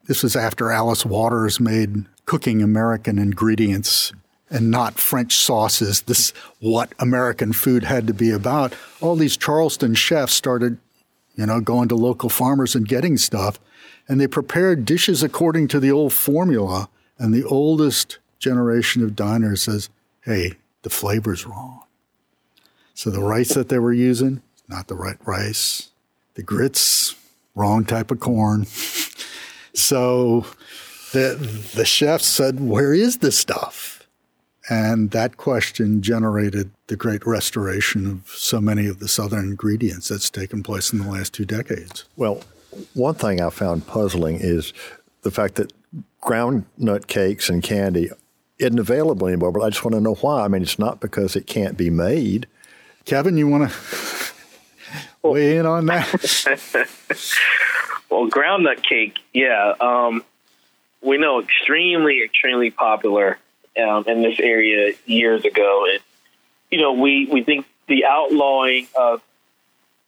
This 0.07 0.21
was 0.21 0.35
after 0.35 0.71
Alice 0.71 1.03
Waters 1.03 1.59
made 1.59 2.05
Cooking 2.25 2.61
American 2.61 3.17
Ingredients 3.17 4.13
and 4.51 4.69
not 4.69 4.99
French 4.99 5.35
sauces. 5.35 6.03
This 6.03 6.31
what 6.59 6.93
American 6.99 7.53
food 7.53 7.83
had 7.83 8.05
to 8.05 8.13
be 8.13 8.29
about. 8.29 8.73
All 9.01 9.15
these 9.15 9.35
Charleston 9.35 9.95
chefs 9.95 10.33
started, 10.33 10.77
you 11.35 11.47
know, 11.47 11.59
going 11.59 11.87
to 11.89 11.95
local 11.95 12.29
farmers 12.29 12.75
and 12.75 12.87
getting 12.87 13.17
stuff, 13.17 13.59
and 14.07 14.21
they 14.21 14.27
prepared 14.27 14.85
dishes 14.85 15.23
according 15.23 15.69
to 15.69 15.79
the 15.79 15.91
old 15.91 16.13
formula. 16.13 16.87
And 17.17 17.33
the 17.33 17.45
oldest 17.45 18.19
generation 18.37 19.01
of 19.01 19.15
diners 19.15 19.63
says, 19.63 19.89
"Hey, 20.21 20.53
the 20.83 20.89
flavor's 20.91 21.47
wrong." 21.47 21.81
So 22.93 23.09
the 23.09 23.23
rice 23.23 23.53
that 23.55 23.69
they 23.69 23.79
were 23.79 23.93
using, 23.93 24.43
not 24.67 24.87
the 24.87 24.95
right 24.95 25.17
rice. 25.25 25.89
The 26.35 26.43
grits, 26.43 27.15
wrong 27.55 27.85
type 27.85 28.11
of 28.11 28.19
corn. 28.19 28.67
so 29.75 30.45
the 31.11 31.35
the 31.75 31.85
chefs 31.85 32.25
said, 32.25 32.59
"Where 32.59 32.93
is 32.93 33.17
this 33.17 33.37
stuff?" 33.37 33.95
And 34.69 35.11
that 35.11 35.37
question 35.37 36.01
generated 36.01 36.71
the 36.87 36.95
great 36.95 37.25
restoration 37.25 38.07
of 38.07 38.29
so 38.29 38.59
many 38.59 38.87
of 38.87 38.99
the 38.99 39.07
Southern 39.07 39.45
ingredients 39.45 40.07
that's 40.07 40.29
taken 40.29 40.63
place 40.63 40.91
in 40.91 40.99
the 40.99 41.09
last 41.09 41.33
two 41.33 41.45
decades. 41.45 42.05
Well, 42.15 42.41
one 42.93 43.13
thing 43.13 43.41
I 43.41 43.51
found 43.51 43.85
puzzling 43.85 44.37
is 44.41 44.73
the 45.21 45.29
fact 45.29 45.55
that 45.55 45.71
ground 46.19 46.65
nut 46.77 47.07
cakes 47.07 47.49
and 47.49 47.61
candy 47.61 48.09
isn't 48.57 48.79
available 48.79 49.27
anymore, 49.27 49.51
but 49.51 49.61
I 49.61 49.69
just 49.69 49.83
want 49.85 49.93
to 49.95 50.01
know 50.01 50.15
why. 50.15 50.45
I 50.45 50.47
mean, 50.47 50.63
it's 50.63 50.79
not 50.79 50.99
because 50.99 51.35
it 51.35 51.45
can't 51.45 51.77
be 51.77 51.89
made. 51.89 52.47
Kevin, 53.05 53.37
you 53.37 53.47
want 53.47 53.69
to 53.69 53.77
weigh 55.21 55.57
in 55.57 55.65
on 55.65 55.85
that? 55.85 56.07
well, 58.09 58.27
ground 58.27 58.63
nut 58.63 58.83
cake, 58.83 59.17
yeah. 59.33 59.73
Um, 59.79 60.23
we 61.01 61.17
know 61.17 61.41
extremely, 61.41 62.23
extremely 62.23 62.71
popular 62.71 63.37
um, 63.81 64.05
in 64.07 64.21
this 64.21 64.39
area 64.39 64.93
years 65.05 65.45
ago, 65.45 65.85
and 65.91 65.99
you 66.71 66.79
know 66.79 66.93
we 66.93 67.27
we 67.31 67.43
think 67.43 67.65
the 67.87 68.05
outlawing 68.05 68.87
of 68.95 69.21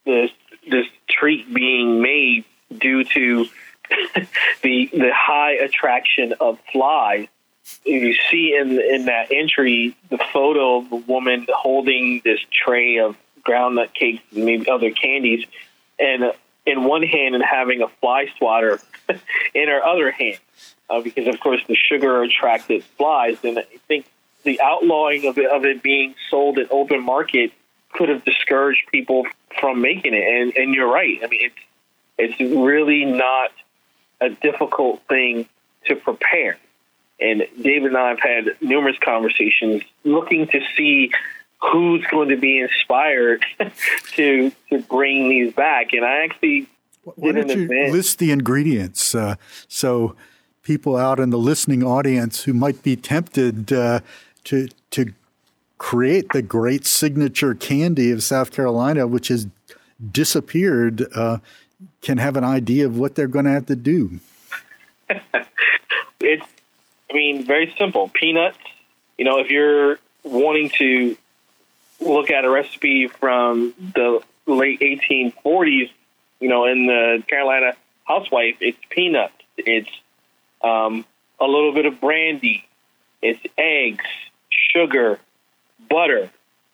this 0.06 0.32
this 0.70 0.88
treat 1.10 1.54
being 1.54 2.02
made 2.02 2.46
due 2.76 3.04
to 3.04 3.46
the 4.62 4.90
the 4.92 5.12
high 5.14 5.54
attraction 5.54 6.34
of 6.40 6.60
flies. 6.72 7.28
You 7.86 8.16
see 8.32 8.56
in 8.56 8.80
in 8.80 9.06
that 9.06 9.32
entry 9.32 9.96
the 10.10 10.18
photo 10.18 10.78
of 10.78 10.90
the 10.90 10.96
woman 10.96 11.48
holding 11.54 12.22
this 12.24 12.40
tray 12.52 13.00
of 13.00 13.18
groundnut 13.46 13.94
cakes 13.94 14.24
and 14.34 14.46
maybe 14.46 14.70
other 14.70 14.92
candies, 14.92 15.46
and 16.00 16.32
in 16.68 16.84
one 16.84 17.02
hand 17.02 17.34
and 17.34 17.44
having 17.44 17.82
a 17.82 17.88
fly 17.88 18.28
swatter 18.38 18.80
in 19.56 19.68
her 19.68 19.84
other 19.84 20.12
hand 20.12 20.40
uh, 20.90 21.02
because 21.02 21.28
of 21.28 21.40
course 21.40 21.62
the 21.68 21.76
sugar 21.76 22.22
attracted 22.22 22.84
flies. 22.84 23.38
And 23.44 23.60
I 23.60 23.64
think 23.88 24.06
the 24.44 24.60
outlawing 24.62 25.26
of 25.26 25.38
it, 25.38 25.50
of 25.50 25.66
it 25.66 25.82
being 25.82 26.14
sold 26.30 26.60
at 26.60 26.72
open 26.72 27.04
market 27.04 27.52
could 27.94 28.10
have 28.10 28.24
discouraged 28.24 28.82
people 28.92 29.26
from 29.60 29.82
making 29.82 30.14
it. 30.14 30.28
And, 30.28 30.56
and 30.56 30.76
you're 30.76 30.92
right. 30.92 31.20
I 31.24 31.28
mean, 31.28 31.46
it's 31.46 31.56
it's 32.20 32.40
really 32.40 33.06
not 33.06 33.52
a 34.20 34.30
difficult 34.30 35.02
thing 35.08 35.48
to 35.86 35.96
prepare. 35.96 36.58
And 37.20 37.46
David 37.62 37.86
and 37.86 37.98
I 37.98 38.10
have 38.10 38.20
had 38.20 38.56
numerous 38.60 38.98
conversations 39.04 39.84
looking 40.04 40.48
to 40.48 40.62
see 40.76 41.12
who's 41.60 42.06
going 42.12 42.30
to 42.30 42.38
be 42.38 42.60
inspired 42.60 43.44
to 44.16 44.52
to 44.70 44.80
bring 44.84 45.30
these 45.30 45.54
back. 45.54 45.94
And 45.94 46.06
I 46.06 46.24
actually 46.24 46.68
why 47.16 47.32
don't 47.32 47.50
you 47.50 47.64
event. 47.64 47.94
list 47.94 48.20
the 48.20 48.32
ingredients? 48.32 49.16
Uh, 49.16 49.36
so 49.68 50.16
people 50.64 50.98
out 50.98 51.20
in 51.20 51.30
the 51.30 51.38
listening 51.38 51.84
audience 51.84 52.44
who 52.44 52.54
might 52.54 52.84
be 52.84 52.96
tempted 52.96 53.72
uh, 53.72 54.02
to 54.46 54.68
to 54.92 55.14
create 55.78 56.32
the 56.34 56.42
great 56.42 56.86
signature 56.86 57.54
candy 57.54 58.12
of 58.12 58.24
South 58.24 58.52
Carolina, 58.52 59.08
which 59.08 59.28
has 59.28 59.48
disappeared, 60.12 61.06
uh, 61.16 61.38
can 62.02 62.18
have 62.18 62.36
an 62.36 62.44
idea 62.44 62.86
of 62.86 62.98
what 62.98 63.16
they're 63.16 63.28
going 63.28 63.46
to 63.46 63.52
have 63.52 63.68
to 63.68 63.76
do. 63.76 64.20
it's, 66.20 66.46
I 67.10 67.14
mean, 67.14 67.46
very 67.46 67.74
simple. 67.78 68.10
Peanuts. 68.10 68.58
You 69.18 69.26
know, 69.26 69.40
if 69.40 69.50
you're 69.50 70.00
wanting 70.24 70.70
to 70.78 71.18
look 72.00 72.32
at 72.32 72.46
a 72.46 72.50
recipe 72.50 73.08
from 73.08 73.74
the 73.96 74.22
late 74.46 74.80
1840s, 74.80 75.92
you 76.40 76.50
know, 76.50 76.66
in 76.66 76.86
the 76.86 77.24
Carolina 77.28 77.74
housewife, 78.06 78.58
it's 78.62 78.78
peanuts. 78.90 79.34
It's 79.58 79.90
um, 80.64 81.06
a 81.40 81.46
little 81.46 81.74
bit 81.74 81.86
of 81.86 82.00
brandy. 82.00 82.66
It's 83.22 83.40
eggs, 83.58 84.06
sugar, 84.50 85.20
butter, 85.90 86.30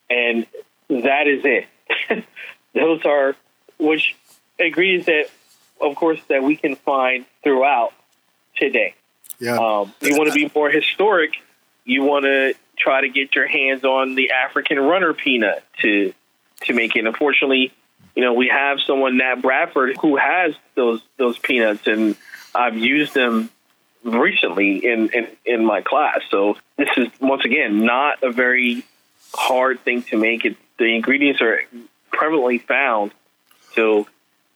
and 0.09 0.45
that 0.89 1.28
is 1.28 1.41
it. 1.45 1.67
Those 2.74 3.05
are 3.05 3.36
which 3.80 4.15
ingredients 4.59 5.05
that, 5.05 5.30
of 5.80 5.95
course, 5.95 6.19
that 6.28 6.43
we 6.43 6.55
can 6.55 6.76
find 6.76 7.26
throughout 7.43 7.93
today. 8.55 8.93
Yeah. 9.39 9.57
Um, 9.57 9.93
you 10.01 10.17
want 10.17 10.30
to 10.30 10.34
be 10.34 10.51
more 10.53 10.69
historic. 10.69 11.34
You 11.86 12.03
want 12.03 12.26
to 12.26 12.53
try 12.78 13.01
to 13.01 13.09
get 13.09 13.36
your 13.36 13.47
hands 13.47 13.84
on 13.84 14.15
the 14.15 14.32
African 14.32 14.80
runner 14.80 15.13
peanut 15.13 15.63
to 15.82 16.13
to 16.61 16.74
make 16.74 16.95
it. 16.95 17.05
Unfortunately, 17.05 17.74
you 18.15 18.24
know 18.24 18.34
we 18.34 18.47
have 18.47 18.80
someone 18.86 19.17
Nat 19.17 19.41
Bradford 19.41 19.97
who 20.01 20.17
has 20.17 20.53
those 20.76 21.01
those 21.17 21.38
peanuts, 21.38 21.88
and 21.88 22.15
I've 22.53 22.78
used 22.78 23.13
them 23.13 23.49
recently 24.03 24.86
in, 24.86 25.09
in 25.09 25.28
in 25.45 25.65
my 25.65 25.82
class. 25.82 26.19
So 26.30 26.57
this 26.78 26.89
is 26.97 27.07
once 27.19 27.45
again 27.45 27.86
not 27.86 28.21
a 28.24 28.32
very 28.32 28.86
hard 29.34 29.80
thing 29.82 30.03
to 30.03 30.17
make. 30.17 30.45
It 30.45 30.57
the 30.78 30.95
ingredients 30.95 31.41
are 31.41 31.61
prevalently 32.11 32.61
found. 32.61 33.11
So 33.74 34.07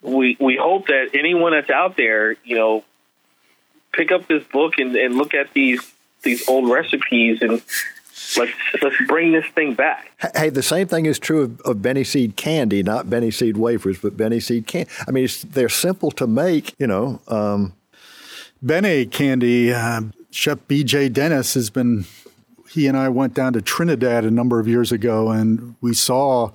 we 0.02 0.36
we 0.38 0.56
hope 0.56 0.86
that 0.88 1.10
anyone 1.14 1.52
that's 1.52 1.70
out 1.70 1.96
there, 1.96 2.36
you 2.44 2.56
know, 2.56 2.84
pick 3.92 4.12
up 4.12 4.26
this 4.28 4.44
book 4.44 4.74
and, 4.78 4.94
and 4.96 5.16
look 5.16 5.34
at 5.34 5.52
these 5.52 5.80
these 6.22 6.48
old 6.48 6.70
recipes 6.70 7.42
and 7.42 7.62
let's 8.36 8.52
let's 8.82 8.96
bring 9.06 9.32
this 9.32 9.46
thing 9.54 9.74
back. 9.74 10.10
Hey, 10.34 10.50
the 10.50 10.62
same 10.62 10.86
thing 10.86 11.06
is 11.06 11.18
true 11.18 11.42
of, 11.42 11.60
of 11.62 11.82
Benne 11.82 12.04
Seed 12.04 12.36
candy, 12.36 12.82
not 12.82 13.08
Benne 13.08 13.30
Seed 13.30 13.56
wafers, 13.56 13.98
but 13.98 14.16
Benne 14.16 14.40
Seed 14.40 14.66
candy. 14.66 14.90
I 15.06 15.10
mean, 15.10 15.28
they're 15.50 15.68
simple 15.68 16.10
to 16.12 16.26
make. 16.26 16.74
You 16.78 16.86
know, 16.86 17.20
um, 17.28 17.74
Benne 18.62 19.08
candy. 19.10 19.72
Uh, 19.72 20.02
Chef 20.30 20.58
B.J. 20.68 21.10
Dennis 21.10 21.54
has 21.54 21.70
been. 21.70 22.04
He 22.70 22.86
and 22.86 22.96
I 22.96 23.08
went 23.08 23.32
down 23.32 23.54
to 23.54 23.62
Trinidad 23.62 24.24
a 24.24 24.30
number 24.30 24.60
of 24.60 24.68
years 24.68 24.92
ago, 24.92 25.30
and 25.30 25.74
we 25.80 25.94
saw 25.94 26.50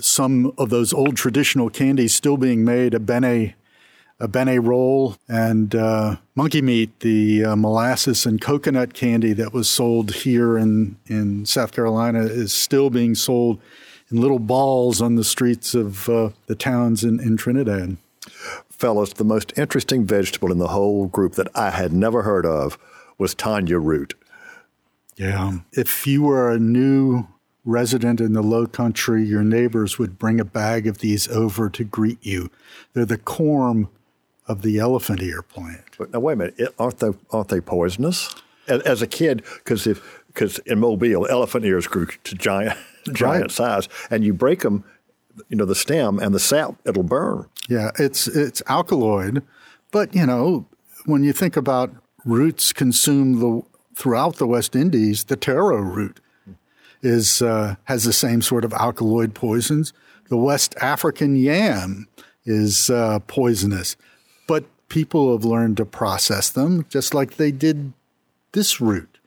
some 0.00 0.52
of 0.58 0.70
those 0.70 0.92
old 0.92 1.16
traditional 1.16 1.70
candies 1.70 2.14
still 2.14 2.36
being 2.36 2.64
made. 2.64 2.94
A 2.94 3.00
bene, 3.00 3.54
a 4.20 4.28
bene 4.28 4.60
roll, 4.60 5.16
and 5.28 5.74
uh, 5.74 6.16
monkey 6.34 6.62
meat, 6.62 7.00
the 7.00 7.44
uh, 7.44 7.56
molasses 7.56 8.24
and 8.26 8.40
coconut 8.40 8.94
candy 8.94 9.32
that 9.32 9.52
was 9.52 9.68
sold 9.68 10.14
here 10.14 10.56
in 10.56 10.96
in 11.06 11.44
South 11.46 11.72
Carolina 11.72 12.20
is 12.20 12.52
still 12.52 12.90
being 12.90 13.14
sold 13.14 13.60
in 14.10 14.20
little 14.20 14.38
balls 14.38 15.02
on 15.02 15.16
the 15.16 15.24
streets 15.24 15.74
of 15.74 16.08
uh, 16.08 16.30
the 16.46 16.54
towns 16.54 17.02
in, 17.02 17.20
in 17.20 17.36
Trinidad. 17.36 17.96
Fellas, 18.70 19.12
the 19.14 19.24
most 19.24 19.52
interesting 19.56 20.04
vegetable 20.04 20.52
in 20.52 20.58
the 20.58 20.68
whole 20.68 21.06
group 21.06 21.34
that 21.34 21.48
I 21.54 21.70
had 21.70 21.92
never 21.92 22.22
heard 22.22 22.46
of 22.46 22.78
was 23.18 23.34
Tanya 23.34 23.78
root. 23.78 24.14
Yeah. 25.16 25.58
If 25.72 26.06
you 26.06 26.22
were 26.22 26.50
a 26.50 26.58
new 26.58 27.26
resident 27.64 28.20
in 28.20 28.32
the 28.32 28.42
low 28.42 28.66
country, 28.66 29.24
your 29.24 29.42
neighbors 29.42 29.98
would 29.98 30.18
bring 30.18 30.40
a 30.40 30.44
bag 30.44 30.86
of 30.86 30.98
these 30.98 31.28
over 31.28 31.70
to 31.70 31.84
greet 31.84 32.18
you. 32.24 32.50
They're 32.92 33.04
the 33.04 33.16
corm 33.16 33.88
of 34.46 34.62
the 34.62 34.78
elephant 34.78 35.22
ear 35.22 35.42
plant. 35.42 35.96
But 35.98 36.12
now 36.12 36.20
wait 36.20 36.34
a 36.34 36.36
minute, 36.36 36.74
aren't 36.78 36.98
they 36.98 37.10
aren't 37.30 37.48
they 37.48 37.60
poisonous? 37.60 38.34
As, 38.66 38.80
as 38.82 39.02
a 39.02 39.06
kid, 39.06 39.42
because 39.58 39.86
if 39.86 40.22
because 40.28 40.58
in 40.60 40.80
Mobile, 40.80 41.26
elephant 41.28 41.64
ears 41.64 41.86
grew 41.86 42.06
to 42.06 42.34
giant 42.34 42.78
giant 43.12 43.44
right. 43.44 43.50
size, 43.50 43.88
and 44.10 44.24
you 44.24 44.34
break 44.34 44.60
them, 44.60 44.84
you 45.48 45.56
know, 45.56 45.64
the 45.64 45.74
stem 45.74 46.18
and 46.18 46.34
the 46.34 46.40
sap, 46.40 46.74
it'll 46.84 47.02
burn. 47.02 47.48
Yeah, 47.68 47.90
it's 47.98 48.26
it's 48.26 48.62
alkaloid, 48.66 49.42
but 49.90 50.14
you 50.14 50.26
know, 50.26 50.66
when 51.06 51.22
you 51.24 51.32
think 51.32 51.56
about 51.56 51.94
roots 52.24 52.72
consumed 52.72 53.40
the, 53.40 53.62
throughout 53.94 54.36
the 54.36 54.46
West 54.46 54.74
Indies, 54.74 55.24
the 55.24 55.36
taro 55.36 55.78
root 55.78 56.20
is 57.02 57.42
uh, 57.42 57.76
has 57.84 58.04
the 58.04 58.12
same 58.12 58.42
sort 58.42 58.64
of 58.64 58.72
alkaloid 58.72 59.34
poisons. 59.34 59.92
The 60.28 60.36
West 60.36 60.74
African 60.80 61.36
yam 61.36 62.08
is 62.46 62.90
uh, 62.90 63.20
poisonous, 63.20 63.96
people 64.88 65.32
have 65.32 65.44
learned 65.44 65.76
to 65.78 65.84
process 65.84 66.50
them 66.50 66.86
just 66.88 67.14
like 67.14 67.36
they 67.36 67.50
did 67.50 67.92
this 68.52 68.80
root. 68.80 69.18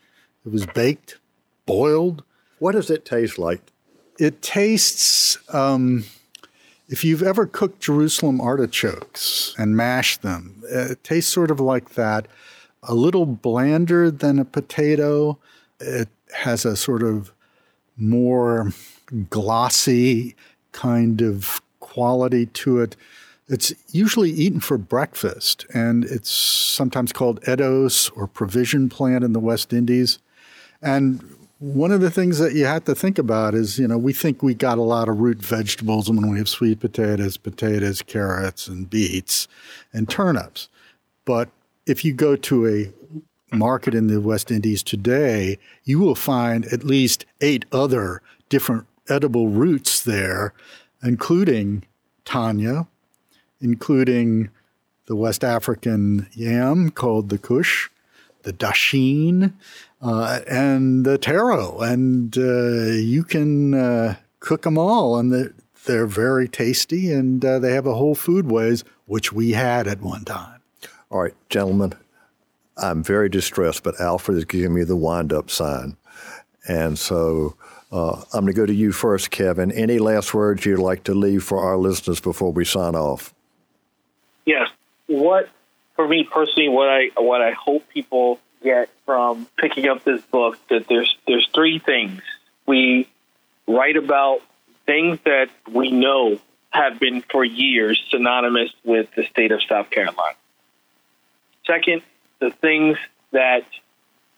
It 0.45 0.51
was 0.51 0.65
baked, 0.65 1.17
boiled. 1.65 2.23
What 2.59 2.73
does 2.73 2.89
it 2.89 3.05
taste 3.05 3.37
like? 3.37 3.61
It 4.19 4.41
tastes. 4.41 5.37
Um, 5.53 6.05
if 6.87 7.03
you've 7.03 7.23
ever 7.23 7.45
cooked 7.45 7.81
Jerusalem 7.81 8.39
artichokes 8.39 9.53
and 9.57 9.75
mashed 9.75 10.21
them, 10.21 10.63
it 10.69 11.03
tastes 11.03 11.31
sort 11.31 11.51
of 11.51 11.59
like 11.59 11.95
that. 11.95 12.27
A 12.83 12.95
little 12.95 13.25
blander 13.25 14.09
than 14.09 14.39
a 14.39 14.45
potato. 14.45 15.37
It 15.79 16.07
has 16.33 16.65
a 16.65 16.77
sort 16.77 17.03
of 17.03 17.31
more 17.97 18.71
glossy 19.29 20.35
kind 20.71 21.21
of 21.21 21.61
quality 21.79 22.45
to 22.45 22.79
it. 22.79 22.95
It's 23.49 23.73
usually 23.91 24.31
eaten 24.31 24.59
for 24.59 24.77
breakfast, 24.77 25.65
and 25.73 26.03
it's 26.03 26.29
sometimes 26.29 27.13
called 27.13 27.39
eddoes 27.47 28.09
or 28.09 28.27
provision 28.27 28.89
plant 28.89 29.23
in 29.23 29.31
the 29.31 29.39
West 29.39 29.71
Indies. 29.71 30.19
And 30.81 31.23
one 31.59 31.91
of 31.91 32.01
the 32.01 32.11
things 32.11 32.39
that 32.39 32.53
you 32.53 32.65
have 32.65 32.83
to 32.85 32.93
think 32.93 33.17
about 33.17 33.55
is, 33.55 33.79
you 33.79 33.87
know, 33.87 33.97
we 33.97 34.13
think 34.13 34.43
we 34.43 34.53
got 34.53 34.77
a 34.77 34.83
lot 34.83 35.07
of 35.07 35.19
root 35.19 35.39
vegetables 35.39 36.09
when 36.09 36.29
we 36.29 36.37
have 36.37 36.49
sweet 36.49 36.79
potatoes, 36.79 37.37
potatoes, 37.37 38.01
carrots, 38.01 38.67
and 38.67 38.89
beets, 38.89 39.47
and 39.93 40.09
turnips. 40.09 40.67
But 41.25 41.49
if 41.85 42.03
you 42.03 42.13
go 42.13 42.35
to 42.35 42.67
a 42.67 43.55
market 43.55 43.95
in 43.95 44.07
the 44.07 44.19
West 44.19 44.51
Indies 44.51 44.83
today, 44.83 45.57
you 45.85 45.99
will 45.99 46.15
find 46.15 46.65
at 46.65 46.83
least 46.83 47.25
eight 47.39 47.65
other 47.71 48.21
different 48.49 48.85
edible 49.09 49.47
roots 49.47 50.01
there, 50.03 50.53
including 51.01 51.83
Tanya, 52.25 52.87
including 53.61 54.49
the 55.07 55.15
West 55.15 55.43
African 55.43 56.27
yam 56.33 56.91
called 56.91 57.29
the 57.29 57.37
kush, 57.37 57.89
the 58.43 58.53
dasheen, 58.53 59.53
uh, 60.01 60.39
and 60.47 61.05
the 61.05 61.17
taro. 61.17 61.79
And 61.79 62.37
uh, 62.37 62.91
you 62.93 63.23
can 63.23 63.73
uh, 63.73 64.15
cook 64.39 64.63
them 64.63 64.77
all, 64.77 65.17
and 65.17 65.33
they're, 65.33 65.53
they're 65.85 66.07
very 66.07 66.47
tasty, 66.47 67.11
and 67.11 67.43
uh, 67.43 67.59
they 67.59 67.73
have 67.73 67.87
a 67.87 67.95
whole 67.95 68.15
food 68.15 68.51
ways, 68.51 68.83
which 69.05 69.31
we 69.31 69.51
had 69.51 69.87
at 69.87 70.01
one 70.01 70.25
time. 70.25 70.61
All 71.09 71.21
right, 71.21 71.35
gentlemen, 71.49 71.93
I'm 72.75 73.01
very 73.03 73.29
distressed, 73.29 73.83
but 73.83 73.99
Alfred 73.99 74.37
is 74.37 74.45
giving 74.45 74.73
me 74.73 74.83
the 74.83 74.95
wind 74.95 75.31
up 75.31 75.49
sign. 75.49 75.97
And 76.67 76.99
so 76.99 77.55
uh, 77.91 78.21
I'm 78.33 78.41
going 78.41 78.47
to 78.47 78.53
go 78.53 78.65
to 78.65 78.73
you 78.73 78.91
first, 78.91 79.31
Kevin. 79.31 79.71
Any 79.71 79.99
last 79.99 80.33
words 80.33 80.65
you'd 80.65 80.79
like 80.79 81.03
to 81.05 81.13
leave 81.13 81.43
for 81.43 81.59
our 81.59 81.77
listeners 81.77 82.19
before 82.19 82.51
we 82.51 82.65
sign 82.65 82.95
off? 82.95 83.33
Yes. 84.47 84.69
What, 85.05 85.49
for 85.95 86.07
me 86.07 86.23
personally, 86.23 86.69
what 86.69 86.89
I 86.89 87.09
what 87.17 87.41
I 87.41 87.51
hope 87.51 87.87
people 87.89 88.39
get 88.63 88.89
from 89.05 89.45
picking 89.57 89.87
up 89.87 90.03
this 90.03 90.21
book 90.23 90.57
that 90.69 90.87
there's 90.87 91.15
there's 91.27 91.47
three 91.53 91.77
things 91.77 92.21
we 92.67 93.07
write 93.67 93.97
about 93.97 94.41
things 94.85 95.19
that 95.25 95.49
we 95.71 95.91
know 95.91 96.39
have 96.69 96.99
been 96.99 97.21
for 97.21 97.43
years 97.43 98.01
synonymous 98.09 98.71
with 98.83 99.09
the 99.15 99.25
state 99.25 99.51
of 99.51 99.61
South 99.63 99.89
Carolina. 99.89 100.35
Second, 101.65 102.01
the 102.39 102.51
things 102.51 102.97
that 103.31 103.65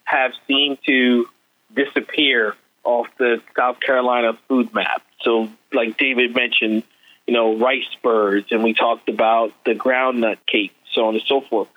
have 0.05 0.31
seemed 0.47 0.77
to 0.87 1.27
disappear 1.75 2.55
off 2.83 3.07
the 3.17 3.41
South 3.57 3.79
Carolina 3.79 4.37
food 4.47 4.73
map. 4.73 5.03
So, 5.21 5.49
like 5.73 5.97
David 5.97 6.35
mentioned, 6.35 6.83
you 7.29 7.35
know, 7.35 7.55
rice 7.57 7.85
birds, 8.01 8.47
and 8.49 8.63
we 8.63 8.73
talked 8.73 9.07
about 9.07 9.53
the 9.63 9.75
groundnut 9.75 10.37
cake, 10.47 10.73
so 10.93 11.05
on 11.05 11.13
and 11.13 11.23
so 11.27 11.41
forth. 11.41 11.67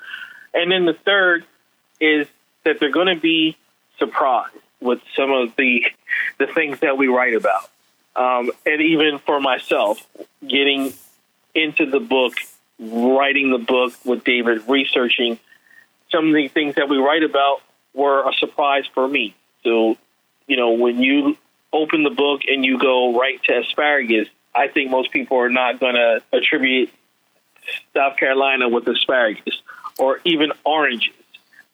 And 0.54 0.72
then 0.72 0.86
the 0.86 0.94
third 0.94 1.44
is 2.00 2.26
that 2.64 2.80
they're 2.80 2.90
going 2.90 3.14
to 3.14 3.20
be 3.20 3.58
surprised 3.98 4.56
with 4.80 5.02
some 5.14 5.30
of 5.30 5.54
the 5.56 5.84
the 6.38 6.46
things 6.46 6.80
that 6.80 6.96
we 6.96 7.08
write 7.08 7.34
about. 7.34 7.68
Um, 8.16 8.50
and 8.64 8.80
even 8.80 9.18
for 9.18 9.42
myself, 9.42 9.98
getting 10.40 10.94
into 11.54 11.84
the 11.84 12.00
book, 12.00 12.32
writing 12.78 13.50
the 13.50 13.58
book 13.58 13.92
with 14.06 14.24
David, 14.24 14.66
researching 14.70 15.38
some 16.10 16.28
of 16.28 16.34
the 16.34 16.48
things 16.48 16.76
that 16.76 16.88
we 16.88 16.96
write 16.96 17.24
about 17.24 17.60
were 17.92 18.26
a 18.26 18.32
surprise 18.38 18.84
for 18.94 19.06
me. 19.06 19.34
So 19.64 19.98
you 20.46 20.56
know, 20.56 20.70
when 20.70 21.02
you 21.02 21.36
open 21.74 22.04
the 22.04 22.10
book 22.24 22.40
and 22.48 22.64
you 22.64 22.78
go 22.78 23.20
right 23.20 23.38
to 23.44 23.58
asparagus, 23.58 24.28
I 24.54 24.68
think 24.68 24.90
most 24.90 25.10
people 25.12 25.38
are 25.38 25.50
not 25.50 25.80
going 25.80 25.94
to 25.94 26.22
attribute 26.32 26.90
South 27.94 28.16
Carolina 28.16 28.68
with 28.68 28.86
asparagus 28.86 29.60
or 29.98 30.20
even 30.24 30.52
oranges. 30.64 31.14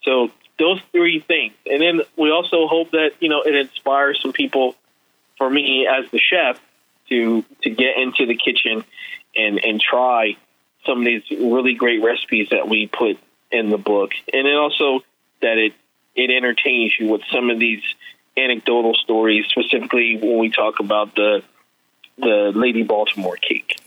So 0.03 0.31
those 0.57 0.81
three 0.91 1.19
things, 1.19 1.53
and 1.65 1.81
then 1.81 2.01
we 2.17 2.31
also 2.31 2.67
hope 2.67 2.91
that 2.91 3.11
you 3.19 3.29
know 3.29 3.41
it 3.41 3.55
inspires 3.55 4.21
some 4.21 4.33
people. 4.33 4.75
For 5.37 5.49
me 5.49 5.87
as 5.87 6.03
the 6.11 6.19
chef, 6.19 6.59
to 7.09 7.43
to 7.63 7.69
get 7.69 7.97
into 7.97 8.25
the 8.25 8.35
kitchen 8.35 8.83
and 9.35 9.63
and 9.63 9.79
try 9.79 10.35
some 10.85 10.99
of 10.99 11.05
these 11.05 11.23
really 11.31 11.75
great 11.75 12.03
recipes 12.03 12.49
that 12.51 12.67
we 12.67 12.87
put 12.87 13.17
in 13.51 13.69
the 13.69 13.77
book, 13.77 14.11
and 14.31 14.45
then 14.45 14.55
also 14.55 15.01
that 15.41 15.57
it 15.57 15.73
it 16.15 16.29
entertains 16.29 16.93
you 16.99 17.07
with 17.07 17.21
some 17.31 17.49
of 17.49 17.59
these 17.59 17.81
anecdotal 18.37 18.93
stories, 18.95 19.45
specifically 19.47 20.17
when 20.17 20.37
we 20.37 20.49
talk 20.49 20.79
about 20.79 21.15
the 21.15 21.43
the 22.19 22.51
Lady 22.55 22.83
Baltimore 22.83 23.37
cake. 23.37 23.79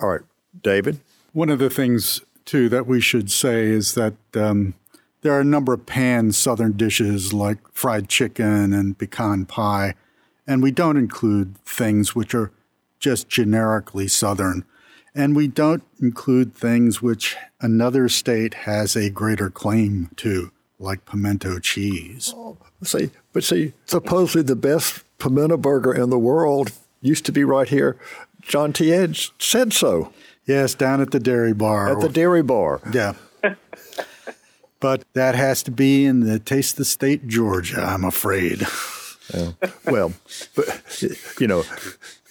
All 0.00 0.08
right, 0.08 0.20
David. 0.62 1.00
One 1.32 1.50
of 1.50 1.58
the 1.58 1.70
things 1.70 2.20
too 2.44 2.68
that 2.68 2.86
we 2.86 3.00
should 3.00 3.30
say 3.30 3.66
is 3.66 3.94
that 3.94 4.14
um, 4.34 4.74
there 5.22 5.32
are 5.32 5.40
a 5.40 5.44
number 5.44 5.72
of 5.72 5.86
pan 5.86 6.32
Southern 6.32 6.72
dishes 6.72 7.32
like 7.32 7.58
fried 7.72 8.08
chicken 8.08 8.72
and 8.72 8.98
pecan 8.98 9.46
pie, 9.46 9.94
and 10.46 10.62
we 10.62 10.70
don't 10.70 10.96
include 10.96 11.56
things 11.64 12.14
which 12.14 12.34
are 12.34 12.52
just 13.00 13.28
generically 13.28 14.08
Southern. 14.08 14.64
And 15.14 15.36
we 15.36 15.46
don't 15.46 15.84
include 16.00 16.54
things 16.54 17.00
which 17.00 17.36
another 17.60 18.08
state 18.08 18.54
has 18.54 18.96
a 18.96 19.10
greater 19.10 19.48
claim 19.48 20.10
to, 20.16 20.50
like 20.78 21.06
pimento 21.06 21.60
cheese. 21.60 22.34
Oh, 22.36 22.58
see, 22.82 23.10
but 23.32 23.44
see, 23.44 23.74
supposedly 23.86 24.42
the 24.42 24.56
best 24.56 25.04
pimento 25.18 25.56
burger 25.56 25.94
in 25.94 26.10
the 26.10 26.18
world 26.18 26.72
used 27.04 27.26
to 27.26 27.32
be 27.32 27.44
right 27.44 27.68
here. 27.68 27.96
John 28.40 28.72
T. 28.72 28.92
Edge 28.92 29.32
said 29.38 29.72
so. 29.72 30.12
Yes, 30.46 30.74
down 30.74 31.00
at 31.00 31.10
the 31.10 31.20
dairy 31.20 31.52
bar. 31.52 31.90
At 31.90 32.00
the 32.00 32.08
dairy 32.08 32.42
bar. 32.42 32.80
Yeah. 32.92 33.14
but 34.80 35.04
that 35.14 35.34
has 35.34 35.62
to 35.64 35.70
be 35.70 36.04
in 36.04 36.20
the 36.20 36.38
Taste 36.38 36.74
of 36.74 36.78
the 36.78 36.84
State, 36.84 37.28
Georgia, 37.28 37.82
I'm 37.82 38.04
afraid. 38.04 38.66
Yeah. 39.32 39.52
Well, 39.86 40.12
but 40.54 41.02
you 41.40 41.46
know, 41.46 41.64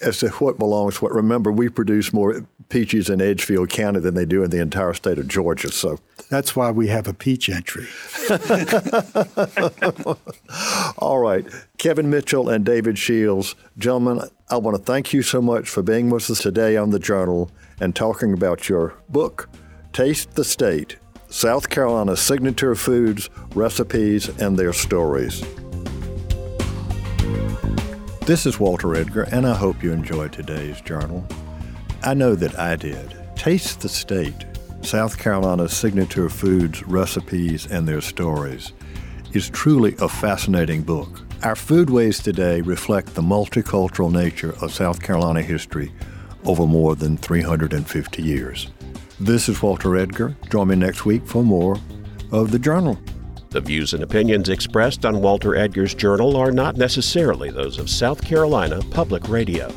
as 0.00 0.18
to 0.18 0.28
what 0.30 0.58
belongs, 0.58 1.02
what 1.02 1.12
remember, 1.12 1.50
we 1.50 1.68
produce 1.68 2.12
more 2.12 2.46
peaches 2.68 3.10
in 3.10 3.20
Edgefield 3.20 3.68
County 3.68 4.00
than 4.00 4.14
they 4.14 4.24
do 4.24 4.44
in 4.44 4.50
the 4.50 4.60
entire 4.60 4.94
state 4.94 5.18
of 5.18 5.26
Georgia. 5.26 5.72
So 5.72 5.98
that's 6.30 6.54
why 6.54 6.70
we 6.70 6.86
have 6.88 7.08
a 7.08 7.14
peach 7.14 7.48
entry. 7.48 7.88
All 10.98 11.18
right, 11.18 11.44
Kevin 11.78 12.10
Mitchell 12.10 12.48
and 12.48 12.64
David 12.64 12.96
Shields, 12.96 13.56
gentlemen, 13.76 14.28
I 14.50 14.58
want 14.58 14.76
to 14.76 14.82
thank 14.82 15.14
you 15.14 15.22
so 15.22 15.40
much 15.40 15.70
for 15.70 15.82
being 15.82 16.10
with 16.10 16.28
us 16.28 16.42
today 16.42 16.76
on 16.76 16.90
the 16.90 16.98
Journal 16.98 17.50
and 17.80 17.96
talking 17.96 18.34
about 18.34 18.68
your 18.68 18.94
book, 19.08 19.48
Taste 19.94 20.32
the 20.32 20.44
State 20.44 20.98
South 21.30 21.70
Carolina's 21.70 22.20
Signature 22.20 22.74
Foods, 22.74 23.30
Recipes, 23.54 24.28
and 24.38 24.58
Their 24.58 24.74
Stories. 24.74 25.40
This 28.26 28.44
is 28.44 28.60
Walter 28.60 28.94
Edgar, 28.94 29.22
and 29.32 29.46
I 29.46 29.54
hope 29.54 29.82
you 29.82 29.92
enjoyed 29.92 30.34
today's 30.34 30.82
journal. 30.82 31.26
I 32.02 32.12
know 32.12 32.34
that 32.34 32.58
I 32.58 32.76
did. 32.76 33.16
Taste 33.36 33.80
the 33.80 33.88
State 33.88 34.44
South 34.82 35.18
Carolina's 35.18 35.74
Signature 35.74 36.28
Foods, 36.28 36.82
Recipes, 36.82 37.64
and 37.64 37.88
Their 37.88 38.02
Stories 38.02 38.74
is 39.32 39.48
truly 39.48 39.94
a 40.00 40.08
fascinating 40.08 40.82
book. 40.82 41.22
Our 41.44 41.54
foodways 41.54 42.22
today 42.22 42.62
reflect 42.62 43.14
the 43.14 43.20
multicultural 43.20 44.10
nature 44.10 44.54
of 44.62 44.72
South 44.72 45.02
Carolina 45.02 45.42
history 45.42 45.92
over 46.46 46.66
more 46.66 46.96
than 46.96 47.18
350 47.18 48.22
years. 48.22 48.70
This 49.20 49.50
is 49.50 49.60
Walter 49.60 49.94
Edgar. 49.94 50.34
Join 50.50 50.68
me 50.68 50.76
next 50.76 51.04
week 51.04 51.26
for 51.26 51.44
more 51.44 51.76
of 52.32 52.50
the 52.50 52.58
Journal. 52.58 52.98
The 53.50 53.60
views 53.60 53.92
and 53.92 54.02
opinions 54.02 54.48
expressed 54.48 55.04
on 55.04 55.20
Walter 55.20 55.54
Edgar's 55.54 55.92
Journal 55.92 56.34
are 56.34 56.50
not 56.50 56.78
necessarily 56.78 57.50
those 57.50 57.78
of 57.78 57.90
South 57.90 58.24
Carolina 58.24 58.80
Public 58.90 59.28
Radio. 59.28 59.70